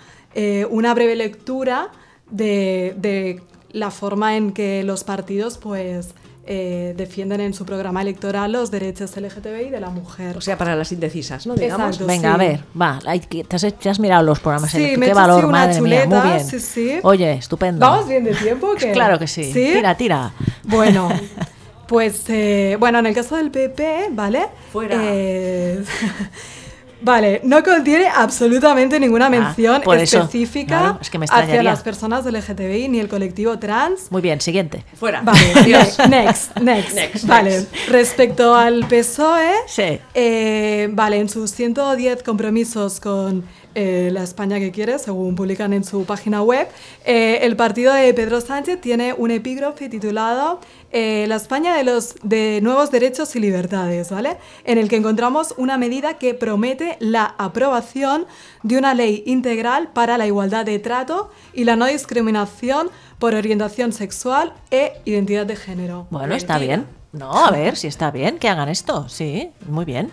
una 0.70 0.94
breve 0.94 1.16
lectura 1.16 1.92
de, 2.30 2.94
de 2.98 3.42
la 3.72 3.92
forma 3.92 4.36
en 4.38 4.52
que 4.52 4.84
los 4.84 5.04
partidos 5.04 5.58
pues, 5.58 6.10
eh, 6.46 6.94
defienden 6.98 7.42
en 7.42 7.54
su 7.54 7.66
programa 7.66 8.02
electoral 8.02 8.54
los 8.54 8.72
derechos 8.72 9.16
LGTBI 9.18 9.70
de 9.70 9.80
la 9.82 9.90
mujer. 9.90 10.38
O 10.38 10.42
sea, 10.42 10.58
para 10.58 10.76
las 10.76 10.92
indecisas, 10.94 11.46
¿no? 11.46 11.56
Digamos. 11.56 11.88
Exacto, 11.88 12.08
Venga, 12.08 12.30
sí. 12.30 12.34
a 12.36 12.38
ver, 12.38 12.60
va. 12.82 13.00
hay 13.06 13.20
que- 13.20 13.44
¿Te 13.44 13.56
has, 13.58 13.74
te 13.78 13.90
has 13.90 14.00
mirado 14.00 14.24
los 14.24 14.40
programas? 14.40 14.72
Sí, 14.72 14.84
he 14.84 15.00
Qué 15.00 15.14
valor, 15.14 15.44
una 15.46 15.52
madre 15.68 15.82
mía. 15.82 16.06
Muy 16.06 16.08
chuleta, 16.16 16.24
bien. 16.36 16.46
sí, 16.48 16.60
sí. 16.60 16.92
Oye, 17.04 17.34
estupendo. 17.34 17.86
¿Vamos 17.86 18.08
bien 18.08 18.24
de 18.24 18.34
tiempo? 18.34 18.68
o 18.72 18.76
qué? 18.78 18.92
Claro 18.94 19.20
que 19.20 19.28
sí. 19.28 19.52
Tira, 19.54 19.96
tira. 19.98 20.32
Bueno, 20.64 21.10
pues 21.88 22.24
eh, 22.30 22.78
bueno, 22.80 23.00
en 23.00 23.08
el 23.08 23.14
caso 23.16 23.36
del 23.36 23.52
PP, 23.52 24.10
¿vale? 24.12 24.46
Fuera. 24.72 24.96
Eh, 25.02 25.84
vale, 27.02 27.42
no 27.44 27.64
contiene 27.64 28.08
absolutamente 28.08 29.00
ninguna 29.00 29.30
mención 29.30 29.82
Ah, 29.86 29.96
eso, 30.02 30.20
específica 30.20 30.78
claro, 30.80 30.98
es 31.02 31.10
que 31.10 31.18
me 31.20 31.26
hacia 31.30 31.64
las 31.64 31.82
personas 31.84 32.24
del 32.26 32.36
LGTBI 32.36 32.90
ni 32.90 33.00
el 33.00 33.08
colectivo 33.08 33.58
trans. 33.60 34.12
Muy 34.12 34.22
bien, 34.22 34.42
siguiente. 34.42 34.84
Fuera. 35.00 35.22
Vale, 35.22 35.40
Dios. 35.66 35.98
ne- 36.00 36.26
next, 36.26 36.58
next. 36.60 36.94
Next, 36.96 37.26
vale, 37.28 37.50
next. 37.60 37.90
respecto 37.90 38.56
al 38.56 38.86
PSOE, 38.88 39.52
Sí. 39.68 40.00
eh, 40.14 40.90
vale, 40.92 41.18
en 41.20 41.30
sus 41.30 41.52
110 41.52 42.24
compromisos 42.24 43.00
con 43.00 43.44
eh, 43.80 44.10
la 44.12 44.24
España 44.24 44.58
que 44.58 44.72
quiere, 44.72 44.98
según 44.98 45.36
publican 45.36 45.72
en 45.72 45.84
su 45.84 46.04
página 46.04 46.42
web, 46.42 46.68
eh, 47.06 47.42
el 47.44 47.56
partido 47.56 47.94
de 47.94 48.12
Pedro 48.12 48.42
Sánchez 48.42 48.82
tiene 48.82 49.14
un 49.14 49.30
epígrafe 49.30 49.88
titulado 49.88 50.60
eh, 50.92 51.26
La 51.28 51.36
España 51.36 51.76
de 51.76 51.84
los 51.84 52.16
de 52.24 52.60
nuevos 52.64 52.90
derechos 52.90 53.36
y 53.36 53.40
libertades, 53.40 54.10
¿vale? 54.10 54.38
En 54.64 54.80
el 54.80 54.90
que 54.90 54.96
encontramos 54.96 55.54
una 55.58 55.78
medida 55.78 56.16
que 56.16 56.34
promete 56.34 56.98
la 57.00 57.36
aprobación 57.38 58.26
de 58.64 58.80
una 58.80 58.96
ley 58.96 59.22
integral 59.28 59.90
para 59.94 60.18
la 60.18 60.26
igualdad 60.26 60.66
de 60.66 60.80
trato 60.80 61.30
y 61.54 61.64
la 61.64 61.76
no 61.76 61.86
discriminación 61.86 62.90
por 63.20 63.36
orientación 63.36 63.94
sexual 63.94 64.54
e 64.72 64.94
identidad 65.06 65.46
de 65.46 65.56
género. 65.56 66.08
Bueno, 66.10 66.34
está 66.34 66.58
bien. 66.58 66.88
No, 67.12 67.46
a 67.46 67.52
ver, 67.52 67.78
si 67.78 67.86
está 67.86 68.10
bien 68.10 68.40
que 68.40 68.50
hagan 68.50 68.70
esto. 68.70 69.08
Sí, 69.08 69.52
muy 69.68 69.86
bien. 69.86 70.12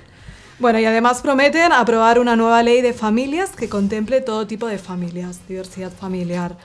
Bueno, 0.58 0.78
y 0.78 0.84
además 0.84 1.20
prometen 1.20 1.72
aprobar 1.72 2.18
una 2.18 2.36
nueva 2.36 2.62
ley 2.62 2.80
de 2.80 2.92
familias 2.92 3.50
que 3.50 3.68
contemple 3.68 4.20
todo 4.20 4.46
tipo 4.46 4.66
de 4.66 4.78
familias, 4.78 5.40
diversidad 5.48 5.90
familiar. 5.90 6.56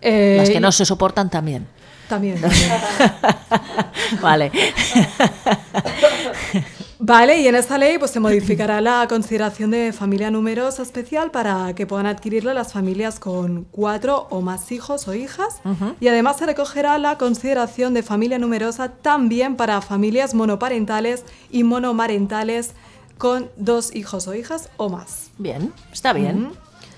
Eh, 0.00 0.36
Las 0.38 0.50
que 0.50 0.60
no 0.60 0.72
se 0.72 0.86
soportan 0.86 1.28
también. 1.28 1.66
También. 2.08 2.40
también. 2.40 2.70
vale. 4.22 4.50
Vale, 7.00 7.40
y 7.40 7.46
en 7.46 7.54
esta 7.54 7.78
ley 7.78 7.96
pues, 7.96 8.10
se 8.10 8.18
modificará 8.18 8.80
la 8.80 9.06
consideración 9.08 9.70
de 9.70 9.92
familia 9.92 10.32
numerosa 10.32 10.82
especial 10.82 11.30
para 11.30 11.72
que 11.74 11.86
puedan 11.86 12.06
adquirirla 12.06 12.54
las 12.54 12.72
familias 12.72 13.20
con 13.20 13.64
cuatro 13.70 14.26
o 14.30 14.40
más 14.40 14.72
hijos 14.72 15.06
o 15.06 15.14
hijas. 15.14 15.60
Y 16.00 16.08
además 16.08 16.38
se 16.38 16.46
recogerá 16.46 16.98
la 16.98 17.16
consideración 17.16 17.94
de 17.94 18.02
familia 18.02 18.38
numerosa 18.38 18.88
también 18.88 19.54
para 19.54 19.80
familias 19.80 20.34
monoparentales 20.34 21.24
y 21.52 21.62
monomarentales 21.62 22.72
con 23.18 23.50
dos 23.56 23.94
hijos 23.94 24.26
o 24.28 24.34
hijas 24.34 24.70
o 24.76 24.88
más. 24.88 25.30
Bien, 25.38 25.72
está 25.92 26.12
bien. 26.12 26.52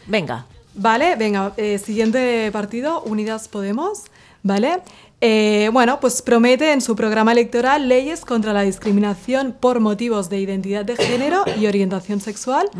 Venga. 0.06 0.46
Vale, 0.74 1.16
venga, 1.16 1.52
eh, 1.56 1.78
siguiente 1.78 2.48
partido, 2.52 3.02
Unidas 3.02 3.48
Podemos, 3.48 4.04
¿vale? 4.42 4.80
eh, 5.20 5.68
bueno, 5.72 6.00
pues 6.00 6.22
promete 6.22 6.72
en 6.72 6.80
su 6.80 6.96
programa 6.96 7.32
electoral 7.32 7.88
leyes 7.88 8.24
contra 8.24 8.52
la 8.52 8.62
discriminación 8.62 9.54
por 9.58 9.80
motivos 9.80 10.30
de 10.30 10.40
identidad 10.40 10.84
de 10.84 10.96
género 10.96 11.44
y 11.58 11.66
orientación 11.66 12.20
sexual 12.20 12.70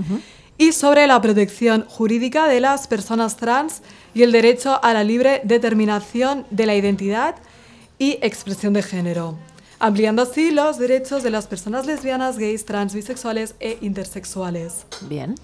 y 0.57 0.72
sobre 0.72 1.07
la 1.07 1.20
protección 1.20 1.84
jurídica 1.86 2.49
de 2.49 2.61
las 2.61 2.86
personas 2.86 3.36
trans 3.36 3.82
y 4.14 4.22
el 4.22 4.32
derecho 4.32 4.82
a 4.82 4.95
la 4.95 5.05
libre 5.05 5.43
determinación 5.45 6.47
de 6.51 6.66
la 6.66 6.74
identidad 6.74 7.36
y 7.99 8.18
expresión 8.22 8.72
de 8.72 8.82
género, 8.82 9.36
ampliando 9.81 10.22
así 10.22 10.51
los 10.53 10.78
derechos 10.78 11.22
de 11.22 11.31
las 11.31 11.47
personas 11.47 11.87
lesbianas, 11.87 12.39
gays, 12.39 12.64
trans, 12.64 12.95
bisexuales 12.95 13.55
e 13.59 13.78
intersexuales. 13.81 14.87
Bien. 15.09 15.35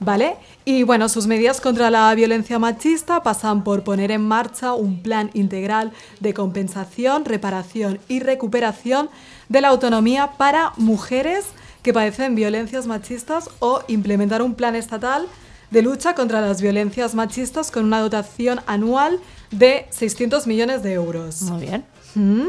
¿Vale? 0.00 0.36
Y 0.64 0.84
bueno, 0.84 1.08
sus 1.08 1.26
medidas 1.26 1.60
contra 1.60 1.90
la 1.90 2.14
violencia 2.14 2.60
machista 2.60 3.24
pasan 3.24 3.64
por 3.64 3.82
poner 3.82 4.12
en 4.12 4.20
marcha 4.20 4.74
un 4.74 5.02
plan 5.02 5.30
integral 5.34 5.90
de 6.20 6.34
compensación, 6.34 7.24
reparación 7.24 7.98
y 8.06 8.20
recuperación 8.20 9.10
de 9.48 9.60
la 9.60 9.68
autonomía 9.68 10.32
para 10.36 10.72
mujeres 10.76 11.46
que 11.82 11.92
padecen 11.92 12.36
violencias 12.36 12.86
machistas 12.86 13.50
o 13.58 13.82
implementar 13.88 14.42
un 14.42 14.54
plan 14.54 14.76
estatal 14.76 15.26
de 15.70 15.82
lucha 15.82 16.14
contra 16.14 16.40
las 16.40 16.62
violencias 16.62 17.14
machistas 17.14 17.72
con 17.72 17.84
una 17.84 18.00
dotación 18.00 18.60
anual 18.66 19.18
de 19.50 19.86
600 19.90 20.46
millones 20.46 20.82
de 20.84 20.92
euros. 20.92 21.42
Muy 21.42 21.66
bien. 21.66 21.84
Mm. 22.14 22.48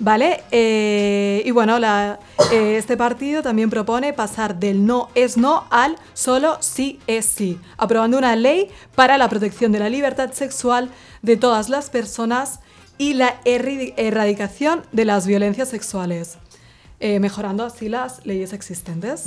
Vale, 0.00 0.42
eh, 0.52 1.42
y 1.44 1.50
bueno, 1.50 1.78
la- 1.80 2.20
eh, 2.52 2.76
este 2.76 2.96
partido 2.96 3.42
también 3.42 3.68
propone 3.68 4.12
pasar 4.12 4.54
del 4.60 4.86
no 4.86 5.08
es 5.16 5.36
no 5.36 5.64
al 5.70 5.96
solo 6.14 6.56
sí 6.60 7.00
es 7.08 7.24
sí, 7.26 7.58
aprobando 7.76 8.16
una 8.16 8.36
ley 8.36 8.68
para 8.94 9.18
la 9.18 9.28
protección 9.28 9.72
de 9.72 9.80
la 9.80 9.88
libertad 9.88 10.30
sexual 10.32 10.88
de 11.22 11.36
todas 11.36 11.68
las 11.68 11.90
personas 11.90 12.60
y 12.96 13.14
la 13.14 13.34
erradicación 13.44 14.82
de 14.92 15.04
las 15.04 15.26
violencias 15.26 15.68
sexuales, 15.68 16.38
eh, 17.00 17.18
mejorando 17.20 17.64
así 17.64 17.88
las 17.88 18.24
leyes 18.24 18.52
existentes. 18.52 19.24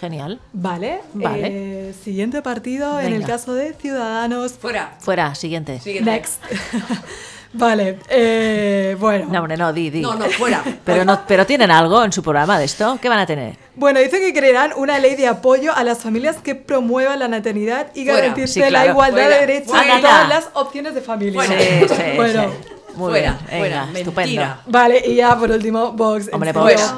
Genial. 0.00 0.40
Vale, 0.52 1.00
Vale. 1.12 1.88
eh, 1.90 1.94
siguiente 2.04 2.40
partido 2.42 3.00
en 3.00 3.12
el 3.14 3.24
caso 3.26 3.54
de 3.54 3.72
Ciudadanos. 3.74 4.52
Fuera. 4.52 4.96
Fuera, 5.00 5.34
siguiente. 5.34 5.80
Next. 6.02 6.40
vale, 7.54 7.98
eh, 8.08 8.96
bueno. 9.00 9.26
No, 9.30 9.38
hombre, 9.40 9.56
no, 9.56 9.72
di, 9.72 9.90
di. 9.90 10.00
No, 10.00 10.14
no, 10.14 10.26
fuera. 10.26 10.62
Pero, 10.84 11.04
no, 11.04 11.20
pero 11.26 11.46
tienen 11.46 11.70
algo 11.70 12.04
en 12.04 12.12
su 12.12 12.22
programa 12.22 12.58
de 12.58 12.66
esto. 12.66 12.98
¿Qué 13.00 13.08
van 13.08 13.18
a 13.20 13.26
tener? 13.26 13.56
Bueno, 13.74 13.98
dice 14.00 14.20
que 14.20 14.32
crearán 14.34 14.72
una 14.76 14.98
ley 14.98 15.16
de 15.16 15.26
apoyo 15.26 15.74
a 15.74 15.82
las 15.82 15.98
familias 15.98 16.36
que 16.36 16.54
promuevan 16.54 17.18
la 17.18 17.28
naternidad 17.28 17.88
y 17.94 18.04
Fuera. 18.04 18.20
garantice 18.20 18.46
Sí, 18.64 18.70
la 18.70 18.86
igualdad 18.86 19.22
Fuera. 19.22 19.34
de 19.40 19.46
derechos 19.46 19.74
en 19.82 20.00
todas 20.00 20.28
las 20.28 20.48
opciones 20.52 20.94
de 20.94 21.00
familia. 21.00 21.42
Fuera. 21.42 21.60
Sí, 21.60 21.86
sí, 21.88 22.02
bueno, 22.16 22.42
sí. 22.42 22.74
Muy 22.96 23.10
Fuera, 23.10 23.38
bien, 23.48 23.58
fuera, 23.60 23.82
estupendo. 23.94 24.14
mentira. 24.20 24.60
vale, 24.66 25.02
y 25.04 25.14
ya 25.16 25.36
por 25.36 25.50
último, 25.50 25.92
Vox. 25.92 26.30
Hombre, 26.32 26.54
pues, 26.54 26.94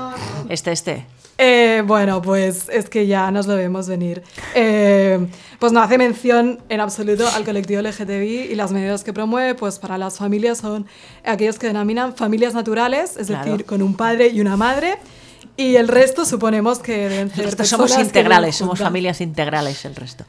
este, 0.51 0.73
este. 0.73 1.07
Eh, 1.39 1.83
bueno, 1.87 2.21
pues 2.23 2.69
es 2.71 2.89
que 2.91 3.07
ya 3.07 3.31
nos 3.31 3.47
lo 3.47 3.57
vemos 3.57 3.89
venir. 3.89 4.23
Eh, 4.55 5.19
pues 5.59 5.73
no 5.73 5.81
hace 5.81 5.99
mención 5.99 6.61
en 6.69 6.81
absoluto 6.81 7.27
al 7.29 7.45
colectivo 7.45 7.81
LGTBI 7.83 8.49
y 8.51 8.55
las 8.55 8.73
medidas 8.73 9.05
que 9.05 9.13
promueve, 9.13 9.55
pues 9.55 9.79
para 9.79 9.99
las 9.99 10.19
familias 10.19 10.59
son 10.59 10.87
aquellos 11.25 11.59
que 11.59 11.67
denominan 11.67 12.15
familias 12.15 12.55
naturales, 12.55 13.17
es 13.17 13.29
Claro. 13.29 13.51
decir, 13.53 13.67
con 13.67 13.83
un 13.83 13.95
padre 13.97 14.29
y 14.29 14.41
una 14.41 14.57
madre, 14.57 14.99
y 15.59 15.77
el 15.77 15.89
resto 15.89 16.27
suponemos 16.27 16.81
que 16.81 17.09
deben 17.09 17.31
ser 17.31 17.67
somos 17.67 17.99
integrales, 17.99 18.57
somos 18.57 18.79
familias 18.79 19.23
integrales 19.23 19.87
el 19.87 19.95
resto. 19.95 20.25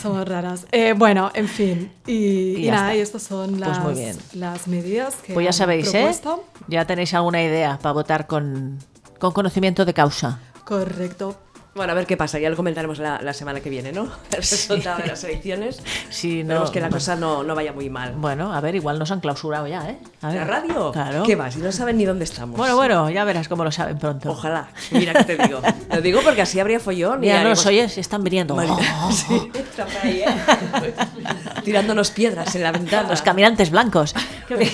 Somos 0.00 0.28
raras. 0.28 0.66
Eh, 0.72 0.92
bueno, 0.94 1.30
en 1.34 1.48
fin. 1.48 1.90
Y, 2.06 2.66
Y 2.66 2.70
nada, 2.70 2.94
y 2.94 3.00
estas 3.00 3.22
son 3.22 3.52
Pues 3.82 4.18
las, 4.34 4.68
medidas 4.68 5.14
que 5.26 5.32
Pues 5.32 5.44
ya 5.46 5.52
sabéis, 5.52 5.88
¿eh? 5.88 5.92
propuesto. 5.92 6.44
Ya 6.68 6.84
tenéis 6.86 7.14
alguna 7.14 7.42
idea 7.42 7.78
para 7.80 7.92
votar 7.94 8.26
con, 8.26 8.78
con 9.18 9.32
conocimiento 9.32 9.86
de 9.86 9.94
causa. 9.94 10.38
Correcto. 10.66 11.38
Bueno, 11.74 11.92
a 11.92 11.94
ver 11.94 12.04
qué 12.06 12.18
pasa, 12.18 12.38
ya 12.38 12.50
lo 12.50 12.56
comentaremos 12.56 12.98
la, 12.98 13.22
la 13.22 13.32
semana 13.32 13.60
que 13.60 13.70
viene, 13.70 13.92
¿no? 13.92 14.02
El 14.30 14.36
resultado 14.36 14.98
de 15.00 15.06
las 15.06 15.24
elecciones. 15.24 15.82
Sí, 16.10 16.42
no, 16.44 16.66
Esperemos 16.66 16.70
que 16.70 16.80
la 16.80 16.88
no. 16.88 16.92
cosa 16.96 17.16
no, 17.16 17.42
no 17.42 17.54
vaya 17.54 17.72
muy 17.72 17.88
mal. 17.88 18.12
Bueno, 18.14 18.52
a 18.54 18.60
ver, 18.60 18.74
igual 18.74 18.98
nos 18.98 19.10
han 19.10 19.20
clausurado 19.20 19.66
ya, 19.66 19.88
¿eh? 19.88 19.98
A 20.20 20.28
ver. 20.28 20.36
¿La 20.36 20.44
radio? 20.44 20.92
Claro. 20.92 21.22
¿Qué 21.22 21.34
va? 21.34 21.50
Si 21.50 21.60
no 21.60 21.72
saben 21.72 21.96
ni 21.96 22.04
dónde 22.04 22.24
estamos. 22.24 22.58
Bueno, 22.58 22.76
bueno, 22.76 23.08
ya 23.08 23.24
verás 23.24 23.48
cómo 23.48 23.64
lo 23.64 23.72
saben 23.72 23.98
pronto. 23.98 24.30
Ojalá. 24.32 24.68
Mira 24.90 25.14
que 25.14 25.24
te 25.24 25.36
digo. 25.46 25.62
Lo 25.90 26.00
digo 26.02 26.20
porque 26.22 26.42
así 26.42 26.60
habría 26.60 26.78
follón. 26.78 27.18
y 27.24 27.28
Mira, 27.28 27.34
no 27.36 27.40
haremos- 27.40 27.56
los 27.56 27.66
oyes, 27.66 27.96
están 27.96 28.22
viniendo. 28.22 28.54
Vale. 28.54 28.70
Oh, 28.70 29.10
Sí, 29.12 29.50
ahí, 30.02 30.20
¿eh? 30.26 30.94
Tirándonos 31.64 32.10
piedras 32.10 32.54
en 32.54 32.64
la 32.64 32.72
ventana. 32.72 33.08
Los 33.08 33.22
caminantes 33.22 33.70
blancos. 33.70 34.14
Qué 34.46 34.56
bien. 34.56 34.70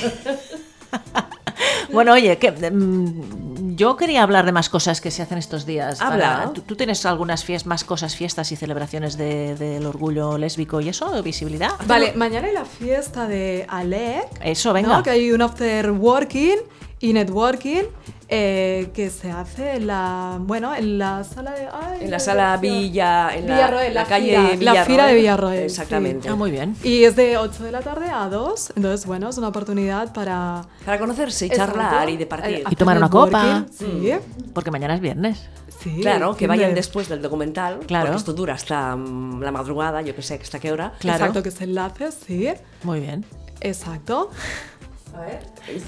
Bueno, 1.93 2.13
oye, 2.13 2.37
que, 2.39 2.51
mm, 2.71 3.48
yo 3.79 3.97
quería 3.97 4.23
hablar 4.25 4.45
de 4.45 4.53
más 4.53 4.69
cosas 4.69 5.01
que 5.01 5.11
se 5.11 5.23
hacen 5.23 5.39
estos 5.39 5.65
días. 5.65 6.03
Habla. 6.03 6.51
¿tú, 6.53 6.61
tú 6.63 6.77
tienes 6.77 7.07
algunas 7.07 7.47
fies- 7.49 7.65
más 7.65 7.85
cosas, 7.85 8.15
fiestas 8.17 8.53
y 8.53 8.57
celebraciones 8.57 9.17
de- 9.17 9.55
del 9.55 9.87
orgullo 9.87 10.37
lésbico 10.37 10.81
y 10.83 10.89
eso? 10.91 11.23
¿Visibilidad? 11.23 11.71
Vale, 11.87 12.13
mañana 12.15 12.49
hay 12.49 12.55
la 12.55 12.65
fiesta 12.67 13.27
de 13.29 13.65
Alec. 13.69 14.27
Eso, 14.43 14.73
venga. 14.73 14.97
¿no? 14.99 15.03
Que 15.03 15.11
hay 15.11 15.33
un 15.33 15.41
after 15.41 15.93
working 15.93 16.57
y 17.01 17.13
networking 17.13 17.85
eh, 18.31 18.91
que 18.95 19.09
se 19.11 19.31
hace 19.31 19.77
en 19.77 19.87
la, 19.87 20.37
bueno, 20.41 20.75
en 20.75 20.99
la 20.99 21.25
sala 21.25 21.53
de... 21.53 21.67
ay, 21.73 21.99
En 22.03 22.11
la 22.11 22.19
sala. 22.19 22.57
Villa, 22.59 23.31
en 23.35 23.49
la, 23.49 23.55
Villarroel, 23.55 23.95
la 23.95 24.03
la 24.03 24.07
calle 24.09 24.27
fira, 24.27 24.43
la 24.43 24.57
Villarroel. 24.57 24.85
fira 24.87 25.07
de 25.07 25.15
Villarroel, 25.15 25.63
Exactamente. 25.65 26.29
Ah, 26.29 26.35
muy 26.35 26.51
bien. 26.51 26.77
Y 26.83 27.05
es 27.05 27.17
de 27.17 27.39
8 27.39 27.65
de 27.65 27.73
la 27.73 27.81
tarde 27.81 28.09
a 28.11 28.29
2, 28.29 28.73
entonces 28.77 29.07
bueno, 29.07 29.29
es 29.31 29.39
una 29.39 29.49
oportunidad 29.49 30.13
para... 30.13 30.63
Para 30.85 30.99
conocerse 30.99 31.47
y 31.47 31.51
charlar 31.51 32.09
y 32.11 32.17
de 32.19 32.27
partir. 32.27 32.55
eh, 32.57 32.65
Y 32.71 32.77
tomar 32.77 32.97
una 32.99 33.09
copa. 33.09 33.65
Sí, 33.73 34.13
Porque 34.53 34.71
mañana 34.71 34.95
es 34.95 35.01
viernes. 35.01 35.49
sí. 35.81 36.01
Claro, 36.03 36.37
que 36.37 36.47
vayan 36.47 36.71
de- 36.71 36.75
después 36.77 37.09
del 37.09 37.23
documental, 37.23 37.79
Claro. 37.87 38.07
porque 38.07 38.19
esto 38.19 38.33
dura 38.35 38.55
hasta 38.55 38.95
mm, 38.95 39.41
la 39.41 39.53
madrugada, 39.53 40.03
yo 40.03 40.15
que 40.15 40.21
sé, 40.23 40.39
hasta 40.43 40.59
qué 40.59 40.71
hora. 40.73 40.93
Claro. 40.99 41.19
Exacto, 41.19 41.43
que 41.43 41.51
se 41.51 41.65
enlace, 41.65 42.13
sí. 42.13 42.49
Muy 42.83 43.01
bien. 43.01 43.25
Exacto. 43.61 44.31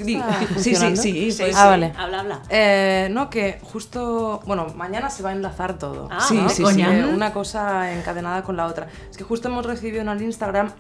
Di- 0.04 0.16
¿Está 0.16 0.40
Sí, 0.58 0.74
sí, 0.74 0.96
sí. 0.96 1.30
Sí, 1.32 1.42
pues 1.42 1.56
ah, 1.56 1.62
sí. 1.62 1.68
vale. 1.68 1.92
Habla, 1.96 2.20
habla. 2.20 2.40
Eh, 2.48 3.08
no, 3.10 3.30
que 3.30 3.58
justo, 3.62 4.40
bueno, 4.46 4.66
mañana 4.76 5.10
se 5.10 5.22
va 5.22 5.30
a 5.30 5.32
enlazar 5.32 5.78
todo. 5.78 6.08
Ah, 6.10 6.20
Sí, 6.28 6.34
¿no? 6.36 6.48
sí, 6.48 6.64
sí. 6.66 6.82
Una 6.82 7.32
cosa 7.32 7.92
encadenada 7.92 8.42
con 8.42 8.56
la 8.56 8.66
otra. 8.66 8.88
Es 9.10 9.16
que 9.16 9.24
justo 9.24 9.48
hemos 9.48 9.64
recibido 9.66 10.02
en 10.02 10.08
el 10.08 10.20
Instagram 10.22 10.72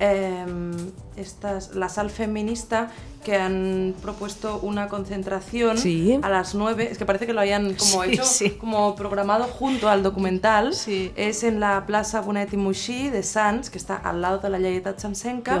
eh, 0.00 0.44
estas, 1.16 1.74
la 1.74 1.88
sal 1.88 2.10
feminista 2.10 2.90
que 3.24 3.36
han 3.36 3.94
propuesto 4.02 4.58
una 4.60 4.88
concentración 4.88 5.78
Sí. 5.78 6.18
a 6.22 6.28
las 6.28 6.54
9. 6.54 6.88
Es 6.90 6.98
que 6.98 7.06
parece 7.06 7.26
que 7.26 7.32
lo 7.32 7.40
hayan 7.40 7.72
como 7.74 8.02
Sí, 8.04 8.10
hecho, 8.12 8.24
sí. 8.24 8.50
como 8.50 8.94
programado 8.96 9.44
junto 9.44 9.88
al 9.88 10.02
documental. 10.02 10.74
Sí. 10.74 11.10
Es 11.16 11.42
en 11.42 11.58
la 11.58 11.86
Plaza 11.86 12.20
Bonet 12.20 12.52
y 12.52 12.58
Muixí 12.58 13.08
de 13.08 13.22
Sants, 13.22 13.70
que 13.70 13.78
está 13.78 13.96
al 13.96 14.20
lado 14.20 14.38
de 14.40 14.50
la 14.50 14.58
Lleietà 14.58 14.98
Sansenca. 14.98 15.54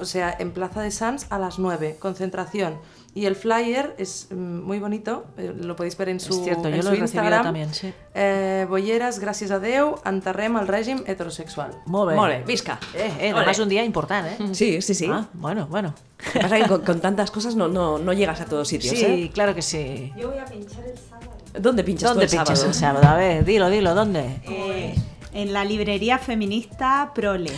O 0.00 0.04
sea, 0.04 0.34
en 0.38 0.52
Plaza 0.52 0.80
de 0.82 0.90
Sants 0.90 1.26
a 1.30 1.38
las 1.38 1.58
9, 1.58 1.96
concentración. 1.98 2.78
Y 3.14 3.26
el 3.26 3.34
flyer 3.34 3.94
es 3.98 4.28
mm, 4.30 4.34
muy 4.62 4.78
bonito, 4.78 5.24
eh, 5.38 5.52
lo 5.58 5.74
podéis 5.74 5.96
ver 5.96 6.10
en 6.10 6.20
su, 6.20 6.34
Es 6.34 6.44
cierto, 6.44 6.68
en 6.68 6.74
yo 6.76 6.82
su 6.82 6.88
lo 6.88 6.94
he 6.94 7.00
recibido 7.00 7.04
Instagram. 7.24 7.42
también, 7.42 7.74
sí. 7.74 7.92
Eh, 8.14 8.66
bolleres, 8.68 9.18
gràcies 9.18 9.50
a 9.50 9.58
Déu, 9.58 9.96
enterrem 10.04 10.56
el 10.60 10.68
règim 10.68 11.02
heterosexual. 11.06 11.72
Molt 11.86 12.10
bé. 12.10 12.14
Molt 12.16 12.30
bé, 12.30 12.42
visca. 12.46 12.78
Eh, 12.94 13.10
eh, 13.18 13.32
además 13.34 13.58
un 13.58 13.68
día 13.68 13.82
importante, 13.82 14.36
¿eh? 14.38 14.54
Sí, 14.54 14.80
sí, 14.82 14.94
sí. 14.94 15.08
Ah, 15.10 15.26
bueno, 15.32 15.66
bueno. 15.66 15.94
Lo 16.26 16.32
que 16.32 16.38
pasa 16.40 16.58
es 16.58 16.62
que 16.64 16.68
con, 16.68 16.82
con 16.82 17.00
tantas 17.00 17.30
cosas 17.30 17.56
no, 17.56 17.66
no, 17.66 17.98
no 17.98 18.12
llegas 18.12 18.40
a 18.40 18.44
todos 18.44 18.68
sitios, 18.68 18.94
Sí, 18.96 19.04
¿eh? 19.04 19.30
claro 19.32 19.54
que 19.54 19.62
sí. 19.62 20.12
Yo 20.16 20.28
voy 20.30 20.38
a 20.38 20.44
pinchar 20.44 20.84
el 20.84 20.96
sábado. 20.98 21.32
¿Dónde 21.58 21.82
pinchas 21.82 22.10
¿Dónde 22.10 22.26
tú 22.26 22.32
el 22.36 22.38
pinchas 22.38 22.58
sábado? 22.58 22.68
el 22.68 22.74
sábado? 22.74 23.08
A 23.08 23.16
ver, 23.16 23.44
dilo, 23.44 23.68
dilo, 23.70 23.94
¿dónde? 23.94 24.40
Eh, 24.44 24.94
en 25.38 25.52
la 25.52 25.64
librería 25.64 26.18
feminista 26.18 27.12
Prole. 27.14 27.52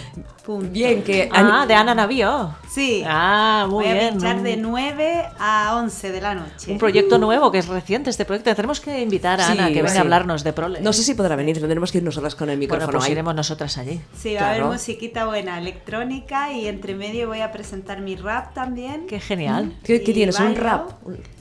Punto. 0.45 0.71
Bien, 0.71 1.03
que... 1.03 1.29
Ah, 1.33 1.65
de 1.67 1.75
Ana 1.75 1.95
Navío. 1.95 2.55
Sí. 2.69 3.03
Ah, 3.07 3.67
muy 3.69 3.85
voy 3.85 3.93
bien. 3.95 4.07
a 4.07 4.11
pinchar 4.11 4.43
de 4.43 4.55
Un- 4.55 4.63
9 4.63 5.23
a 5.39 5.77
11 5.77 6.11
de 6.13 6.21
la 6.21 6.35
noche. 6.35 6.73
Un 6.73 6.79
proyecto 6.79 7.19
nuevo 7.19 7.51
que 7.53 7.59
es 7.59 7.69
reciente 7.69 8.11
este 8.11 8.25
proyecto. 8.25 8.55
Tenemos 8.55 8.81
que 8.81 9.01
invitar 9.01 9.41
a 9.41 9.47
Sí, 9.47 9.53
Ana 9.53 9.69
que 9.69 9.75
venga 9.75 9.91
sí. 9.91 9.99
a 9.99 10.01
hablarnos 10.01 10.43
de 10.45 10.53
Prole. 10.53 10.81
No 10.81 10.93
sé 10.93 11.03
si 11.05 11.15
podrá 11.15 11.37
venir, 11.37 11.59
tendremos 11.61 11.93
que 11.93 11.99
ir 11.99 12.05
nosotras 12.05 12.35
con 12.35 12.49
el 12.51 12.57
bueno, 12.57 12.73
micrófono 12.75 12.99
pues 12.99 13.05
ahí. 13.07 13.13
iremos 13.13 13.35
nosotras 13.35 13.79
allí. 13.79 14.01
Sí, 14.19 14.35
va 14.35 14.41
a 14.43 14.51
haber 14.51 14.65
musiquita 14.65 15.27
buena, 15.27 15.59
electrónica 15.59 16.53
y 16.53 16.67
entre 16.67 16.95
medio 16.95 17.29
voy 17.29 17.41
a 17.41 17.53
presentar 17.53 18.01
mi 18.01 18.17
rap 18.17 18.53
también. 18.55 19.07
Qué 19.07 19.21
genial. 19.21 19.75
¿Qué, 19.85 20.03
qué 20.03 20.13
tienes? 20.13 20.39
¿Un 20.41 20.57
rap? 20.57 20.91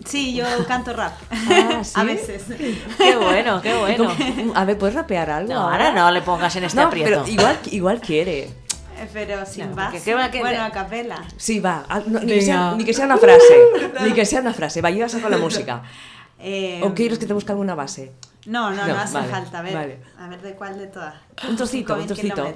Sí, 0.06 0.34
yo 0.36 0.46
canto 0.68 0.94
rap. 0.94 1.14
Ah, 1.32 1.80
¿sí? 1.84 1.94
A 1.96 2.04
veces. 2.04 2.44
Qué 2.98 3.16
bueno, 3.18 3.62
qué 3.62 3.76
bueno. 3.78 4.12
A 4.56 4.66
ver, 4.66 4.78
¿puedes 4.78 4.96
rapear 4.96 5.30
algo? 5.32 5.54
No, 5.54 5.70
ahora 5.70 5.92
no 5.92 6.12
le 6.12 6.22
pongas 6.30 6.55
en 6.55 6.63
este 6.65 6.80
No, 6.80 6.88
aprieto. 6.88 7.09
pero 7.09 7.27
igual, 7.27 7.59
igual 7.71 8.01
quiere. 8.01 8.49
Pero 9.13 9.45
sin 9.45 9.69
No, 9.69 9.75
base. 9.75 9.91
porque 9.91 10.03
qué 10.03 10.13
va 10.13 10.30
que- 10.32 10.39
bueno, 10.39 10.61
a 10.63 10.71
capela. 10.71 11.23
Sí, 11.38 11.59
va. 11.59 11.86
Ah, 11.88 12.01
no, 12.05 12.19
ni, 12.19 12.34
que 12.34 12.41
sea, 12.41 12.55
Venga. 12.63 12.75
ni 12.77 12.84
que 12.86 12.93
sea 12.93 13.05
una 13.05 13.17
frase. 13.17 13.57
Ni 14.03 14.11
que 14.13 14.25
sea 14.25 14.41
una 14.41 14.53
frase. 14.53 14.82
Va, 14.82 14.89
yo 14.89 14.97
ya 14.99 15.09
saco 15.09 15.30
la 15.30 15.38
música. 15.45 15.84
Eh, 16.38 16.82
¿O 16.84 16.93
quieres 16.93 17.17
que 17.19 17.25
te 17.25 17.34
busque 17.34 17.51
alguna 17.51 17.75
base? 17.75 18.11
No, 18.45 18.69
no, 18.71 18.75
no, 18.88 18.93
No, 18.93 18.99
hace 18.99 19.13
vale, 19.15 19.27
falta. 19.30 19.59
A 19.59 19.61
ver, 19.61 19.73
vale. 19.73 19.99
a 20.17 20.27
ver 20.27 20.41
de 20.41 20.53
cuál 20.55 20.77
de 20.77 20.88
todas. 20.88 21.13
Un 21.47 21.55
trocito, 21.55 21.93
un 21.95 22.01
5.000 22.01 22.07
trocito. 22.07 22.53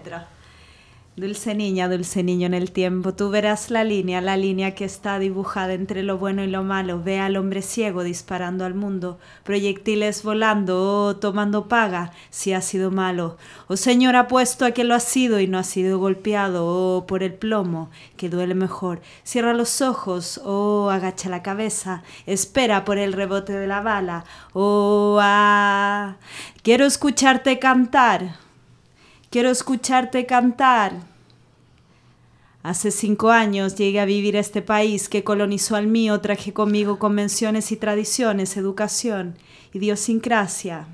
Dulce 1.16 1.53
niña, 1.53 1.88
dulce 1.89 2.24
niño 2.24 2.47
en 2.47 2.55
el 2.55 2.72
tiempo, 2.72 3.14
tú 3.14 3.30
verás 3.30 3.70
la 3.70 3.84
línea, 3.84 4.20
la 4.20 4.36
línea 4.36 4.74
que 4.74 4.84
está 4.84 5.20
dibujada 5.20 5.74
entre 5.74 6.01
lo 6.01 6.18
bueno 6.18 6.43
y 6.43 6.47
lo 6.47 6.64
malo. 6.64 7.03
Ve 7.03 7.20
al 7.20 7.38
hombre 7.38 7.61
ciego 7.61 8.01
disparando 8.01 8.66
al 8.66 8.74
mundo, 8.74 9.20
proyectiles 9.43 10.24
volando, 10.24 10.82
oh, 10.82 11.16
tomando 11.18 11.68
paga 11.68 12.14
si 12.32 12.53
ha 12.53 12.61
sido 12.61 12.89
malo. 12.89 13.38
Oh 13.68 13.78
Señor, 13.78 14.16
apuesto 14.16 14.66
a 14.66 14.72
que 14.72 14.84
lo 14.84 14.95
ha 14.95 14.99
sido 14.99 15.39
y 15.39 15.45
no 15.45 15.59
ha 15.59 15.64
sido 15.64 15.99
golpeado, 15.99 16.66
oh, 16.66 17.05
por 17.05 17.22
el 17.22 17.36
plomo, 17.36 17.91
que 18.18 18.30
duele 18.30 18.55
mejor. 18.55 18.99
Cierra 19.24 19.53
los 19.53 19.84
ojos, 19.84 20.41
oh, 20.43 20.89
agacha 20.89 21.30
la 21.30 21.43
cabeza, 21.43 22.01
espera 22.26 22.86
por 22.86 22.97
el 22.97 23.14
rebote 23.14 23.53
de 23.53 23.68
la 23.68 23.82
bala, 23.82 24.26
oh, 24.53 25.20
ah, 25.22 26.16
quiero 26.64 26.88
escucharte 26.88 27.59
cantar. 27.59 28.43
Quiero 29.34 29.50
escucharte 29.50 30.28
cantar. 30.28 30.94
Hace 32.62 32.92
cinco 32.92 33.32
años 33.32 33.74
llegué 33.74 34.00
a 34.00 34.06
vivir 34.06 34.38
a 34.38 34.40
este 34.40 34.62
país 34.62 35.10
que 35.10 35.24
colonizó 35.24 35.76
al 35.76 35.88
mío, 35.88 36.22
traje 36.22 36.54
conmigo 36.54 37.00
convenciones 37.00 37.72
y 37.72 37.78
tradiciones, 37.78 38.58
educación, 38.58 39.36
idiosincrasia. 39.74 40.86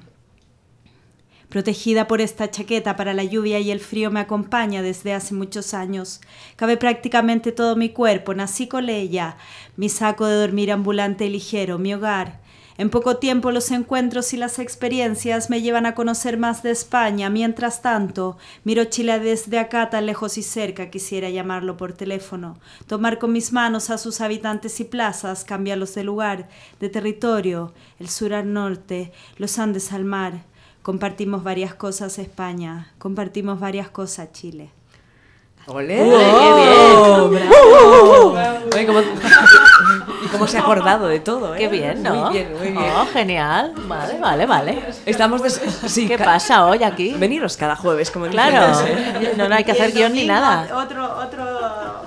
Protegida 1.50 2.08
por 2.08 2.22
esta 2.22 2.50
chaqueta 2.50 2.96
para 2.96 3.14
la 3.14 3.26
lluvia 3.26 3.60
y 3.60 3.72
el 3.72 3.82
frío 3.82 4.10
me 4.10 4.22
acompaña 4.22 4.82
desde 4.82 5.14
hace 5.14 5.34
muchos 5.34 5.74
años. 5.74 6.22
Cabe 6.56 6.78
prácticamente 6.78 7.52
todo 7.52 7.76
mi 7.76 7.90
cuerpo, 7.90 8.34
nací 8.34 8.70
con 8.70 8.88
ella, 8.88 9.36
mi 9.76 9.90
saco 9.90 10.26
de 10.28 10.38
dormir 10.38 10.72
ambulante 10.72 11.26
y 11.26 11.30
ligero, 11.30 11.78
mi 11.78 11.94
hogar. 11.94 12.40
En 12.80 12.90
poco 12.90 13.18
tiempo 13.18 13.52
los 13.52 13.72
encuentros 13.72 14.32
y 14.32 14.38
las 14.38 14.58
experiencias 14.58 15.50
me 15.50 15.62
llevan 15.62 15.86
a 15.86 15.96
conocer 15.96 16.38
más 16.38 16.64
de 16.64 16.72
España. 16.72 17.30
Mientras 17.30 17.82
tanto, 17.82 18.38
miro 18.64 18.86
Chile 18.86 19.20
desde 19.20 19.60
acá 19.60 19.90
tan 19.90 20.06
lejos 20.06 20.38
y 20.38 20.44
cerca, 20.44 20.90
quisiera 20.90 21.30
llamarlo 21.30 21.76
por 21.76 21.92
teléfono, 21.92 22.58
tomar 22.88 23.20
con 23.20 23.34
mis 23.34 23.52
manos 23.52 23.90
a 23.90 23.98
sus 23.98 24.22
habitantes 24.22 24.80
y 24.80 24.86
plazas, 24.86 25.44
cambiarlos 25.44 25.94
de 25.94 26.06
lugar, 26.06 26.48
de 26.80 26.88
territorio, 26.88 27.74
el 28.00 28.08
sur 28.08 28.34
al 28.34 28.54
norte, 28.54 29.12
los 29.36 29.60
Andes 29.60 29.92
al 29.92 30.06
mar. 30.06 30.46
Compartimos 30.82 31.44
varias 31.44 31.74
cosas 31.74 32.18
España, 32.18 32.94
compartimos 32.98 33.60
varias 33.60 33.90
cosas 33.90 34.32
Chile. 34.32 34.70
¡Ole! 35.66 35.98
¡Qué 35.98 36.04
bien! 36.04 37.50
¡Bravo! 37.50 38.36
¿cómo- 40.32 40.48
se 40.48 40.58
ha 40.58 40.62
acordado 40.62 41.08
de 41.08 41.20
todo, 41.20 41.56
¿eh? 41.56 41.60
Qué 41.60 41.68
bien, 41.68 42.02
¿no? 42.04 42.14
Muy 42.16 42.34
bien, 42.34 42.54
muy 42.58 42.68
bien. 42.72 42.92
Oh, 42.96 43.06
genial. 43.12 43.74
Vale, 43.88 44.18
vale, 44.20 44.46
vale. 44.46 44.84
Estamos 45.06 45.42
des- 45.44 45.62
sí, 45.88 46.08
¿Qué 46.08 46.18
pasa 46.18 46.66
hoy 46.66 46.84
aquí? 46.84 47.14
Veniros 47.18 47.58
cada 47.58 47.76
jueves, 47.76 48.12
como. 48.12 48.28
Claro. 48.28 48.80
¿eh? 48.86 49.34
No, 49.38 49.48
no 49.50 49.56
hay 49.56 49.64
que 49.64 49.72
hacer 49.72 49.92
guion 49.92 50.14
ni 50.14 50.26
nada. 50.26 50.68
Otro, 50.76 51.04
otro, 51.18 51.46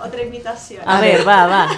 otra 0.05 0.23
invitación. 0.23 0.83
A 0.87 1.01
ver, 1.01 1.27
va, 1.27 1.47
va. 1.47 1.69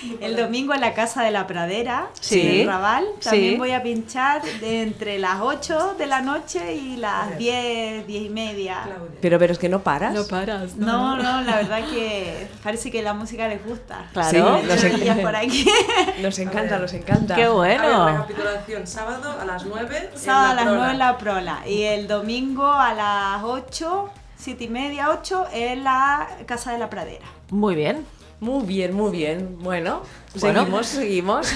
El 0.20 0.36
domingo 0.36 0.74
en 0.74 0.80
la 0.80 0.94
Casa 0.94 1.22
de 1.22 1.30
la 1.30 1.46
Pradera, 1.46 2.08
Sí. 2.20 2.40
en 2.40 2.60
el 2.62 2.66
Raval, 2.66 3.04
también 3.22 3.52
Sí. 3.52 3.58
voy 3.58 3.72
a 3.72 3.82
pinchar 3.82 4.42
de 4.60 4.82
entre 4.82 5.18
las 5.18 5.40
8 5.40 5.94
de 5.98 6.06
la 6.06 6.20
noche 6.20 6.74
y 6.74 6.96
las 6.96 7.36
10, 7.38 8.06
10 8.06 8.22
y 8.24 8.28
media. 8.28 8.78
Pero, 9.20 9.38
pero 9.38 9.52
es 9.52 9.58
que 9.58 9.68
no 9.68 9.80
paras. 9.80 10.14
No 10.14 10.24
paras. 10.26 10.76
No, 10.76 11.16
no, 11.16 11.42
la 11.42 11.56
verdad 11.56 11.80
que 11.90 12.46
parece 12.62 12.90
que 12.90 13.02
la 13.02 13.14
música 13.14 13.48
les 13.48 13.64
gusta. 13.64 14.06
Claro. 14.12 14.60
Sí, 14.60 14.66
nos, 14.66 14.84
en- 14.84 15.22
por 15.22 15.36
aquí. 15.36 15.66
nos 16.22 16.38
encanta, 16.38 16.78
nos 16.78 16.92
encanta. 16.92 17.34
Qué 17.34 17.44
A 17.44 17.50
ver, 17.50 17.54
bueno. 17.80 18.06
recapitulación, 18.08 18.86
sábado 18.86 19.36
a 19.40 19.44
las 19.44 19.64
9. 19.64 20.10
Sábado 20.14 20.50
a 20.50 20.54
las 20.54 20.66
9 20.66 20.90
en 20.92 20.98
la 20.98 21.18
prola 21.18 21.60
y 21.66 21.82
el 21.82 22.08
domingo 22.08 22.66
a 22.72 22.94
las 22.94 23.42
8, 23.44 24.10
7 24.36 24.64
y 24.64 24.68
media, 24.68 25.10
8 25.10 25.46
en 25.52 25.84
la 25.84 26.26
Casa 26.46 26.72
de 26.72 26.78
la 26.78 26.90
Pradera. 26.90 27.26
Muy 27.50 27.74
bien. 27.74 28.04
Muy 28.42 28.64
bien, 28.66 28.92
muy 28.92 29.12
bien. 29.12 29.56
Bueno, 29.60 30.02
Bueno. 30.40 30.60
seguimos, 30.62 30.86
seguimos. 30.88 31.52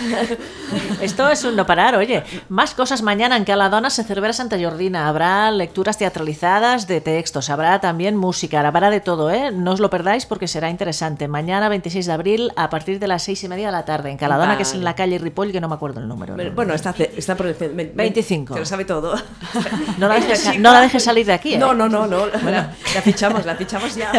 Esto 1.01 1.28
es 1.28 1.43
un 1.43 1.57
no 1.57 1.66
parar, 1.66 1.97
oye. 1.97 2.22
Más 2.49 2.74
cosas 2.74 3.03
mañana 3.03 3.37
en 3.37 3.45
que 3.45 3.51
a 3.53 3.57
la 3.57 3.68
dona 3.68 3.91
se 3.91 4.05
celebra 4.05 4.32
Santa 4.32 4.57
Jordina. 4.57 5.09
Habrá 5.09 5.51
lecturas 5.51 5.99
teatralizadas 5.99 6.87
de 6.87 7.01
textos, 7.01 7.51
habrá 7.51 7.80
también 7.80 8.16
música, 8.16 8.61
habrá 8.61 8.91
de 8.91 9.01
todo, 9.01 9.32
¿eh? 9.32 9.51
No 9.51 9.72
os 9.72 9.80
lo 9.80 9.91
perdáis 9.91 10.26
porque 10.26 10.47
será 10.47 10.70
interesante. 10.70 11.26
Mañana, 11.26 11.68
26 11.68 12.07
de 12.07 12.12
abril, 12.12 12.53
a 12.55 12.70
partir 12.70 13.01
de 13.01 13.09
las 13.09 13.24
6 13.24 13.43
y 13.43 13.49
media 13.49 13.66
de 13.66 13.72
la 13.72 13.84
tarde, 13.84 14.11
en 14.12 14.16
Caladona, 14.16 14.57
que 14.57 14.62
es 14.62 14.72
en 14.72 14.84
la 14.84 14.95
calle 14.95 15.18
Ripoll, 15.18 15.51
que 15.51 15.61
no 15.61 15.68
me 15.68 15.74
acuerdo 15.74 15.99
el 15.99 16.07
número. 16.07 16.37
¿no? 16.37 16.51
Bueno, 16.53 16.72
está, 16.72 16.95
está 17.16 17.34
por 17.37 17.49
el... 17.49 17.57
ce- 17.57 17.66
ve- 17.66 17.74
ve- 17.87 17.93
25. 17.97 18.55
Se 18.55 18.61
lo 18.61 18.66
sabe 18.66 18.84
todo. 18.84 19.16
No 19.99 20.07
la 20.07 20.14
dejes, 20.14 20.39
Esta 20.39 20.51
chica- 20.53 20.62
no 20.62 20.72
la 20.72 20.80
dejes 20.82 21.03
salir 21.03 21.26
de 21.26 21.32
aquí, 21.32 21.55
¿eh? 21.55 21.59
No, 21.59 21.74
no, 21.74 21.89
no, 21.89 22.07
no. 22.07 22.26
La, 22.26 22.72
la 22.95 23.03
fichamos, 23.03 23.45
la 23.45 23.57
fichamos 23.57 23.97
ya. 23.97 24.12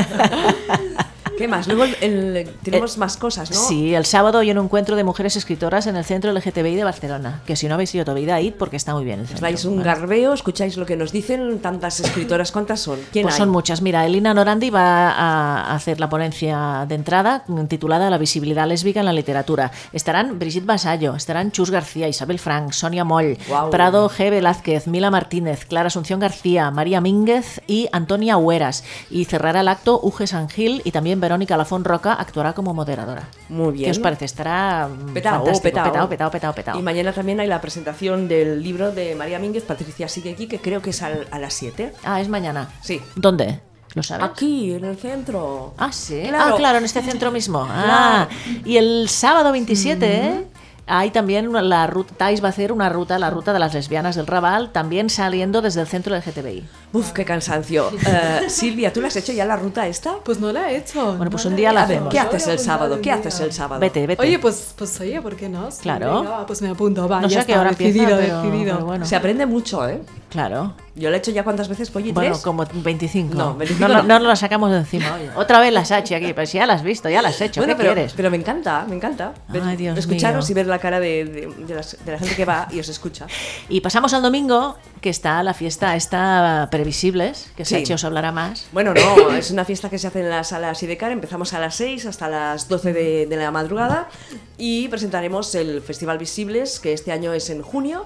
¿Qué 1.38 1.48
más? 1.48 1.68
Luego 1.68 1.84
el- 1.84 1.96
el- 2.02 2.50
tenemos 2.64 2.98
más 2.98 3.16
cosas, 3.18 3.52
¿no? 3.52 3.56
Eh, 3.58 3.60
Sí, 3.68 3.94
el 3.96 4.06
sábado 4.06 4.40
hay 4.40 4.52
un 4.52 4.58
encuentro 4.58 4.96
de 4.96 5.04
mujeres 5.04 5.36
escritoras 5.36 5.86
en 5.88 5.96
el 5.96 6.04
centro 6.04 6.32
LGTBI 6.32 6.76
de 6.76 6.84
Barcelona. 6.84 7.42
Que 7.46 7.56
si 7.56 7.68
no 7.68 7.76
habéis 7.76 7.94
ido 7.94 8.06
todavía, 8.06 8.40
id 8.42 8.54
porque 8.54 8.76
está 8.78 8.94
muy 8.94 9.06
bien 9.06 9.20
el 9.20 9.28
centro. 9.28 9.42
dais 9.44 9.64
un 9.66 9.78
¿vale? 9.78 9.86
garbeo, 9.86 10.34
escucháis 10.34 10.78
lo 10.78 10.86
que 10.86 10.96
nos 10.96 11.12
dicen 11.12 11.60
tantas 11.60 12.00
escritoras. 12.00 12.52
¿Cuántas 12.52 12.80
son? 12.80 13.00
¿Quién 13.12 13.24
Pues 13.24 13.36
hay? 13.36 13.40
son 13.40 13.50
muchas. 13.50 13.82
Mira, 13.82 14.06
Elina 14.06 14.34
Norandi 14.34 14.70
va 14.70 15.12
a 15.12 15.76
hacer 15.76 16.00
la 16.00 16.10
ponencia 16.10 16.86
de 16.88 16.96
entrada 16.96 17.44
titulada 17.68 18.10
La 18.10 18.18
visibilidad 18.18 18.68
lésbica 18.68 19.00
en 19.02 19.06
la 19.06 19.14
literatura. 19.14 19.72
Estarán 19.94 20.40
Brigitte 20.40 20.66
Basallo, 20.66 21.16
estarán 21.16 21.52
Chus 21.52 21.70
García, 21.72 22.08
Isabel 22.08 22.40
Frank, 22.40 22.72
Sonia 22.72 23.04
Moll, 23.04 23.38
Guau. 23.48 23.70
Prado 23.70 24.10
G. 24.10 24.30
Velázquez, 24.32 24.88
Mila 24.88 25.12
Martínez, 25.12 25.66
Clara 25.66 25.88
Asunción 25.88 26.20
García, 26.20 26.72
María 26.72 27.02
Mínguez 27.02 27.62
y 27.68 27.90
Antonia 27.92 28.38
Hueras. 28.38 28.84
Y 29.10 29.26
cerrará 29.26 29.62
el 29.62 29.68
acto 29.68 30.00
Uge 30.02 30.26
Sangil 30.28 30.82
y 30.84 30.92
también 30.92 31.20
Verónica 31.28 31.58
Lafón 31.58 31.84
Roca 31.84 32.14
actuará 32.14 32.54
como 32.54 32.74
moderadora. 32.74 33.24
Muy 33.50 33.74
bien. 33.74 33.86
¿Qué 33.86 33.92
os 33.92 34.00
parece? 34.00 34.24
Estará 34.26 34.88
Petao, 35.14 35.34
fantástico. 35.44 35.64
petao. 35.64 35.84
petao, 35.84 36.10
petao, 36.10 36.32
petao, 36.32 36.54
petao. 36.56 36.80
Y 36.80 36.82
mañana 36.82 37.12
también 37.12 37.40
hay 37.42 37.48
la 37.48 37.60
presentación 37.60 38.30
del 38.30 38.64
libro 38.64 38.92
de 38.94 39.14
María 39.16 39.38
Mínguez, 39.38 39.64
Patricia 39.66 40.08
sigue 40.08 40.32
aquí, 40.32 40.48
que 40.48 40.60
creo 40.60 40.82
que 40.82 40.92
es 40.92 41.02
al- 41.02 41.28
a 41.30 41.38
las 41.38 41.54
7. 41.54 41.92
Ah, 42.06 42.22
es 42.22 42.30
mañana. 42.30 42.70
Sí. 42.82 43.02
¿Dónde? 43.16 43.60
¿Lo 43.94 44.04
sabes? 44.04 44.26
Aquí, 44.26 44.72
en 44.74 44.86
el 44.86 44.96
centro. 44.98 45.74
Ah, 45.78 45.92
sí. 45.92 46.22
Claro. 46.28 46.54
Ah, 46.54 46.58
claro, 46.58 46.78
en 46.78 46.86
este 46.86 47.02
centro 47.02 47.30
mismo. 47.32 47.66
Ah, 47.70 48.28
y 48.64 48.78
el 48.78 49.10
sábado 49.10 49.52
27, 49.52 50.06
¿eh? 50.06 50.46
Hay 50.88 51.12
también 51.12 51.48
una- 51.48 51.62
la 51.62 51.86
ruta, 51.88 52.14
Tais 52.18 52.42
va 52.42 52.48
a 52.48 52.50
hacer 52.50 52.72
una 52.72 52.88
ruta, 52.90 53.20
la 53.20 53.30
ruta 53.30 53.52
de 53.54 53.60
las 53.60 53.74
lesbianas 53.74 54.16
del 54.16 54.26
Raval, 54.26 54.72
también 54.72 55.10
saliendo 55.10 55.62
desde 55.62 55.82
el 55.82 55.88
centro 55.88 56.14
del 56.14 56.24
GTBI. 56.24 56.64
Uf, 56.94 57.12
qué 57.12 57.26
cansancio. 57.26 57.92
Eh, 58.08 58.50
Silvia, 58.50 58.94
¿tú 58.94 59.02
la 59.02 59.10
has 59.10 59.16
hecho 59.18 59.34
ya 59.34 59.44
la 59.46 59.58
ruta 59.58 59.86
esta? 59.86 60.16
Pues 60.24 60.40
no 60.40 60.52
la 60.54 60.72
he 60.72 60.78
hecho. 60.78 61.16
Bueno, 61.18 61.30
pues 61.30 61.44
no 61.44 61.52
un 61.52 61.58
día 61.58 61.74
la 61.74 61.84
hacemos. 61.84 62.10
¿qué 62.10 62.20
haces 62.20 62.48
el 62.48 62.60
sábado? 62.60 63.02
¿Qué 63.02 63.12
haces 63.12 63.40
el 63.42 63.52
sábado? 63.52 63.82
Vete, 63.82 64.08
vete. 64.08 64.22
Oye, 64.22 64.40
pues, 64.40 64.74
pues 64.78 65.00
oye, 65.02 65.22
¿por 65.22 65.36
qué 65.36 65.50
no? 65.50 65.68
Claro. 65.82 66.22
venga, 66.24 66.46
pues 66.46 66.62
me 66.62 66.70
apunto, 66.70 67.08
va, 67.08 67.20
no 67.20 67.28
sé 67.28 67.36
ya 67.36 67.42
a 67.42 67.46
qué 67.46 67.52
está, 67.52 67.62
hora 67.62 67.70
empieza, 67.72 67.94
decidido, 68.00 68.18
pero, 68.22 68.42
decidido. 68.44 68.74
pero 68.76 68.86
bueno. 68.86 69.06
Se 69.06 69.16
aprende 69.18 69.46
mucho, 69.46 69.88
¿eh? 69.90 70.02
Claro. 70.30 70.74
Yo 70.94 71.10
la 71.10 71.16
he 71.16 71.20
hecho 71.20 71.32
ya 71.32 71.44
cuántas 71.44 71.70
veces, 71.70 71.90
Polly, 71.90 72.12
Bueno, 72.12 72.32
¿tres? 72.32 72.44
como 72.44 72.66
25. 72.74 73.34
No, 73.36 73.56
25 73.56 73.88
no, 73.88 74.04
no, 74.04 74.20
no. 74.20 74.28
la 74.28 74.36
sacamos 74.36 74.70
de 74.72 74.78
encima. 74.78 75.16
Oye. 75.16 75.30
Otra 75.36 75.60
vez 75.62 75.72
la 75.72 75.86
Sachi 75.86 76.16
aquí, 76.16 76.34
pero 76.34 76.46
si 76.46 76.58
ya 76.58 76.66
la 76.66 76.74
has 76.74 76.84
visto, 76.84 77.08
ya 77.08 77.22
la 77.22 77.30
has 77.30 77.40
hecho. 77.40 77.62
Bueno, 77.62 77.76
¿Qué 77.76 77.84
pero, 77.84 77.94
quieres? 77.94 78.14
pero 78.14 78.30
me 78.30 78.36
encanta, 78.38 78.86
me 78.90 78.96
encanta. 78.96 79.34
Ver- 79.48 79.64
Ay, 79.64 79.78
Dios 79.78 79.98
Escucharos 79.98 80.46
mío. 80.46 80.52
y 80.52 80.54
ver 80.56 80.68
la 80.68 80.80
cara 80.80 81.00
de, 81.00 81.24
de- 81.24 81.66
de 81.66 81.76
las- 81.76 81.98
de 82.04 82.12
la 82.12 82.18
gente 82.20 82.36
que 82.36 82.44
va 82.46 82.68
y 82.72 82.80
os 82.80 82.90
escucha. 82.90 83.26
Y 83.70 83.80
pasamos 83.82 84.14
al 84.14 84.22
domingo, 84.22 84.78
que 85.00 85.10
está 85.10 85.42
la 85.44 85.54
fiesta 85.54 85.96
esta 85.96 86.68
Previsibles, 86.72 87.52
que 87.56 87.64
Sí. 87.64 87.76
Sachi 87.76 87.94
os 87.94 88.04
hablará 88.04 88.32
más. 88.34 88.66
Bueno, 88.74 88.94
no, 88.94 89.32
es 89.32 89.52
una 89.52 89.64
fiesta 89.64 89.90
que 89.90 89.98
se 90.00 90.08
hace 90.08 90.20
en 90.22 90.30
la 90.30 90.44
sala 90.44 90.76
Sidecar. 90.76 91.12
Empezamos 91.12 91.54
a 91.54 91.60
las 91.60 91.76
6 91.76 92.06
hasta 92.06 92.28
las 92.28 92.68
12 92.68 92.92
de, 92.92 93.28
de 93.28 93.36
la 93.38 93.52
madrugada 93.52 94.10
y 94.58 94.88
presentaremos 94.90 95.56
el 95.56 95.82
Festival 95.82 96.18
Visibles, 96.18 96.80
que 96.82 96.92
este 96.92 97.12
año 97.14 97.32
es 97.34 97.50
en 97.50 97.62
junio. 97.62 98.06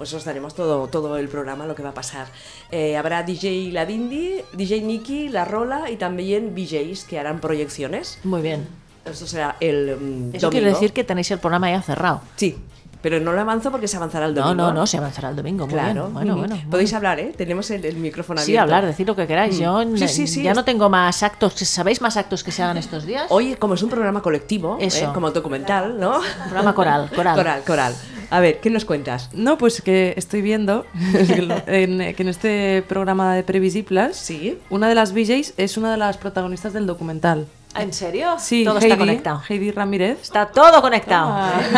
Pues 0.00 0.14
os 0.14 0.24
daremos 0.24 0.54
todo, 0.54 0.86
todo 0.86 1.18
el 1.18 1.28
programa, 1.28 1.66
lo 1.66 1.74
que 1.74 1.82
va 1.82 1.90
a 1.90 1.92
pasar. 1.94 2.26
Eh, 2.70 2.96
habrá 2.96 3.22
DJ 3.22 3.70
Ladindi, 3.70 4.36
DJ 4.54 4.80
Nicky, 4.80 5.28
La 5.28 5.44
Rola 5.44 5.90
y 5.90 5.96
también 5.96 6.54
VJs 6.54 7.04
que 7.04 7.18
harán 7.18 7.38
proyecciones. 7.38 8.18
Muy 8.24 8.40
bien. 8.40 8.66
Esto 9.04 9.26
será 9.26 9.56
el 9.60 9.98
mm, 10.00 10.36
Eso 10.36 10.46
domingo. 10.46 10.50
quiere 10.52 10.66
decir 10.68 10.94
que 10.94 11.04
tenéis 11.04 11.30
el 11.32 11.38
programa 11.38 11.70
ya 11.70 11.82
cerrado. 11.82 12.22
Sí, 12.36 12.56
pero 13.02 13.20
no 13.20 13.32
lo 13.32 13.40
avanzo 13.40 13.70
porque 13.70 13.88
se 13.88 13.96
avanzará 13.96 14.26
el 14.26 14.34
No, 14.34 14.42
domingo. 14.42 14.62
no, 14.68 14.72
no, 14.72 14.86
se 14.86 14.96
avanzará 14.98 15.30
el 15.30 15.36
domingo. 15.36 15.66
Muy 15.66 15.74
Claro. 15.74 16.02
bien. 16.02 16.14
Bueno, 16.14 16.36
bueno. 16.36 16.58
Podéis 16.70 16.92
hablar, 16.94 17.18
¿eh? 17.20 17.32
Tenemos 17.36 17.70
el, 17.70 17.84
el 17.84 17.96
micrófono 17.96 18.40
Sí, 18.40 18.52
abierto. 18.56 18.62
hablar, 18.74 18.86
decir 18.86 19.06
lo 19.06 19.16
que 19.16 19.26
queráis. 19.26 19.56
Mm. 19.58 19.62
Yo 19.62 19.96
Sí, 19.96 20.08
sí, 20.08 20.26
sí, 20.26 20.42
ya 20.42 20.50
es- 20.50 20.56
no 20.56 20.64
tengo 20.64 20.88
más 20.88 21.22
actos. 21.22 21.54
¿Sabéis 21.54 22.00
más 22.00 22.16
actos 22.16 22.44
que 22.44 22.52
se 22.52 22.62
hagan 22.62 22.76
estos 22.76 23.04
días? 23.06 23.26
Hoy, 23.30 23.54
como 23.56 23.74
es 23.74 23.82
un 23.82 23.90
programa 23.90 24.22
colectivo, 24.22 24.78
Eso. 24.80 25.04
¿eh? 25.06 25.08
como 25.14 25.30
documental, 25.30 25.98
¿no? 26.00 26.20
Programa 26.44 26.74
coral, 26.74 27.10
coral. 27.14 27.36
Coral, 27.36 27.62
coral. 27.66 27.94
A 28.32 28.38
ver, 28.40 28.60
¿qué 28.60 28.70
nos 28.70 28.84
cuentas? 28.84 29.28
No, 29.32 29.58
pues 29.58 29.82
que 29.82 30.14
estoy 30.16 30.40
viendo 30.40 30.86
que 31.26 31.62
en, 31.66 32.14
que 32.14 32.22
en 32.22 32.28
este 32.28 32.84
programa 32.88 33.34
de 33.34 33.42
Previsibles, 33.42 34.16
Sí. 34.16 34.58
una 34.70 34.88
de 34.88 34.94
las 34.94 35.12
VJs 35.12 35.54
es 35.56 35.76
una 35.76 35.90
de 35.90 35.96
las 35.96 36.16
protagonistas 36.16 36.72
del 36.72 36.86
documental. 36.86 37.46
¿En 37.76 37.92
serio? 37.92 38.36
Sí, 38.38 38.64
Todo 38.64 38.76
Heidi, 38.78 38.86
está 38.86 38.98
conectado. 38.98 39.42
Heidi 39.48 39.70
Ramírez. 39.70 40.20
Está 40.22 40.46
todo 40.46 40.82
conectado. 40.82 41.32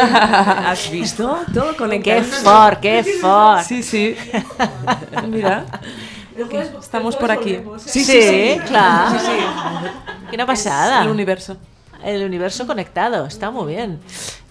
¿Has 0.67 0.91
visto? 0.91 1.39
Todo 1.53 1.77
conectado. 1.77 2.21
¡Qué 2.21 2.25
for, 2.25 2.81
qué 2.81 3.05
for! 3.21 3.63
Sí, 3.63 3.83
sí. 3.83 4.17
Mira. 5.29 5.67
Estamos 6.81 7.15
por 7.17 7.31
aquí. 7.31 7.61
Sí, 7.79 8.05
sí, 8.05 8.23
sí, 8.23 8.61
claro. 8.67 9.19
Sí, 9.19 9.27
sí. 9.27 9.91
Quina 10.31 10.47
passada. 10.47 11.03
El 11.03 11.11
universo. 11.11 11.59
El 12.03 12.25
universo 12.25 12.67
conectado, 12.67 13.27
está 13.27 13.51
muy 13.51 13.75
bien. 13.75 14.01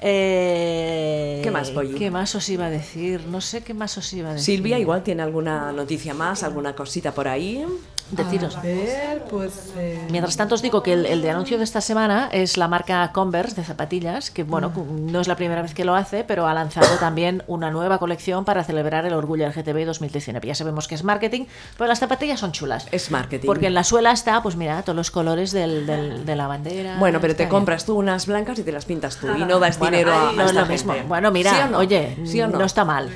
Eh, 0.04 1.40
¿Qué 1.44 1.52
más, 1.52 1.70
Polly? 1.72 1.94
¿Qué 1.96 2.10
más 2.12 2.34
os 2.36 2.48
iba 2.50 2.66
a 2.66 2.70
decir? 2.70 3.22
No 3.30 3.40
sé 3.42 3.62
qué 3.64 3.74
más 3.74 3.98
os 3.98 4.12
iba 4.14 4.30
a 4.32 4.34
decir. 4.34 4.56
Silvia 4.56 4.80
igual 4.80 5.04
tiene 5.04 5.22
alguna 5.24 5.72
noticia 5.72 6.14
más, 6.14 6.44
alguna 6.44 6.74
cosita 6.76 7.12
por 7.14 7.28
ahí. 7.28 7.66
Deciros. 8.12 8.58
A 8.58 8.62
ver, 8.62 9.24
pues... 9.30 9.72
eh, 9.78 10.06
Mientras 10.12 10.36
tanto 10.36 10.56
os 10.56 10.62
digo 10.62 10.84
que 10.84 10.92
el, 10.92 11.06
el 11.06 11.22
de 11.22 11.30
anuncio 11.30 11.58
de 11.58 11.64
esta 11.64 11.80
semana 11.80 12.28
es 12.34 12.58
la 12.58 12.68
marca 12.68 13.10
Converse 13.14 13.56
de 13.56 13.64
zapatillas, 13.64 14.32
que 14.32 14.44
bueno, 14.44 14.74
no 14.90 15.22
es 15.22 15.30
la 15.30 15.38
primera 15.38 15.62
vez 15.62 15.74
que 15.74 15.86
lo 15.86 15.96
hace, 15.96 16.26
pero 16.26 16.46
ha 16.46 16.54
lanzado 16.54 16.98
también 17.00 17.42
una 17.48 17.72
nueva 17.72 18.00
colección 18.00 18.44
para 18.44 18.66
celebrar 18.66 19.06
el 19.06 19.14
orgullo 19.14 19.48
LGTB 19.48 19.86
2019. 19.86 20.46
Ya 20.46 20.56
sabemos 20.56 20.90
que 20.90 20.96
es 20.96 21.06
marketing, 21.06 21.46
pero 21.78 21.88
las 21.88 22.00
zapatillas 22.00 22.42
son 22.42 22.52
chulas. 22.52 22.86
Es 22.92 23.12
marketing. 23.12 23.48
Porque 23.48 23.68
en 23.68 23.74
la 23.74 23.86
suela 23.86 24.12
está, 24.12 24.44
pues 24.44 24.58
mira, 24.58 24.82
todos 24.84 24.98
los 24.98 25.10
colores 25.10 25.54
del, 25.54 25.86
del- 25.88 26.26
de 26.26 26.36
la 26.36 26.48
bandera. 26.48 26.98
Bueno, 27.00 27.22
pero 27.22 27.34
te 27.34 27.44
bien. 27.44 27.50
compras 27.50 27.86
tú 27.86 27.96
unas 27.98 28.26
blancas 28.28 28.60
y 28.60 28.64
te 28.64 28.74
las 28.74 28.84
pintas 28.84 29.16
tú 29.22 29.28
y 29.38 29.46
no 29.46 29.58
das 29.60 29.80
Bueno, 29.80 29.91
dinero 29.92 30.12
a, 30.14 30.30
a 30.30 30.32
no 30.34 30.42
es 30.44 30.50
esta 30.50 30.62
lo 30.62 30.68
mismo. 30.68 30.96
Bueno, 31.08 31.32
mira, 31.32 31.52
¿Sí 31.52 31.58
o 31.60 31.68
no? 31.68 31.78
oye, 31.80 32.18
¿Sí 32.26 32.42
o 32.42 32.48
no? 32.48 32.58
no 32.60 32.66
está 32.66 32.86
mal. 32.86 33.10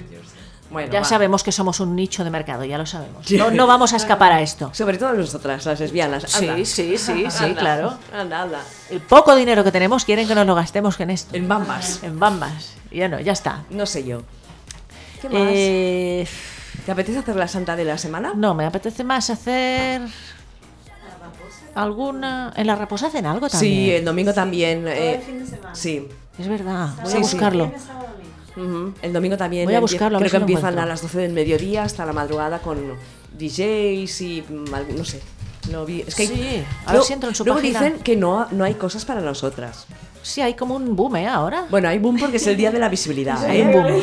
Bueno, 0.70 0.92
ya 0.92 1.00
va. 1.00 1.06
sabemos 1.06 1.44
que 1.44 1.52
somos 1.54 1.80
un 1.80 1.96
nicho 1.96 2.24
de 2.24 2.30
mercado, 2.32 2.66
ya 2.66 2.78
lo 2.78 2.86
sabemos. 2.86 3.30
No, 3.32 3.50
no 3.52 3.66
vamos 3.68 3.94
a 3.94 3.96
escapar 3.98 4.32
a 4.34 4.42
esto. 4.42 4.72
Sobre 4.74 4.98
todo 4.98 5.14
nosotras, 5.14 5.66
las 5.66 5.80
lesbianas. 5.80 6.24
Sí, 6.24 6.48
Anda. 6.50 6.66
sí, 6.66 6.98
sí, 6.98 7.26
sí, 7.30 7.44
Anda, 7.44 7.60
claro. 7.62 7.98
Anda, 8.12 8.42
anda. 8.42 8.62
El 8.90 9.00
poco 9.00 9.36
dinero 9.36 9.64
que 9.64 9.72
tenemos 9.72 10.04
quieren 10.04 10.28
que 10.28 10.36
nos 10.36 10.46
lo 10.46 10.56
gastemos 10.56 11.00
en 11.00 11.12
esto. 11.12 11.36
En 11.36 11.48
bambas. 11.48 12.04
En 12.04 12.20
bambas. 12.20 12.74
Ya 12.92 13.08
no, 13.08 13.20
ya 13.22 13.32
está. 13.32 13.64
No 13.70 13.86
sé 13.86 14.04
yo. 14.06 14.24
¿Qué 15.22 15.30
más? 15.30 15.42
Eh, 15.46 16.28
¿Te 16.86 16.92
apetece 16.92 17.20
hacer 17.20 17.36
la 17.38 17.48
santa 17.48 17.76
de 17.76 17.86
la 17.86 17.98
semana? 17.98 18.34
no, 18.36 18.54
me 18.54 18.66
apetece 18.66 19.04
más 19.04 19.30
hacer 19.30 20.02
alguna... 21.74 22.54
¿En 22.56 22.68
la 22.68 22.76
raposa 22.76 23.08
hacen 23.08 23.26
algo 23.26 23.50
también? 23.50 23.74
Sí, 23.74 23.92
el 23.92 24.06
domingo 24.06 24.34
también. 24.34 24.86
eh, 24.88 25.22
sí. 25.74 26.08
Es 26.38 26.48
verdad, 26.48 26.90
voy 27.02 27.12
Sí, 27.12 27.18
a 27.18 27.24
sí. 27.24 27.32
buscarlo. 27.36 27.72
El 29.02 29.14
domingo 29.14 29.38
también. 29.38 29.66
Voy 29.66 29.74
a 29.76 29.80
empie- 29.80 29.82
buscarlo, 29.82 30.18
a 30.18 30.20
Creo 30.20 30.32
que 30.32 30.38
empiezan 30.38 30.80
a 30.80 30.86
las 30.86 31.02
12 31.02 31.18
del 31.20 31.34
mediodía 31.34 31.84
hasta 31.84 32.06
la 32.06 32.14
madrugada 32.14 32.60
con 32.60 32.78
DJs 33.38 34.22
y 34.22 34.44
mm, 34.48 34.96
no 34.98 35.06
sé. 35.06 35.22
No 35.72 35.86
vi. 35.86 36.02
Es 36.08 36.16
que 36.16 36.24
hay- 36.24 36.28
Sí, 36.28 36.34
a 36.36 36.38
ver 36.44 36.66
luego- 36.92 37.06
si 37.06 37.14
entro 37.14 37.30
en 37.30 37.36
su 37.36 37.44
luego 37.44 37.60
página. 37.60 37.82
dicen 37.82 38.00
que 38.02 38.16
no, 38.16 38.48
no 38.52 38.64
hay 38.64 38.76
cosas 38.76 39.04
para 39.04 39.20
nosotras. 39.22 39.86
Sí, 40.22 40.42
hay 40.42 40.54
como 40.56 40.76
un 40.76 40.96
boom, 40.96 41.18
¿eh? 41.18 41.28
Ahora. 41.28 41.66
Bueno, 41.70 41.88
hay 41.88 42.00
boom 42.00 42.18
porque 42.20 42.38
es 42.38 42.48
el 42.48 42.58
día 42.58 42.72
de 42.72 42.80
la 42.80 42.90
visibilidad. 42.90 43.44
Hay 43.46 43.62
¿eh? 43.62 43.64
un 43.68 43.72
boom. 43.74 44.02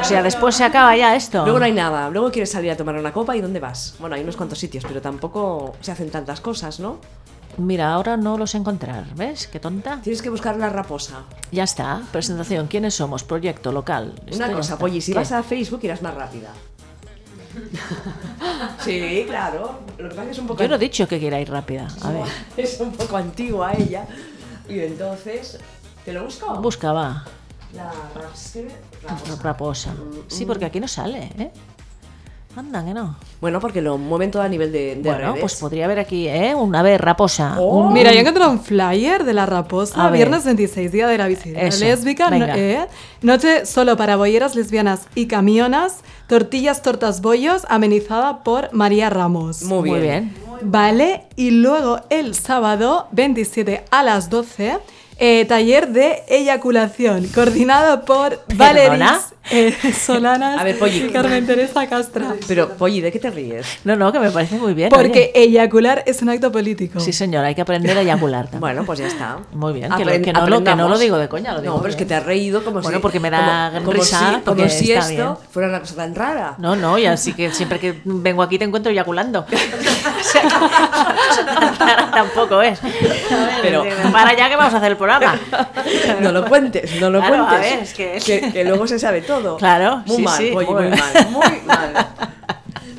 O 0.00 0.04
sea, 0.04 0.22
después 0.22 0.54
se 0.56 0.64
acaba 0.64 0.96
ya 0.96 1.14
esto. 1.14 1.44
Luego 1.44 1.58
no 1.60 1.64
hay 1.66 1.72
nada. 1.72 2.10
Luego 2.10 2.30
quieres 2.32 2.50
salir 2.50 2.70
a 2.72 2.76
tomar 2.76 2.96
una 2.96 3.12
copa 3.12 3.36
y 3.36 3.40
¿dónde 3.40 3.60
vas? 3.60 3.94
Bueno, 4.00 4.16
hay 4.16 4.22
unos 4.22 4.36
cuantos 4.36 4.58
sitios, 4.58 4.84
pero 4.88 5.00
tampoco 5.00 5.74
se 5.80 5.92
hacen 5.92 6.10
tantas 6.10 6.40
cosas, 6.40 6.80
¿no? 6.80 6.98
Mira, 7.58 7.92
ahora 7.92 8.16
no 8.16 8.36
los 8.36 8.54
encontrar. 8.54 9.14
¿Ves? 9.14 9.46
Qué 9.46 9.60
tonta. 9.60 10.00
Tienes 10.02 10.22
que 10.22 10.30
buscar 10.30 10.56
la 10.56 10.68
raposa. 10.68 11.24
Ya 11.50 11.64
está. 11.64 12.02
Presentación. 12.12 12.66
¿Quiénes 12.66 12.94
somos? 12.94 13.24
Proyecto 13.24 13.72
local. 13.72 14.14
Una 14.32 14.52
cosa. 14.52 14.78
Polly, 14.78 15.00
si 15.00 15.12
¿Qué? 15.12 15.18
vas 15.18 15.32
a 15.32 15.42
Facebook 15.42 15.80
irás 15.82 16.02
más 16.02 16.14
rápida. 16.14 16.52
sí, 18.84 19.24
claro. 19.26 19.80
Lo 19.98 20.08
que 20.08 20.14
pasa 20.14 20.30
es 20.30 20.38
un 20.38 20.46
poco 20.46 20.62
Yo 20.62 20.68
no 20.68 20.74
he 20.74 20.78
dicho 20.78 21.08
que 21.08 21.18
quiera 21.18 21.40
ir 21.40 21.50
rápida. 21.50 21.88
A 22.02 22.10
ver. 22.10 22.26
es 22.56 22.78
un 22.80 22.92
poco 22.92 23.16
antigua 23.16 23.72
ella. 23.72 24.06
Y 24.68 24.80
entonces, 24.80 25.58
¿te 26.04 26.12
lo 26.12 26.24
busco? 26.24 26.54
Busca, 26.60 26.92
va. 26.92 27.24
La 27.74 27.92
raposa. 28.14 28.60
Raposa. 29.42 29.94
Sí, 30.28 30.44
porque 30.44 30.66
aquí 30.66 30.80
no 30.80 30.88
sale, 30.88 31.30
¿eh? 31.38 31.52
Anda, 32.56 32.82
que 32.82 32.94
no. 32.94 33.16
Bueno, 33.40 33.60
porque 33.60 33.82
lo 33.82 33.98
mueven 33.98 34.30
todo 34.30 34.40
a 34.42 34.48
nivel 34.48 34.72
de, 34.72 34.96
de 34.96 35.02
Bueno, 35.10 35.28
redes. 35.32 35.40
pues 35.40 35.56
podría 35.56 35.84
haber 35.84 35.98
aquí, 35.98 36.26
¿eh? 36.26 36.54
Una 36.54 36.80
vez, 36.82 36.98
raposa. 36.98 37.56
Oh. 37.60 37.80
un- 37.88 37.92
Mira, 37.92 38.10
yo 38.12 38.16
he 38.16 38.20
encontrado 38.20 38.50
un 38.50 38.60
flyer 38.60 39.24
de 39.24 39.34
la 39.34 39.44
Raposa, 39.44 40.00
A 40.02 40.10
ver. 40.10 40.16
viernes 40.20 40.44
26, 40.46 40.90
día 40.90 41.06
de 41.06 41.18
la 41.18 41.26
visibilidad 41.28 41.66
Eso, 41.66 41.84
lésbica. 41.84 42.30
no- 42.30 42.46
eh, 42.46 42.86
noche 43.20 43.66
solo 43.66 43.96
para 43.98 44.16
bolleras 44.16 44.54
lesbianas 44.54 45.02
y 45.14 45.26
camionas, 45.26 45.98
tortillas, 46.28 46.80
tortas, 46.80 47.20
bollos, 47.20 47.66
amenizada 47.68 48.42
por 48.42 48.72
María 48.72 49.10
Ramos. 49.10 49.62
Muy 49.62 49.90
bien. 50.00 50.34
Vale, 50.62 51.24
y 51.36 51.50
luego 51.50 52.00
el 52.08 52.34
sábado 52.34 53.08
27 53.12 53.84
a 53.90 54.02
las 54.02 54.30
12, 54.30 54.78
eh, 55.18 55.44
taller 55.46 55.88
de 55.92 56.22
eyaculación, 56.28 57.26
coordinado 57.34 58.04
por 58.06 58.40
Valeris 58.54 59.34
eh, 59.50 59.74
Solanas 59.98 60.60
A 60.60 60.64
ver, 60.64 60.78
Polly. 60.78 61.10
Carmen 61.12 61.46
Teresa 61.46 61.86
Castra. 61.88 62.34
Pero, 62.48 62.70
Polly, 62.70 63.00
¿de 63.00 63.12
qué 63.12 63.18
te 63.18 63.30
ríes? 63.30 63.66
No, 63.84 63.96
no, 63.96 64.12
que 64.12 64.18
me 64.20 64.30
parece 64.30 64.56
muy 64.58 64.74
bien. 64.74 64.90
Porque 64.90 65.32
oye. 65.34 65.44
eyacular 65.44 66.02
es 66.06 66.22
un 66.22 66.28
acto 66.30 66.50
político. 66.52 67.00
Sí, 67.00 67.12
señor, 67.12 67.44
hay 67.44 67.54
que 67.54 67.60
aprender 67.62 67.96
a 67.96 68.02
eyacular 68.02 68.44
también. 68.44 68.60
Bueno, 68.60 68.84
pues 68.84 68.98
ya 68.98 69.06
está. 69.06 69.38
Muy 69.52 69.72
bien, 69.72 69.90
que, 69.96 70.04
lo- 70.04 70.10
que 70.12 70.16
no, 70.16 70.16
lo, 70.16 70.22
que 70.22 70.32
no 70.32 70.40
lo 70.40 70.56
aprendamos. 70.56 71.00
digo 71.00 71.18
de 71.18 71.28
coña, 71.28 71.52
lo 71.52 71.60
digo 71.60 71.74
No, 71.74 71.80
pero 71.80 71.90
es 71.90 71.96
que 71.96 72.04
te 72.06 72.14
has 72.14 72.24
reído 72.24 72.64
como 72.64 72.80
Bueno, 72.80 72.98
si... 72.98 73.02
porque 73.02 73.20
me 73.20 73.30
da 73.30 73.70
como, 73.74 73.84
como 73.86 73.92
risa, 73.98 74.18
si, 74.18 74.24
como 74.40 74.44
porque 74.44 74.68
si 74.70 74.92
está 74.92 75.10
esto 75.10 75.34
bien. 75.36 75.48
fuera 75.50 75.68
una 75.68 75.80
cosa 75.80 75.94
tan 75.96 76.14
rara. 76.14 76.54
No, 76.58 76.74
no, 76.76 76.98
y 76.98 77.06
así 77.06 77.32
que 77.34 77.52
siempre 77.52 77.78
que 77.78 78.00
vengo 78.04 78.42
aquí 78.42 78.58
te 78.58 78.64
encuentro 78.64 78.90
eyaculando. 78.92 79.46
O 80.18 80.22
sea, 80.28 80.42
Tampoco 82.14 82.62
es. 82.62 82.78
Pero- 83.62 83.82
Pero 83.82 84.12
para 84.12 84.30
allá 84.30 84.48
que 84.48 84.56
vamos 84.56 84.74
a 84.74 84.78
hacer 84.78 84.90
el 84.92 84.96
programa. 84.96 85.38
No 86.20 86.32
lo 86.32 86.44
cuentes, 86.46 87.00
no 87.00 87.10
lo 87.10 87.20
Claro, 87.20 87.44
a 87.44 87.48
cuentes. 87.48 87.96
ver, 87.98 88.16
es 88.16 88.24
que- 88.24 88.52
que 88.52 88.64
luego 88.64 88.86
se 88.86 88.98
sabe 88.98 89.20
todo. 89.22 89.35
Claro, 89.58 90.02
muy 90.06 90.16
sí, 90.16 90.22
mal, 90.22 90.36
sí, 90.38 90.50
muy 90.52 90.64
muy 90.66 90.74
mal. 90.74 91.28
muy 91.30 91.60
mal. 91.66 91.94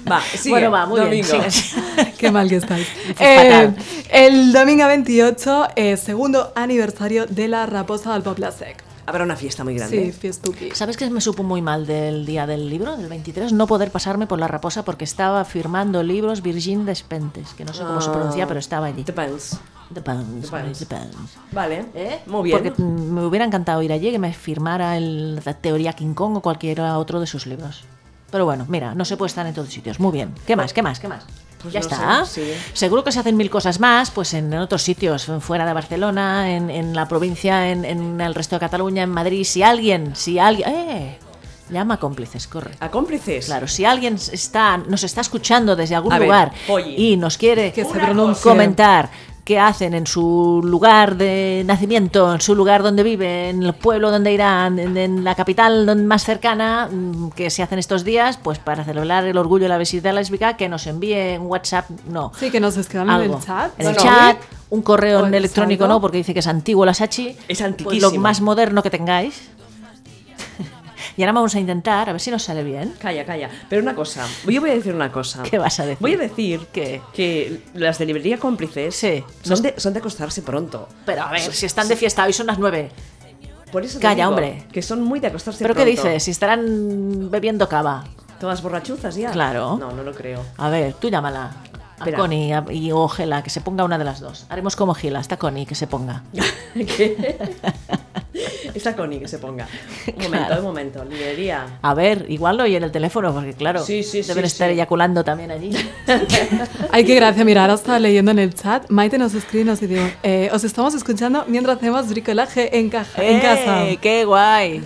Va, 0.10 0.22
sigue, 0.36 0.50
Bueno, 0.52 0.72
va, 0.72 0.86
muy 0.86 1.00
domingo. 1.02 1.28
bien. 1.32 1.52
sigue. 1.52 2.14
Qué 2.18 2.32
mal 2.32 2.48
que 2.50 2.56
estáis. 2.58 2.88
Eh, 3.20 3.72
el 4.10 4.54
domingo 4.54 4.88
28, 4.88 5.68
eh, 5.76 5.98
segundo 5.98 6.54
aniversario 6.56 7.26
de 7.28 7.48
la 7.48 7.66
Raposa 7.66 8.14
del 8.14 8.22
Poble 8.24 8.52
Sec. 8.52 8.84
Habrá 9.08 9.24
una 9.24 9.38
fiesta 9.38 9.64
muy 9.64 9.74
grande. 9.74 10.06
Sí, 10.06 10.12
fiestuki. 10.12 10.72
¿Sabes 10.74 10.98
que 10.98 11.10
me 11.10 11.22
supo 11.22 11.42
muy 11.42 11.62
mal 11.62 11.88
del 11.88 12.26
día 12.26 12.46
del 12.46 12.70
libro, 12.70 12.98
del 12.98 13.08
23? 13.08 13.54
No 13.54 13.66
poder 13.66 13.90
pasarme 13.90 14.28
por 14.28 14.38
la 14.38 14.50
raposa 14.50 14.84
porque 14.84 15.06
estaba 15.06 15.46
firmando 15.46 16.04
libros 16.04 16.42
Virgin 16.42 16.86
Despentes, 16.86 17.54
que 17.54 17.64
no 17.64 17.74
sé 17.74 17.84
cómo 17.84 18.02
se 18.02 18.10
pronuncia, 18.10 18.46
pero 18.48 18.60
estaba 18.60 18.88
allí. 18.88 19.04
Depends. 19.04 19.58
Depends, 19.90 20.52
Depends. 20.52 20.80
depends. 20.82 21.38
Vale, 21.54 21.86
¿Eh? 21.96 22.20
muy 22.26 22.44
bien. 22.44 22.62
Porque 22.62 22.84
me 22.84 23.24
hubiera 23.26 23.46
encantado 23.46 23.82
ir 23.82 23.94
allí 23.94 24.12
que 24.12 24.20
me 24.20 24.34
firmara 24.34 24.98
el, 24.98 25.36
la 25.38 25.54
teoría 25.54 25.94
King 25.94 26.14
Kong 26.14 26.36
o 26.36 26.42
cualquiera 26.42 26.98
otro 26.98 27.22
de 27.22 27.28
sus 27.28 27.48
libros. 27.48 27.86
Pero 28.30 28.44
bueno, 28.44 28.66
mira, 28.68 28.94
no 28.94 29.06
se 29.06 29.16
puede 29.16 29.28
estar 29.28 29.48
en 29.48 29.54
todos 29.54 29.70
sitios. 29.70 30.02
Muy 30.02 30.12
bien. 30.12 30.34
¿Qué 30.46 30.58
más? 30.58 30.74
¿Qué 30.74 30.82
más? 30.82 31.00
¿Qué 31.00 31.08
más? 31.08 31.26
Pues 31.62 31.74
ya 31.74 31.80
no 31.80 31.88
está. 31.88 32.26
sé, 32.26 32.46
sí. 32.46 32.62
Seguro 32.74 33.04
que 33.04 33.12
se 33.12 33.20
hacen 33.20 33.36
mil 33.36 33.50
cosas 33.50 33.80
más, 33.80 34.12
pues 34.12 34.34
en, 34.34 34.54
en 34.54 34.60
otros 34.60 34.84
sitios, 34.84 35.30
fuera 35.40 35.66
de 35.66 35.74
Barcelona, 35.74 36.52
en, 36.52 36.70
en 36.70 36.94
la 36.96 37.08
provincia, 37.08 37.70
en, 37.72 37.84
en 37.84 38.22
el 38.22 38.36
resto 38.36 38.56
de 38.56 38.60
Cataluña, 38.60 39.04
en 39.04 39.10
Madrid. 39.10 39.44
Si 39.44 39.64
alguien, 39.64 40.16
si 40.16 40.40
alguien, 40.40 40.70
¡eh! 40.70 41.18
Llama 41.70 41.96
a 41.96 41.98
cómplices, 42.00 42.48
corre. 42.48 42.72
¿A 42.80 42.90
cómplices? 42.90 43.48
Claro, 43.48 43.68
si 43.68 43.84
alguien 43.84 44.16
está, 44.16 44.78
nos 44.78 45.04
está 45.04 45.20
escuchando 45.20 45.76
desde 45.76 45.96
algún 45.96 46.14
A 46.14 46.20
lugar 46.20 46.54
y 46.96 47.18
nos 47.18 47.38
quiere 47.38 47.74
una 47.86 48.34
comentar 48.36 49.10
qué 49.48 49.60
hacen 49.62 49.94
en 49.94 50.06
su 50.06 50.60
lugar 50.62 51.16
de 51.16 51.64
nacimiento, 51.66 52.34
en 52.34 52.42
su 52.42 52.54
lugar 52.54 52.84
donde 52.84 53.02
vive, 53.02 53.48
en 53.50 53.64
el 53.64 53.74
pueblo 53.74 54.12
donde 54.12 54.34
irán, 54.34 54.78
en, 54.78 54.98
en 54.98 55.24
la 55.24 55.36
capital 55.36 55.96
más 56.06 56.26
cercana, 56.26 56.90
mm, 56.92 57.30
que 57.30 57.50
se 57.50 57.64
hacen 57.64 57.80
estos 57.80 58.04
días, 58.04 58.36
pues 58.36 58.60
para 58.60 58.84
celebrar 58.84 59.24
el 59.24 59.38
orgullo 59.38 59.64
de 59.64 59.70
la 59.70 59.78
visibilidad 59.78 60.14
lésbica, 60.14 60.58
que 60.58 60.68
nos 60.68 60.86
envíe 60.86 61.38
un 61.40 61.48
WhatsApp, 61.48 61.90
no. 62.10 62.34
Sí, 62.38 62.52
que 62.52 62.60
nos 62.60 62.76
escriban 62.76 63.08
en 63.08 63.14
Algo. 63.16 63.38
el 63.38 63.42
chat. 63.46 63.72
En 63.80 63.88
el 63.88 63.94
No, 63.96 64.00
no. 64.00 64.04
chat, 64.04 64.38
un 64.70 64.82
correo 64.82 65.22
O- 65.22 65.26
electrónico 65.28 65.88
no, 65.88 66.02
porque 66.02 66.18
dice 66.18 66.34
que 66.34 66.40
es 66.40 66.48
antiguo 66.48 66.86
la 66.86 66.94
Sachi. 66.94 67.30
Es 67.30 67.38
Pues 67.48 67.60
lo 67.62 67.66
antiquísimo. 67.68 68.22
más 68.22 68.42
moderno 68.42 68.84
que 68.84 68.90
tengáis. 68.90 69.48
Y 71.18 71.24
ahora 71.24 71.34
vamos 71.34 71.54
a 71.56 71.60
intentar, 71.60 72.08
a 72.10 72.14
ver 72.14 72.22
si 72.22 72.32
nos 72.32 72.44
sale 72.44 72.64
bien. 72.64 72.94
Calla, 73.00 73.26
calla. 73.26 73.50
Pero 73.70 73.82
una 73.82 73.96
cosa, 73.96 74.26
yo 74.48 74.62
voy 74.62 74.70
a 74.70 74.76
decir 74.76 74.94
una 74.94 75.12
cosa. 75.12 75.44
¿Qué 75.44 75.58
vas 75.58 75.80
a 75.80 75.84
decir? 75.86 75.98
Voy 76.00 76.14
a 76.14 76.18
decir 76.18 76.68
¿Qué? 76.72 77.02
que 77.14 77.64
las 77.74 77.98
de 77.98 78.06
librería 78.06 78.38
cómplices 78.38 78.96
Sí. 78.96 79.24
son, 79.42 79.62
de, 79.62 79.74
son 79.78 79.94
de 79.94 80.00
acostarse 80.00 80.42
pronto. 80.44 80.88
Pero 81.06 81.24
a 81.24 81.32
ver, 81.32 81.42
si 81.42 81.66
están 81.66 81.88
de 81.88 81.96
fiesta, 81.98 82.24
hoy 82.24 82.34
son 82.34 82.48
las 82.48 82.60
nueve. 82.60 82.92
Por 83.72 83.84
eso 83.84 84.00
Calla, 84.00 84.16
digo 84.16 84.30
hombre. 84.30 84.66
Que 84.72 84.82
son 84.82 85.02
muy 85.02 85.20
de 85.20 85.28
acostarse 85.28 85.62
¿Pero 85.64 85.74
qué 85.76 85.84
pronto. 85.84 86.04
dices? 86.04 86.24
Si 86.24 86.32
estarán 86.32 87.30
bebiendo 87.30 87.68
cava. 87.68 88.06
¿Todas 88.40 88.62
borrachuzas 88.62 89.16
ya? 89.16 89.32
Claro. 89.32 89.78
No, 89.78 89.92
no 89.92 90.04
lo 90.04 90.14
creo. 90.14 90.46
A 90.58 90.70
ver, 90.70 90.94
tú 90.94 91.10
llámala. 91.10 91.52
A 92.00 92.02
Espera. 92.04 92.18
Connie 92.18 92.54
a- 92.54 92.66
y 92.72 92.92
o 92.92 93.08
Gela, 93.08 93.42
que 93.42 93.50
se 93.50 93.60
ponga 93.62 93.84
una 93.84 93.98
de 93.98 94.04
las 94.06 94.20
dos. 94.20 94.46
Haremos 94.50 94.76
como 94.76 94.94
Gila, 94.94 95.20
está 95.20 95.38
Connie, 95.38 95.66
que 95.66 95.74
se 95.76 95.88
ponga. 95.88 96.22
¿Qué? 96.76 97.38
Está 98.76 98.96
Connie 98.96 99.20
que 99.20 99.28
se 99.28 99.40
ponga. 99.40 99.68
Un 100.08 100.14
momento, 100.24 100.38
Claro. 100.46 100.60
un 100.62 100.68
momento. 100.68 101.04
Librería. 101.06 101.66
A 101.82 101.94
ver, 101.96 102.26
igual 102.30 102.58
lo 102.58 102.64
oye 102.66 102.78
en 102.78 102.84
el 102.84 102.92
teléfono, 102.92 103.34
porque 103.34 103.54
claro, 103.54 103.84
Sí, 103.84 104.04
sí, 104.04 104.22
sí, 104.22 104.28
deben 104.30 104.46
estar 104.46 104.68
sí. 104.70 104.74
eyaculando 104.76 105.24
también 105.24 105.50
allí. 105.50 105.72
Ay, 106.92 107.04
qué 107.04 107.16
gracia. 107.16 107.44
Mira, 107.44 107.62
ahora 107.62 107.74
estaba 107.74 107.98
leyendo 108.00 108.30
en 108.32 108.40
el 108.40 108.54
chat. 108.54 108.88
Maite 108.90 109.18
nos 109.18 109.34
escribe 109.34 109.64
y 109.64 109.66
nos 109.66 109.80
dice: 109.80 110.16
eh, 110.22 110.50
Os 110.54 110.64
estamos 110.64 110.94
escuchando 110.94 111.46
mientras 111.48 111.78
hacemos 111.78 112.08
bricolaje 112.10 112.78
en, 112.78 112.90
caja, 112.92 113.24
en 113.24 113.40
casa. 113.40 113.86
¡Eh, 113.88 113.98
¡Qué 114.00 114.24
guay! 114.26 114.84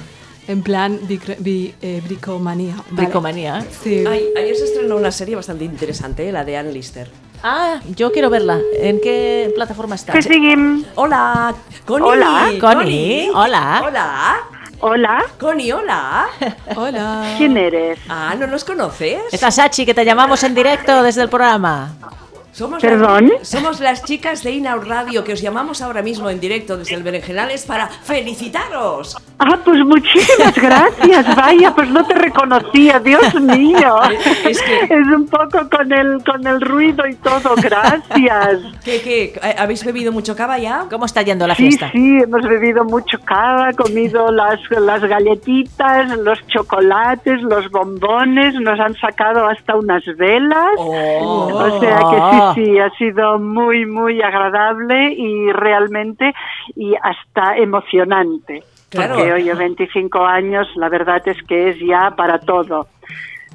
En 0.51 0.63
plan 0.63 0.99
eh, 1.09 2.01
bricomanía. 2.03 2.75
¿vale? 2.75 2.89
Bricomanía. 2.91 3.65
Sí. 3.83 4.03
Ay, 4.07 4.25
ayer 4.37 4.55
se 4.55 4.65
estrenó 4.65 4.97
una 4.97 5.11
serie 5.11 5.35
bastante 5.35 5.63
interesante, 5.63 6.31
la 6.31 6.43
de 6.43 6.57
Ann 6.57 6.73
Lister. 6.73 7.09
Ah, 7.43 7.79
yo 7.95 8.11
quiero 8.11 8.29
verla. 8.29 8.59
¿En 8.79 9.01
qué 9.01 9.51
plataforma 9.55 9.95
está? 9.95 10.13
Que 10.13 10.21
seguim. 10.21 10.83
Hola, 10.95 11.55
Connie. 11.85 12.07
Hola. 12.07 12.51
Connie, 12.59 13.29
hola. 13.33 13.81
Hola. 13.83 14.35
Hola. 14.83 15.23
Connie, 15.39 15.71
hola. 15.71 16.27
Hola. 16.75 17.35
¿Quién 17.37 17.55
eres? 17.55 17.99
Ah, 18.09 18.33
¿no 18.37 18.47
nos 18.47 18.63
conoces? 18.63 19.21
Es 19.31 19.39
la 19.39 19.51
Sachi 19.51 19.85
que 19.85 19.93
te 19.93 20.03
llamamos 20.03 20.43
en 20.43 20.55
directo 20.55 21.03
desde 21.03 21.21
el 21.21 21.29
programa. 21.29 21.93
Somos 22.53 22.81
¿Perdón? 22.81 23.29
Las, 23.39 23.47
somos 23.47 23.79
las 23.79 24.03
chicas 24.03 24.43
de 24.43 24.51
Inaud 24.51 24.85
Radio 24.85 25.23
que 25.23 25.33
os 25.33 25.41
llamamos 25.41 25.81
ahora 25.81 26.01
mismo 26.01 26.29
en 26.29 26.39
directo 26.41 26.75
desde 26.77 26.95
el 26.95 27.03
Berenjenales 27.03 27.65
para 27.65 27.87
felicitaros. 27.87 29.15
Ah, 29.39 29.57
pues 29.63 29.79
muchísimas 29.85 30.53
gracias. 30.55 31.35
Vaya, 31.35 31.73
pues 31.73 31.89
no 31.89 32.05
te 32.05 32.13
reconocía, 32.13 32.99
Dios 32.99 33.33
mío. 33.41 33.95
Es 34.47 34.61
que- 34.61 34.81
Es 34.83 35.07
un 35.15 35.27
poco 35.27 35.67
con 35.69 35.91
el, 35.91 36.23
con 36.23 36.45
el 36.45 36.61
ruido 36.61 37.07
y 37.07 37.15
todo. 37.15 37.55
Gracias. 37.55 38.59
¿Qué, 38.83 39.01
qué? 39.01 39.39
¿Habéis 39.57 39.83
bebido 39.85 40.11
mucho 40.11 40.35
cava 40.35 40.57
ya? 40.59 40.85
¿Cómo 40.89 41.05
está 41.05 41.21
yendo 41.21 41.47
la 41.47 41.55
Sí, 41.55 41.63
fiesta? 41.63 41.89
sí, 41.91 42.19
hemos 42.21 42.41
bebido 42.41 42.83
mucho 42.83 43.17
cava, 43.23 43.71
comido 43.73 44.31
las, 44.31 44.59
las 44.69 45.01
galletitas, 45.01 46.17
los 46.19 46.45
chocolates, 46.47 47.41
los 47.41 47.69
bombones, 47.71 48.53
nos 48.55 48.79
han 48.79 48.93
sacado 48.95 49.47
hasta 49.47 49.75
unas 49.75 50.03
velas. 50.17 50.73
Oh. 50.77 51.49
O 51.53 51.79
sea 51.79 51.97
que 51.97 52.15
sí, 52.37 52.40
sí, 52.55 52.79
ha 52.79 52.89
sido 52.91 53.39
muy, 53.39 53.85
muy 53.85 54.21
agradable 54.21 55.13
y 55.13 55.51
realmente 55.51 56.33
y 56.75 56.95
hasta 57.01 57.57
emocionante. 57.57 58.63
Claro. 58.89 59.15
Porque, 59.15 59.33
oye, 59.33 59.53
25 59.53 60.25
años, 60.25 60.67
la 60.75 60.89
verdad 60.89 61.25
es 61.27 61.41
que 61.43 61.69
es 61.69 61.79
ya 61.79 62.11
para 62.15 62.39
todo. 62.39 62.87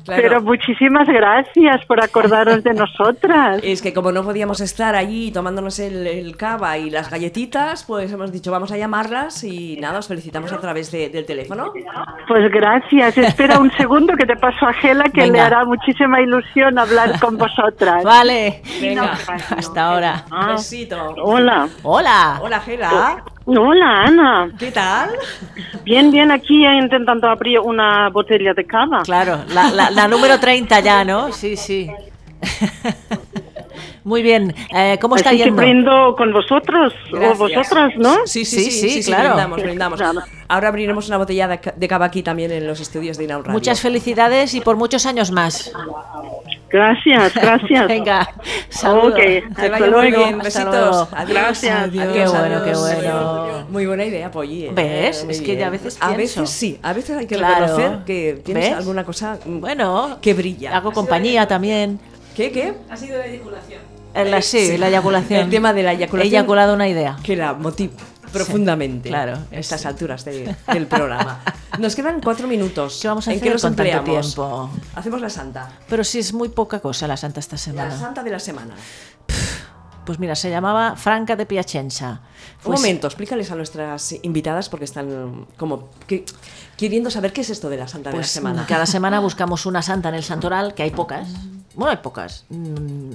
Claro. 0.07 0.23
Pero 0.23 0.41
muchísimas 0.41 1.07
gracias 1.09 1.85
por 1.87 2.03
acordaros 2.03 2.63
de 2.65 2.73
nosotras. 2.75 3.61
Es 3.63 3.83
que 3.83 3.93
como 3.93 4.13
no 4.13 4.23
podíamos 4.23 4.61
estar 4.61 4.95
allí 4.97 5.31
tomándonos 5.33 5.79
el, 5.81 6.07
el 6.07 6.37
cava 6.37 6.79
y 6.79 6.89
las 6.91 7.11
galletitas, 7.11 7.85
pues 7.85 8.11
hemos 8.13 8.33
dicho 8.33 8.51
vamos 8.51 8.73
a 8.73 8.77
llamarlas 8.79 9.45
y 9.45 9.77
nada, 9.81 9.99
os 9.99 10.09
felicitamos 10.09 10.53
a 10.53 10.59
través 10.61 10.91
de- 10.93 11.09
del 11.11 11.27
teléfono. 11.27 11.73
Pues 12.29 12.51
gracias. 12.51 13.19
Espera 13.19 13.59
un 13.59 13.71
segundo 13.77 14.15
que 14.17 14.25
te 14.27 14.37
paso 14.37 14.67
a 14.67 14.73
Gela, 14.73 15.05
que 15.13 15.23
Venga. 15.23 15.33
le 15.35 15.41
hará 15.41 15.65
muchísima 15.65 16.21
ilusión 16.21 16.79
hablar 16.79 17.19
con 17.21 17.37
vosotras. 17.37 18.05
Vale. 18.05 18.63
Venga, 18.81 19.13
Hasta 19.57 19.85
ahora. 19.91 20.25
besito. 20.49 21.15
Hola. 21.23 21.69
Hola. 21.83 22.39
Hola, 22.43 22.61
Gela. 22.61 23.25
Hola, 23.47 24.03
Ana. 24.03 24.51
¿Qué 24.59 24.72
tal? 24.72 25.11
Bien, 25.84 26.11
bien, 26.11 26.32
aquí 26.32 26.64
intentando 26.66 27.28
abrir 27.28 27.61
una 27.61 28.09
botella 28.11 28.53
de 28.55 28.64
cava. 28.66 29.03
Claro, 29.03 29.44
la, 29.49 29.70
la- 29.70 29.90
la 29.90 30.09
número 30.09 30.38
30 30.40 30.80
ya, 30.80 31.05
¿no? 31.05 31.32
Sí, 31.32 31.57
sí. 31.57 31.88
Muy 34.07 34.23
bien. 34.23 34.55
Eh, 34.73 34.99
¿Cómo 35.01 35.17
está 35.17 35.31
Así 35.31 35.39
que 35.39 35.45
yendo? 35.47 35.61
brindo 35.61 36.15
con 36.17 36.33
vosotros 36.33 36.93
Gracias. 37.11 37.35
o 37.35 37.37
vosotras, 37.39 37.93
¿no? 37.97 38.15
Sí, 38.25 38.45
sí, 38.45 38.57
sí, 38.61 38.71
Sí, 38.71 38.89
sí, 38.89 39.03
sí, 39.03 39.11
claro. 39.11 39.31
brindamos, 39.31 39.63
brindamos. 39.63 39.99
Claro. 40.01 40.21
Ahora 40.47 40.69
abriremos 40.69 41.09
una 41.09 41.17
botella 41.19 41.49
de, 41.49 41.59
ca- 41.59 41.75
de 41.77 41.89
cava 41.89 42.07
aquí 42.07 42.23
también 42.23 42.53
en 42.53 42.69
los 42.69 42.79
estudios 42.81 43.19
de 43.19 43.25
Inaud 43.25 43.41
Radio. 43.43 43.53
Muchas 43.53 43.81
felicidades 43.81 44.55
y 44.55 44.61
por 44.61 44.77
muchos 44.77 45.07
años 45.07 45.33
más. 45.33 45.73
Gracias, 46.71 47.35
gracias. 47.43 47.89
Venga, 47.89 48.29
saludos. 48.69 49.09
Ok, 49.13 49.17
Que 49.17 49.43
hasta 49.51 49.69
vaya 49.71 49.79
muy 49.87 49.91
luego. 49.91 50.19
bien, 50.25 50.41
Hasta 50.41 50.45
besitos. 50.65 50.75
luego. 50.75 51.09
Adiós. 51.13 51.31
Gracias. 51.41 51.77
Adiós, 51.81 52.07
Qué 52.13 52.27
bueno, 52.29 52.57
adiós. 52.57 52.63
qué 52.65 52.73
bueno. 53.03 53.67
Muy 53.71 53.87
buena 53.87 54.05
idea, 54.05 54.31
Polly. 54.31 54.67
¿eh? 54.67 54.71
¿Ves? 54.73 55.25
Muy 55.25 55.33
Es 55.35 55.41
que 55.41 55.47
bien. 55.47 55.59
ya 55.59 55.67
a 55.67 55.71
veces 55.71 55.97
A 56.01 56.15
pienso. 56.15 56.43
veces 56.43 56.51
sí, 56.57 56.79
a 56.81 56.93
veces 56.93 57.17
hay 57.19 57.27
que 57.27 57.35
Claro. 57.37 57.67
reconocer 57.67 57.99
que 58.07 58.41
tienes 58.45 58.69
¿Ves? 58.69 58.79
alguna 58.79 59.03
cosa 59.05 59.39
mm, 59.45 59.59
Bueno, 59.61 60.19
que 60.23 60.33
brilla. 60.33 60.77
hago 60.77 60.93
compañía 60.93 61.49
también. 61.49 61.99
¿Qué, 62.37 62.53
qué? 62.53 62.75
Ha 62.91 62.97
sido 62.97 63.19
la 63.19 63.27
eyaculación. 63.27 63.95
En 64.17 64.31
la, 64.31 64.43
sí, 64.43 64.67
Sí. 64.69 64.79
la 64.79 64.89
eyaculación. 64.89 65.41
El 65.43 65.51
tema 65.51 65.73
de 65.73 65.83
la 65.83 65.93
eyaculación. 65.93 66.33
He 66.33 66.37
eyaculado 66.37 66.75
una 66.75 66.89
idea. 66.89 67.17
Que 67.23 67.37
la 67.37 67.53
motiva 67.55 67.93
profundamente. 68.33 69.09
claro, 69.09 69.39
A 69.51 69.57
estas 69.57 69.87
alturas 69.87 70.25
de- 70.25 70.55
del 70.73 70.87
programa. 70.87 71.41
Nos 71.79 71.95
quedan 71.95 72.21
cuatro 72.21 72.47
minutos. 72.49 72.99
¿Qué 73.01 73.09
vamos 73.09 73.27
a 73.29 73.31
¿En 73.31 73.37
hacer 73.37 73.49
qué 73.49 73.53
nos 73.55 73.62
con 73.62 73.77
tanto 73.77 74.03
tiempo? 74.05 74.71
Hacemos 74.95 75.21
la 75.21 75.31
santa. 75.31 75.71
Pero 75.89 76.05
sí 76.05 76.19
es 76.19 76.33
muy 76.33 76.49
poca 76.49 76.81
cosa 76.81 77.07
la 77.07 77.17
santa 77.17 77.41
esta 77.41 77.55
La 77.55 77.59
semana. 77.59 77.99
santa 77.99 78.23
de 78.23 78.31
la 78.31 78.39
semana. 78.41 78.75
Pues 80.05 80.19
mira, 80.21 80.37
se 80.37 80.51
llamaba 80.51 80.95
Franca 80.97 81.35
de 81.35 81.47
Piacenza. 81.47 82.21
Un 82.59 82.61
Fue- 82.61 82.77
momento, 82.77 83.07
explícales 83.09 83.51
a 83.51 83.57
nuestras 83.57 84.14
invitadas 84.23 84.69
porque 84.69 84.85
están 84.85 85.47
como 85.57 85.89
que- 86.07 86.25
queriendo 86.77 87.11
saber 87.11 87.33
qué 87.33 87.41
es 87.41 87.51
esto 87.51 87.69
de 87.69 87.77
la 87.77 87.89
santa 87.89 88.11
de 88.11 88.17
la 88.17 88.21
Pues 88.21 88.31
semana. 88.31 88.67
cada 88.69 88.87
semana 88.87 89.19
buscamos 89.21 89.67
una 89.67 89.83
santa 89.83 90.09
en 90.11 90.14
el 90.14 90.23
santoral, 90.23 90.75
que 90.75 90.85
hay 90.85 90.91
pocas. 90.93 91.29
Bueno, 91.75 91.91
hay 91.91 91.97
pocas. 91.99 92.45
Mm, 92.51 93.14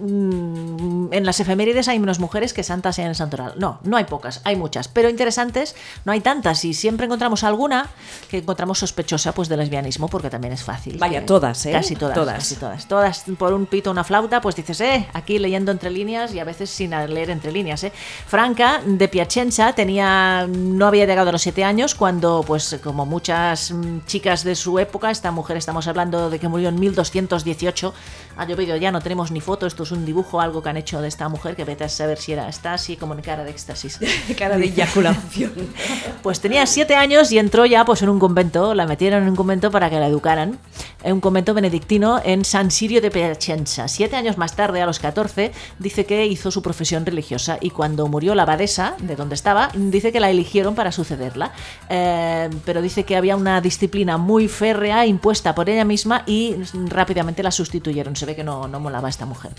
mm, 0.00 1.12
En 1.12 1.26
las 1.26 1.40
efemérides 1.40 1.88
hay 1.88 1.98
menos 1.98 2.18
mujeres 2.18 2.52
que 2.52 2.62
santas 2.62 2.98
en 2.98 3.06
el 3.06 3.14
santoral. 3.14 3.54
No, 3.56 3.80
no 3.84 3.96
hay 3.96 4.04
pocas, 4.04 4.40
hay 4.44 4.56
muchas. 4.56 4.88
Pero 4.88 5.08
interesantes 5.08 5.74
no 6.04 6.12
hay 6.12 6.20
tantas. 6.20 6.64
Y 6.64 6.74
siempre 6.74 7.06
encontramos 7.06 7.44
alguna 7.44 7.88
que 8.28 8.38
encontramos 8.38 8.78
sospechosa 8.78 9.32
pues 9.32 9.48
de 9.48 9.56
lesbianismo, 9.56 10.08
porque 10.08 10.30
también 10.30 10.52
es 10.52 10.62
fácil. 10.62 10.98
Vaya, 10.98 11.20
que- 11.20 11.26
todas, 11.26 11.64
¿eh? 11.66 11.72
Casi 11.72 11.96
todas, 11.96 12.14
Todas. 12.14 12.34
Casi 12.36 12.56
todas. 12.56 12.86
Todas 12.88 13.24
por 13.38 13.52
un 13.52 13.66
pito, 13.66 13.90
una 13.90 14.04
flauta, 14.04 14.40
pues 14.40 14.56
dices, 14.56 14.80
eh, 14.80 15.08
aquí 15.12 15.38
leyendo 15.38 15.72
entre 15.72 15.90
líneas 15.90 16.34
y 16.34 16.38
a 16.40 16.44
veces 16.44 16.70
sin 16.70 16.90
leer 16.90 17.30
entre 17.30 17.52
líneas, 17.52 17.82
eh. 17.84 17.92
Franca 18.26 18.80
de 18.84 19.08
Piacenza 19.08 19.72
tenía, 19.74 20.46
no 20.48 20.86
había 20.86 21.06
llegado 21.06 21.28
a 21.30 21.32
los 21.32 21.42
siete 21.42 21.64
años 21.64 21.94
cuando, 21.94 22.42
pues 22.46 22.78
como 22.82 23.06
muchas 23.06 23.70
mm, 23.72 24.00
chicas 24.06 24.44
de 24.44 24.54
su 24.54 24.78
época, 24.78 25.10
esta 25.10 25.30
mujer 25.30 25.56
estamos 25.56 25.86
hablando 25.88 26.30
de 26.30 26.38
que 26.38 26.48
murió 26.48 26.68
en 26.68 26.78
1218, 26.78 27.92
ha 28.40 28.46
llovido 28.46 28.74
ya, 28.76 28.90
no 28.90 29.02
tenemos 29.02 29.30
ni 29.30 29.42
foto, 29.42 29.66
esto 29.66 29.82
es 29.82 29.92
un 29.92 30.06
dibujo, 30.06 30.40
algo 30.40 30.62
que 30.62 30.70
han 30.70 30.78
hecho 30.78 31.02
de 31.02 31.08
esta 31.08 31.28
mujer, 31.28 31.56
que 31.56 31.64
vete 31.64 31.84
a 31.84 31.90
saber 31.90 32.16
si 32.16 32.32
era, 32.32 32.48
está 32.48 32.72
así 32.72 32.96
como 32.96 33.12
en 33.12 33.20
cara 33.20 33.44
de 33.44 33.50
éxtasis. 33.50 34.00
cara 34.38 34.56
de 34.56 34.64
eyaculación. 34.64 35.52
Pues 36.22 36.40
tenía 36.40 36.66
siete 36.66 36.94
años 36.96 37.32
y 37.32 37.38
entró 37.38 37.64
ya 37.66 37.84
pues 37.84 38.02
en 38.02 38.08
un 38.08 38.18
convento, 38.18 38.74
la 38.74 38.86
metieron 38.86 39.22
en 39.22 39.30
un 39.30 39.36
convento 39.36 39.70
para 39.70 39.88
que 39.90 39.98
la 39.98 40.06
educaran, 40.06 40.58
en 41.02 41.12
un 41.14 41.20
convento 41.20 41.54
benedictino 41.54 42.20
en 42.22 42.44
San 42.44 42.70
Sirio 42.70 43.00
de 43.00 43.10
Piacenza. 43.10 43.88
Siete 43.88 44.16
años 44.16 44.38
más 44.38 44.54
tarde, 44.56 44.80
a 44.80 44.86
los 44.86 44.98
14, 44.98 45.52
dice 45.78 46.06
que 46.06 46.26
hizo 46.26 46.50
su 46.50 46.62
profesión 46.62 47.04
religiosa 47.04 47.58
y 47.60 47.70
cuando 47.70 48.06
murió 48.06 48.34
la 48.34 48.42
abadesa, 48.42 48.96
de 49.00 49.16
donde 49.16 49.34
estaba, 49.34 49.70
dice 49.74 50.12
que 50.12 50.20
la 50.20 50.30
eligieron 50.30 50.74
para 50.74 50.92
sucederla, 50.92 51.52
Eh, 51.88 52.48
pero 52.64 52.80
dice 52.82 53.04
que 53.04 53.16
había 53.16 53.36
una 53.36 53.60
disciplina 53.60 54.16
muy 54.16 54.48
férrea 54.48 55.06
impuesta 55.06 55.54
por 55.54 55.68
ella 55.68 55.84
misma 55.84 56.22
y 56.26 56.56
rápidamente 56.88 57.42
la 57.42 57.50
sustituyeron. 57.50 58.14
Se 58.16 58.26
ve 58.30 58.36
que 58.36 58.44
no, 58.44 58.66
no 58.68 58.80
molaba 58.80 59.08
esta 59.08 59.26
mujer. 59.26 59.52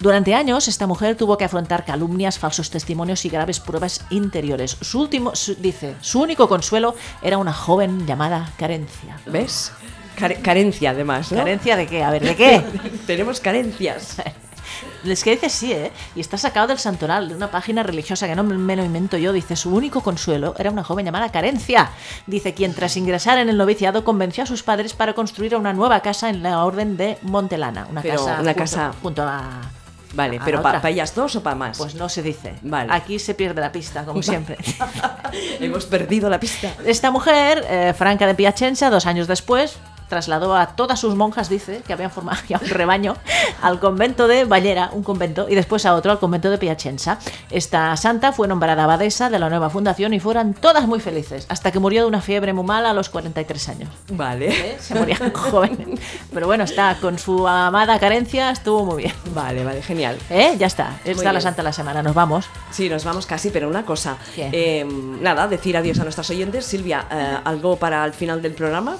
Durante 0.00 0.34
años, 0.34 0.68
esta 0.68 0.86
mujer 0.86 1.16
tuvo 1.16 1.36
que 1.38 1.44
afrontar 1.44 1.84
calumnias, 1.84 2.38
falsos 2.38 2.70
testimonios 2.70 3.24
y 3.24 3.28
graves 3.28 3.60
pruebas 3.60 4.04
interiores. 4.10 4.76
Su 4.80 5.00
último, 5.00 5.34
su- 5.34 5.54
dice, 5.56 5.94
su 6.00 6.20
único 6.20 6.48
consuelo 6.48 6.94
era 7.22 7.38
una 7.38 7.52
joven 7.52 8.06
llamada 8.06 8.52
Carencia. 8.58 9.18
¿Ves? 9.26 9.72
Care- 10.16 10.40
carencia, 10.40 10.90
además, 10.90 11.30
¿no? 11.30 11.38
¿Carencia 11.38 11.76
de 11.76 11.86
qué? 11.86 12.02
A 12.02 12.10
ver, 12.10 12.22
¿de 12.22 12.34
qué? 12.36 12.62
Tenemos 13.06 13.40
carencias. 13.40 14.16
Es 15.04 15.22
que 15.24 15.30
dice 15.32 15.48
sí, 15.50 15.72
¿eh? 15.72 15.92
Y 16.14 16.20
está 16.20 16.36
sacado 16.38 16.66
del 16.68 16.78
santoral, 16.78 17.28
de 17.28 17.34
una 17.36 17.50
página 17.50 17.82
religiosa 17.82 18.26
que 18.26 18.34
no 18.34 18.42
me 18.44 18.76
lo 18.76 18.84
invento 18.84 19.16
yo. 19.16 19.32
Dice, 19.32 19.56
su 19.56 19.74
único 19.74 20.00
consuelo 20.02 20.54
era 20.58 20.70
una 20.70 20.84
joven 20.84 21.04
llamada 21.06 21.30
Carencia. 21.30 21.90
Dice, 22.26 22.54
quien 22.54 22.74
tras 22.74 22.96
ingresar 22.96 23.38
en 23.38 23.48
el 23.48 23.56
noviciado 23.56 24.04
convenció 24.04 24.44
a 24.44 24.46
sus 24.46 24.62
padres 24.62 24.92
para 24.94 25.14
construir 25.14 25.54
una 25.56 25.72
nueva 25.72 26.00
casa 26.00 26.28
en 26.30 26.42
la 26.42 26.64
orden 26.64 26.96
de 26.96 27.18
Montelana. 27.22 27.86
Una 27.90 28.02
Pero 28.02 28.16
casa 28.16 28.30
una 28.34 28.36
junto, 28.52 28.54
casa- 28.58 28.92
junto 29.02 29.22
a... 29.22 29.60
Vale, 30.14 30.38
a 30.38 30.44
pero 30.44 30.62
¿para 30.62 30.78
otra. 30.78 30.88
ellas 30.90 31.14
dos 31.14 31.36
o 31.36 31.42
para 31.42 31.56
más? 31.56 31.76
Pues 31.76 31.94
no 31.94 32.08
se 32.08 32.22
dice. 32.22 32.54
Vale. 32.62 32.90
Aquí 32.92 33.18
se 33.18 33.34
pierde 33.34 33.60
la 33.60 33.70
pista, 33.70 34.04
como 34.04 34.22
siempre. 34.22 34.56
Hemos 35.60 35.84
perdido 35.86 36.30
la 36.30 36.40
pista. 36.40 36.72
Esta 36.86 37.10
mujer, 37.10 37.64
eh, 37.68 37.92
Franca 37.96 38.26
de 38.26 38.34
Piacenza, 38.34 38.88
dos 38.88 39.04
años 39.06 39.26
después, 39.26 39.76
trasladó 40.08 40.56
a 40.56 40.68
todas 40.76 41.00
sus 41.00 41.14
monjas, 41.14 41.48
dice, 41.48 41.82
que 41.86 41.92
habían 41.92 42.10
formado 42.10 42.38
ya 42.48 42.58
un 42.62 42.68
rebaño, 42.68 43.16
al 43.62 43.80
convento 43.80 44.28
de 44.28 44.44
Ballera, 44.44 44.90
un 44.92 45.02
convento, 45.02 45.46
y 45.48 45.54
después 45.54 45.84
a 45.86 45.94
otro, 45.94 46.12
al 46.12 46.18
convento 46.18 46.50
de 46.50 46.58
Piacenza. 46.58 47.18
Esta 47.50 47.96
santa 47.96 48.32
fue 48.32 48.48
nombrada 48.48 48.84
abadesa 48.84 49.30
de 49.30 49.38
la 49.38 49.48
nueva 49.48 49.70
fundación 49.70 50.14
y 50.14 50.20
fueron 50.20 50.54
todas 50.54 50.86
muy 50.86 51.00
felices, 51.00 51.46
hasta 51.48 51.72
que 51.72 51.78
murió 51.78 52.02
de 52.02 52.08
una 52.08 52.20
fiebre 52.20 52.52
muy 52.52 52.64
mala 52.64 52.90
a 52.90 52.92
los 52.92 53.08
43 53.10 53.68
años. 53.68 53.88
Vale. 54.10 54.48
¿Eh? 54.48 54.76
Se 54.80 54.94
moría 54.94 55.18
joven. 55.34 55.98
Pero 56.32 56.46
bueno, 56.46 56.64
está 56.64 56.96
con 57.00 57.18
su 57.18 57.46
amada 57.46 57.98
carencia, 57.98 58.50
estuvo 58.50 58.84
muy 58.84 59.02
bien. 59.04 59.14
Vale, 59.34 59.64
vale, 59.64 59.82
genial. 59.82 60.18
¿Eh? 60.30 60.56
Ya 60.58 60.66
está, 60.66 60.98
Muy 61.04 61.12
está 61.12 61.24
la 61.24 61.30
bien. 61.32 61.42
santa 61.42 61.62
de 61.62 61.64
la 61.64 61.72
semana, 61.72 62.02
nos 62.02 62.14
vamos. 62.14 62.46
Sí, 62.70 62.88
nos 62.88 63.04
vamos 63.04 63.26
casi, 63.26 63.50
pero 63.50 63.68
una 63.68 63.84
cosa. 63.84 64.16
Eh, 64.36 64.86
nada, 65.20 65.48
decir 65.48 65.76
adiós 65.76 65.98
a 66.00 66.02
nuestras 66.04 66.28
oyentes. 66.30 66.64
Silvia, 66.66 67.06
eh, 67.10 67.36
¿algo 67.44 67.76
para 67.76 68.04
el 68.04 68.12
final 68.12 68.42
del 68.42 68.52
programa? 68.54 68.96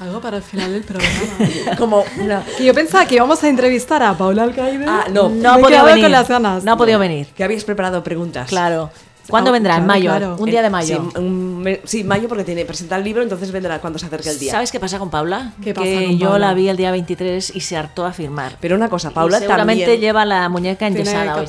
Algo 0.00 0.20
para 0.20 0.38
el 0.38 0.42
final 0.42 0.72
del 0.72 0.82
programa. 0.84 1.76
Como 1.78 2.04
una... 2.20 2.42
Que 2.58 2.64
yo 2.64 2.74
pensaba 2.74 3.06
que 3.06 3.14
íbamos 3.14 3.42
a 3.44 3.48
entrevistar 3.48 4.02
a 4.02 4.16
Paula 4.18 4.42
Alcaide. 4.42 4.84
Ah, 4.88 5.04
no. 5.10 5.28
No 5.28 5.52
ha 5.52 5.56
Me 5.56 5.62
podido 5.62 5.84
venir. 5.84 6.02
con 6.04 6.12
las 6.12 6.28
ganas. 6.28 6.64
No 6.64 6.72
ha 6.72 6.76
podido 6.76 6.98
venir. 6.98 7.28
Que 7.28 7.44
habéis 7.44 7.64
preparado 7.64 8.02
preguntas. 8.02 8.48
Claro. 8.48 8.90
¿Cuándo 9.28 9.50
Ah, 9.50 9.52
vendrá? 9.52 9.76
En 9.76 9.84
claro, 9.84 9.86
mayo, 10.00 10.10
claro. 10.10 10.36
un 10.38 10.50
día 10.50 10.60
de 10.60 10.66
En- 10.66 10.72
mayo. 10.72 11.10
Sí, 11.12 11.18
un 11.18 11.58
me- 11.62 11.80
sí, 11.84 12.04
mayo 12.04 12.28
porque 12.28 12.44
tiene 12.44 12.64
presenta 12.64 12.96
el 12.96 13.04
libro, 13.04 13.22
entonces 13.22 13.50
vendrá 13.52 13.80
cuando 13.80 13.98
se 13.98 14.06
acerque 14.06 14.28
el 14.30 14.38
día. 14.38 14.52
¿Sabes 14.52 14.70
qué 14.70 14.78
pasa 14.80 14.98
con 14.98 15.10
Paula? 15.10 15.52
¿Qué 15.58 15.72
que 15.72 15.74
pasa 15.74 15.90
con 16.06 16.18
yo 16.18 16.28
Paula? 16.30 16.48
la 16.48 16.54
vi 16.54 16.68
el 16.68 16.76
día 16.76 16.90
23 16.90 17.56
y 17.56 17.60
se 17.60 17.76
hartó 17.76 18.04
a 18.04 18.12
firmar. 18.12 18.56
Pero 18.60 18.76
una 18.76 18.88
cosa, 18.88 19.10
Paula 19.10 19.38
Y 19.38 19.40
seguramente 19.40 19.82
también... 19.84 20.00
lleva 20.00 20.24
la 20.24 20.48
muñeca 20.48 20.86
enyesada 20.86 21.36
hoy. 21.36 21.46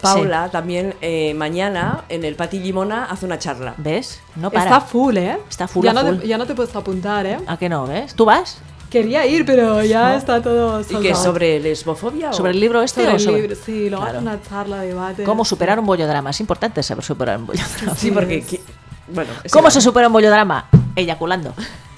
Paula 0.00 0.48
también 0.50 0.94
eh, 1.00 1.34
mañana 1.34 2.04
en 2.08 2.24
el 2.24 2.34
Pati 2.34 2.58
Limona 2.60 3.04
hace 3.06 3.26
una 3.26 3.38
charla. 3.38 3.74
¿Ves? 3.76 4.20
No 4.36 4.48
Está 4.48 4.64
para. 4.64 4.80
full, 4.80 5.16
¿eh? 5.18 5.38
Está 5.50 5.68
full, 5.68 5.84
ya 5.84 5.92
no, 5.92 6.00
full. 6.06 6.16
Te, 6.18 6.28
ya 6.28 6.38
no 6.38 6.46
te 6.46 6.54
puedes 6.54 6.74
apuntar, 6.74 7.26
¿eh? 7.26 7.38
¿A 7.46 7.56
qué 7.58 7.68
no? 7.68 7.86
¿Ves? 7.86 8.14
¿Tú 8.14 8.24
vas? 8.24 8.58
Quería 8.92 9.24
ir, 9.26 9.46
pero 9.46 9.82
ya 9.82 10.10
No. 10.10 10.18
está 10.18 10.42
todo 10.42 10.80
¿Y 10.80 10.84
sold 10.84 11.02
qué? 11.02 11.14
¿Sobre 11.14 11.58
lesbofobia? 11.60 12.28
o- 12.28 12.32
¿Sobre 12.34 12.50
el 12.52 12.60
libro 12.60 12.82
este 12.82 13.00
Sobre 13.00 13.12
o 13.12 13.16
el 13.16 13.20
sobre...? 13.20 13.40
libro, 13.40 13.56
sí, 13.56 13.88
luego 13.88 14.04
Claro. 14.04 14.18
una 14.20 14.38
charla, 14.42 14.82
debate. 14.82 15.24
¿Cómo 15.24 15.46
superar 15.46 15.78
un 15.80 15.86
bollodrama? 15.86 16.28
Es 16.28 16.40
importante 16.40 16.82
saber 16.82 17.02
superar 17.02 17.38
un 17.38 17.46
bollodrama. 17.46 17.94
Sí, 17.96 18.10
porque... 18.10 18.44
qui- 18.44 18.60
Bueno, 19.08 19.30
¿Cómo 19.50 19.70
se 19.70 19.80
supera 19.80 20.08
un 20.08 20.12
bollodrama? 20.12 20.66
Eyaculando. 20.94 21.54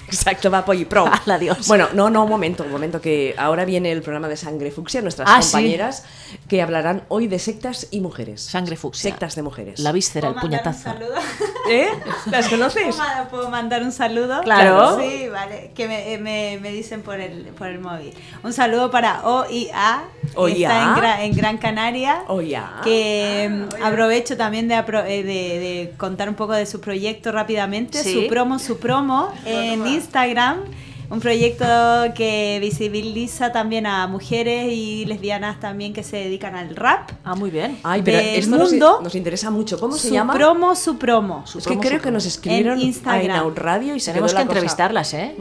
Exacto, 0.07 0.49
va 0.51 0.63
Polly 0.65 0.85
Pro. 0.85 1.05
Adiós. 1.25 1.67
Bueno, 1.67 1.87
no, 1.93 2.09
no, 2.09 2.23
un 2.23 2.29
momento, 2.29 2.63
un 2.63 2.71
momento, 2.71 3.01
que 3.01 3.35
ahora 3.37 3.65
viene 3.65 3.91
el 3.91 4.01
programa 4.01 4.27
de 4.27 4.37
Sangre 4.37 4.71
Fucsia, 4.71 5.01
nuestras 5.01 5.27
Ah, 5.31 5.41
sí. 5.41 5.51
compañeras, 5.51 6.03
que 6.47 6.61
hablarán 6.61 7.03
hoy 7.09 7.27
de 7.27 7.39
sectas 7.39 7.87
y 7.91 8.01
mujeres. 8.01 8.41
Sangre 8.41 8.75
fucsia. 8.77 9.11
Sectas 9.11 9.35
de 9.35 9.41
mujeres. 9.41 9.79
La 9.79 9.91
víscera, 9.91 10.29
el 10.29 10.33
¿Puedo 10.35 10.47
mandar 10.49 10.67
un 10.67 10.73
puñetazo. 10.81 10.99
saludo? 10.99 11.21
¿Eh? 11.69 11.87
¿Las 12.27 12.47
conoces? 12.49 12.95
¿Puedo- 12.95 13.27
¿Puedo 13.29 13.49
mandar 13.49 13.81
un 13.83 13.91
saludo? 13.91 14.41
Claro. 14.41 14.99
Sí, 14.99 15.27
vale. 15.29 15.71
Que 15.75 15.87
me, 15.87 16.13
eh, 16.13 16.17
me, 16.17 16.59
me 16.61 16.71
dicen 16.71 17.01
por 17.01 17.19
el, 17.19 17.45
por 17.57 17.67
el 17.67 17.79
móvil. 17.79 18.13
Un 18.43 18.53
saludo 18.53 18.91
para 18.91 19.21
OIA. 19.27 20.03
que. 20.35 20.51
Está 20.61 20.83
en, 20.83 20.89
Gra- 20.95 21.19
en 21.21 21.35
Gran 21.35 21.57
Canaria. 21.57 22.23
OIA. 22.27 22.81
Que 22.83 23.49
mm, 23.49 23.83
aprovecho 23.83 24.37
también 24.37 24.67
de, 24.67 24.75
apro- 24.75 25.03
eh, 25.05 25.23
de, 25.23 25.33
de 25.59 25.93
contar 25.97 26.29
un 26.29 26.35
poco 26.35 26.53
de 26.53 26.65
su 26.65 26.79
proyecto 26.81 27.31
rápidamente. 27.31 28.03
Sí. 28.03 28.13
Su 28.13 28.27
promo, 28.27 28.59
su 28.59 28.77
promo 28.79 29.33
en 29.45 29.85
Instagram. 29.95 30.57
Un 31.07 31.19
proyecto 31.19 31.65
que 32.15 32.57
visibiliza 32.59 33.51
también 33.51 33.85
a 33.85 34.07
mujeres 34.07 34.69
y 34.73 35.05
lesbianas 35.05 35.59
también 35.59 35.93
que 35.93 36.01
se 36.01 36.17
dedican 36.17 36.55
al 36.55 36.75
rap. 36.75 37.11
Ah, 37.23 37.35
muy 37.35 37.51
bien. 37.51 37.77
Ay, 37.83 38.01
pero 38.03 38.17
del 38.17 38.25
esto 38.27 38.57
nos, 38.57 38.71
mundo. 38.71 39.01
nos 39.03 39.13
interesa 39.13 39.51
mucho. 39.51 39.79
¿Cómo 39.79 39.93
se 39.97 40.07
su 40.07 40.13
llama? 40.15 40.33
promo, 40.33 40.75
su 40.75 40.97
promo. 40.97 41.43
es 41.55 41.67
que 41.67 41.77
creo 41.77 42.01
que 42.01 42.09
nos 42.09 42.25
escribieron 42.25 42.79
En 42.79 42.87
Instagram. 42.87 43.21
a 43.21 43.23
Inaud 43.23 43.55
Radio 43.55 43.95
y 43.95 43.99
se 43.99 44.11
Tenemos 44.13 44.31
que 44.31 44.39
la 44.39 44.45
cosa- 44.45 44.51
entrevistarlas, 44.53 45.13
¿eh? 45.13 45.35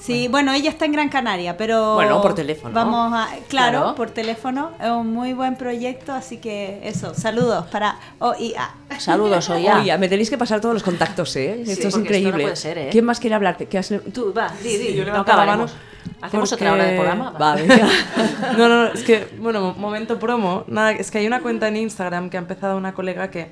Sí, 0.00 0.28
bueno, 0.28 0.52
ella 0.54 0.70
está 0.70 0.86
en 0.86 0.92
Gran 0.92 1.08
Canaria, 1.10 1.56
pero... 1.58 1.94
Bueno, 1.94 2.22
por 2.22 2.34
teléfono. 2.34 2.74
Vamos 2.74 3.12
a... 3.12 3.26
Claro, 3.48 3.78
Claro. 3.80 3.94
por 3.94 4.10
teléfono. 4.10 4.70
Es 4.80 4.88
un 4.88 5.12
muy 5.12 5.34
buen 5.34 5.56
proyecto, 5.56 6.12
así 6.12 6.38
que 6.38 6.80
eso, 6.82 7.14
saludos 7.14 7.66
para 7.66 7.96
OIA. 8.18 8.70
Saludos, 8.98 9.50
Oya. 9.50 9.76
Oye, 9.80 9.98
me 9.98 10.08
tenéis 10.08 10.30
que 10.30 10.38
pasar 10.38 10.60
todos 10.60 10.72
los 10.74 10.82
contactos, 10.82 11.36
¿eh? 11.36 11.62
Sí, 11.66 11.72
esto 11.72 11.82
es 11.82 11.88
esto 11.88 12.00
increíble. 12.00 12.32
no 12.32 12.38
puede 12.44 12.56
ser, 12.56 12.78
¿eh? 12.78 12.88
¿Quién 12.90 13.04
más 13.04 13.20
quiere 13.20 13.36
hablarte? 13.36 13.66
¿Qué 13.66 13.76
has... 13.78 13.92
Tú, 14.14 14.32
va, 14.36 14.50
di, 14.62 14.76
di. 14.78 14.94
yo 14.94 15.04
no 15.04 15.20
acabaremos. 15.20 15.74
Hacemos 16.22 16.48
porque- 16.50 16.64
otra 16.64 16.72
hora 16.74 16.84
de 16.84 16.94
programa. 16.96 17.30
Va, 17.32 17.54
venga. 17.56 17.76
No, 18.56 18.68
no, 18.68 18.84
no, 18.84 18.86
es 18.92 19.02
que, 19.04 19.28
bueno, 19.38 19.74
momento 19.76 20.18
promo. 20.18 20.64
Nada, 20.66 20.92
es 20.92 21.10
que 21.10 21.18
hay 21.18 21.26
una 21.26 21.40
cuenta 21.40 21.68
en 21.68 21.76
Instagram 21.76 22.30
que 22.30 22.36
ha 22.38 22.40
empezado 22.40 22.76
una 22.78 22.94
colega 22.94 23.30
que, 23.30 23.50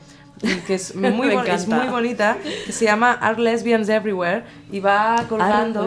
que 0.67 0.75
es, 0.75 0.95
muy 1.13 1.29
es 1.55 1.67
bonita, 1.91 2.37
que 2.67 2.73
se 2.73 2.85
llama 2.85 3.13
Art 3.13 3.39
Lesbians 3.39 3.89
Everywhere 3.89 4.45
y 4.71 4.81
va 4.81 5.25
colgando 5.29 5.83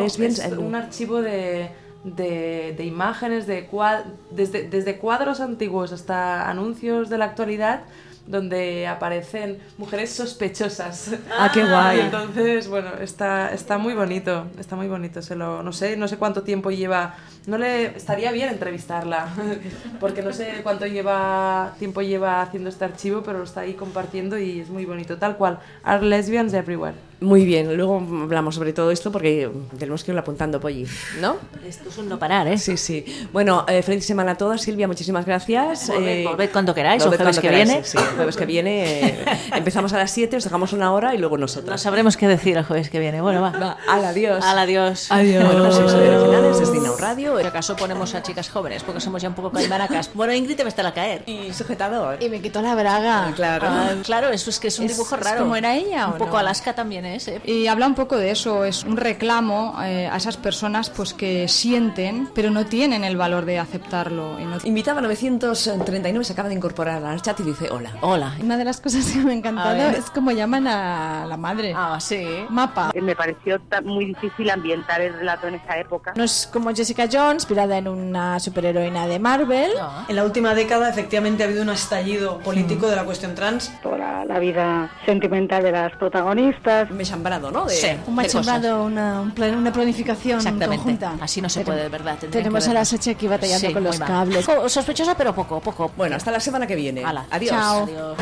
un 0.67 0.75
archivo 0.75 1.21
de, 1.21 1.69
de, 2.03 2.73
de 2.77 2.85
imágenes, 2.85 3.47
de 3.47 3.69
cua- 3.69 4.03
desde, 4.31 4.67
desde 4.67 4.97
cuadros 4.97 5.39
antiguos 5.39 5.91
hasta 5.91 6.49
anuncios 6.49 7.09
de 7.09 7.17
la 7.17 7.25
actualidad 7.25 7.81
donde 8.27 8.87
aparecen 8.87 9.59
mujeres 9.77 10.11
sospechosas. 10.11 11.11
Ah, 11.37 11.49
qué 11.53 11.63
guay. 11.63 11.97
Y 11.97 12.01
entonces, 12.01 12.67
bueno, 12.67 12.89
está, 12.99 13.53
está 13.53 13.77
muy 13.77 13.93
bonito, 13.93 14.47
está 14.59 14.75
muy 14.75 14.87
bonito. 14.87 15.21
Se 15.21 15.35
lo, 15.35 15.63
no 15.63 15.73
sé, 15.73 15.97
no 15.97 16.07
sé 16.07 16.17
cuánto 16.17 16.43
tiempo 16.43 16.71
lleva. 16.71 17.15
No 17.47 17.57
le 17.57 17.97
estaría 17.97 18.31
bien 18.31 18.49
entrevistarla, 18.49 19.29
porque 19.99 20.21
no 20.21 20.31
sé 20.33 20.61
cuánto 20.63 20.85
lleva 20.85 21.73
tiempo 21.79 22.01
lleva 22.01 22.41
haciendo 22.41 22.69
este 22.69 22.85
archivo, 22.85 23.23
pero 23.23 23.39
lo 23.39 23.43
está 23.43 23.61
ahí 23.61 23.73
compartiendo 23.73 24.37
y 24.37 24.59
es 24.59 24.69
muy 24.69 24.85
bonito, 24.85 25.17
tal 25.17 25.37
cual. 25.37 25.59
Are 25.83 26.05
lesbians 26.05 26.53
everywhere. 26.53 27.10
Muy 27.21 27.45
bien, 27.45 27.77
luego 27.77 27.97
hablamos 28.23 28.55
sobre 28.55 28.73
todo 28.73 28.89
esto 28.89 29.11
porque 29.11 29.47
tenemos 29.77 30.03
que 30.03 30.09
irlo 30.09 30.21
apuntando, 30.21 30.59
Polly, 30.59 30.87
¿no? 31.19 31.35
Esto 31.67 31.89
es 31.89 31.97
un 31.99 32.09
no 32.09 32.17
parar, 32.17 32.47
¿eh? 32.47 32.57
Sí, 32.57 32.77
sí. 32.77 33.05
Bueno, 33.31 33.63
eh, 33.67 33.83
feliz 33.83 34.03
semana 34.07 34.31
a 34.31 34.35
todos. 34.35 34.59
Silvia, 34.63 34.87
muchísimas 34.87 35.23
gracias. 35.23 35.87
Volved- 35.91 36.07
Eh, 36.07 36.23
volved 36.27 36.49
cuando 36.51 36.73
queráis, 36.73 37.03
o 37.03 37.05
volved 37.05 37.19
jueves 37.19 37.35
cuando 37.37 37.41
que 37.41 37.47
queráis, 37.47 37.69
viene. 37.69 37.83
Sí, 37.85 37.97
sí, 37.99 38.03
el 38.09 38.15
jueves 38.15 38.35
que 38.37 38.45
viene. 38.47 39.07
eh, 39.09 39.25
empezamos 39.55 39.93
a 39.93 39.97
las 39.99 40.09
7, 40.09 40.35
os 40.37 40.43
dejamos 40.45 40.73
una 40.73 40.91
hora 40.93 41.13
y 41.13 41.19
luego 41.19 41.37
No 41.37 41.41
nosotros. 41.41 41.79
sabremos 41.79 42.17
qué 42.17 42.27
decir 42.27 42.57
el 42.57 42.63
jueves 42.63 42.89
que 42.89 42.97
viene. 42.99 43.21
Bueno, 43.21 43.39
va. 43.43 43.51
Va, 43.51 43.77
al 43.87 44.03
adiós. 44.03 44.43
Al 44.43 44.57
adiós. 44.57 45.11
Adiós. 45.11 45.45
Bueno, 45.45 45.65
pues 45.65 45.77
eso, 45.77 46.71
de 46.71 46.77
Inau 46.79 46.97
Radio. 46.97 47.33
Por 47.33 47.45
acaso 47.45 47.75
ponemos 47.75 48.15
a 48.15 48.23
chicas 48.23 48.49
jóvenes, 48.49 48.81
porque 48.81 48.99
somos 48.99 49.21
ya 49.21 49.29
un 49.29 49.35
poco 49.35 49.51
caimaracas. 49.51 50.09
Bueno, 50.15 50.33
Ingrid 50.33 50.55
te 50.57 50.63
va 50.63 50.67
a 50.67 50.69
estar 50.69 50.87
a 50.87 50.93
caer. 50.95 51.21
Y 51.27 51.53
sujetador. 51.53 52.17
Y 52.19 52.29
me 52.29 52.41
quitó 52.41 52.63
la 52.63 52.73
braga. 52.73 53.31
Claro. 53.35 53.67
Ah, 53.69 53.91
claro, 54.03 54.29
eso 54.29 54.49
es 54.49 54.59
que 54.59 54.69
es 54.69 54.79
un 54.79 54.85
Es- 54.85 54.93
dibujo 54.93 55.13
es 55.15 55.21
raro. 55.21 55.41
como 55.41 55.55
era 55.55 55.75
ella, 55.75 56.07
Un 56.07 56.13
¿o 56.13 56.17
poco 56.17 56.31
no? 56.31 56.37
Alaska 56.39 56.73
también 56.73 57.10
es, 57.15 57.27
¿eh? 57.27 57.41
Y 57.45 57.67
habla 57.67 57.87
un 57.87 57.95
poco 57.95 58.17
de 58.17 58.31
eso, 58.31 58.65
es 58.65 58.83
un 58.83 58.97
reclamo 58.97 59.75
eh, 59.83 60.07
a 60.11 60.17
esas 60.17 60.37
personas 60.37 60.89
pues 60.89 61.13
que 61.13 61.47
sienten, 61.47 62.29
pero 62.33 62.49
no 62.51 62.65
tienen 62.65 63.03
el 63.03 63.17
valor 63.17 63.45
de 63.45 63.59
aceptarlo. 63.59 64.39
no- 64.39 64.57
Invitaba 64.63 65.01
939, 65.01 66.23
se 66.25 66.33
acaba 66.33 66.49
de 66.49 66.55
incorporar 66.55 67.03
al 67.03 67.21
chat 67.21 67.39
y 67.39 67.43
dice 67.43 67.69
hola. 67.69 67.91
Hola. 68.01 68.33
Una 68.41 68.57
de 68.57 68.65
las 68.65 68.79
cosas 68.81 69.05
que 69.11 69.19
me 69.19 69.31
ha 69.31 69.35
encantado 69.35 69.77
es 69.89 70.09
como 70.09 70.31
llaman 70.31 70.67
a 70.67 71.25
la 71.27 71.37
madre. 71.37 71.73
Ah, 71.75 71.97
sí. 71.99 72.25
Mapa. 72.49 72.91
Me 73.01 73.15
pareció 73.15 73.59
muy 73.83 74.05
difícil 74.05 74.49
ambientar 74.49 75.01
el 75.01 75.13
relato 75.13 75.47
en 75.47 75.55
esa 75.55 75.77
época. 75.79 76.13
No 76.15 76.23
es 76.23 76.49
como 76.51 76.73
Jessica 76.73 77.07
Jones, 77.11 77.43
inspirada 77.43 77.77
en 77.77 77.87
una 77.87 78.39
superheroína 78.39 79.07
de 79.07 79.19
Marvel. 79.19 79.71
En 80.07 80.15
la 80.15 80.23
última 80.23 80.53
década 80.53 80.89
efectivamente 80.89 81.43
ha 81.43 81.47
habido 81.47 81.63
un 81.63 81.69
estallido 81.69 82.39
político 82.39 82.87
de 82.87 82.95
la 82.95 83.03
cuestión 83.03 83.35
trans. 83.35 83.71
Toda 83.81 84.25
la 84.25 84.39
vida 84.39 84.91
sentimental 85.05 85.63
de 85.63 85.71
las 85.71 85.91
protagonistas. 85.97 86.89
Me 87.01 87.05
chambrado, 87.07 87.51
¿no? 87.51 87.65
De, 87.65 87.75
Sí. 87.75 87.87
Un 87.87 88.03
¿Qué 88.05 88.11
machembrado, 88.11 88.83
una, 88.85 89.21
un 89.21 89.31
plan- 89.31 89.55
una 89.55 89.73
planificación 89.73 90.37
Exactamente. 90.37 90.77
conjunta. 90.77 91.15
Así 91.19 91.41
no 91.41 91.49
se 91.49 91.61
puede, 91.61 91.83
de 91.83 91.89
verdad. 91.89 92.17
Tenemos 92.19 92.63
que 92.65 92.69
a 92.69 92.73
la. 92.73 92.85
Sachi 92.85 93.09
aquí 93.11 93.27
batallando 93.27 93.67
Sí, 93.67 93.73
con 93.73 93.83
los 93.83 93.99
cables. 93.99 94.45
Sospechosa, 94.67 95.15
pero 95.15 95.33
poco, 95.33 95.59
poco. 95.59 95.91
Bueno, 95.97 96.15
hasta 96.15 96.29
la 96.31 96.39
semana 96.39 96.67
que 96.67 96.75
viene. 96.75 97.03
Hala. 97.03 97.25
Adiós. 97.31 97.51
Chao. 97.51 97.83
Adiós. 97.83 98.17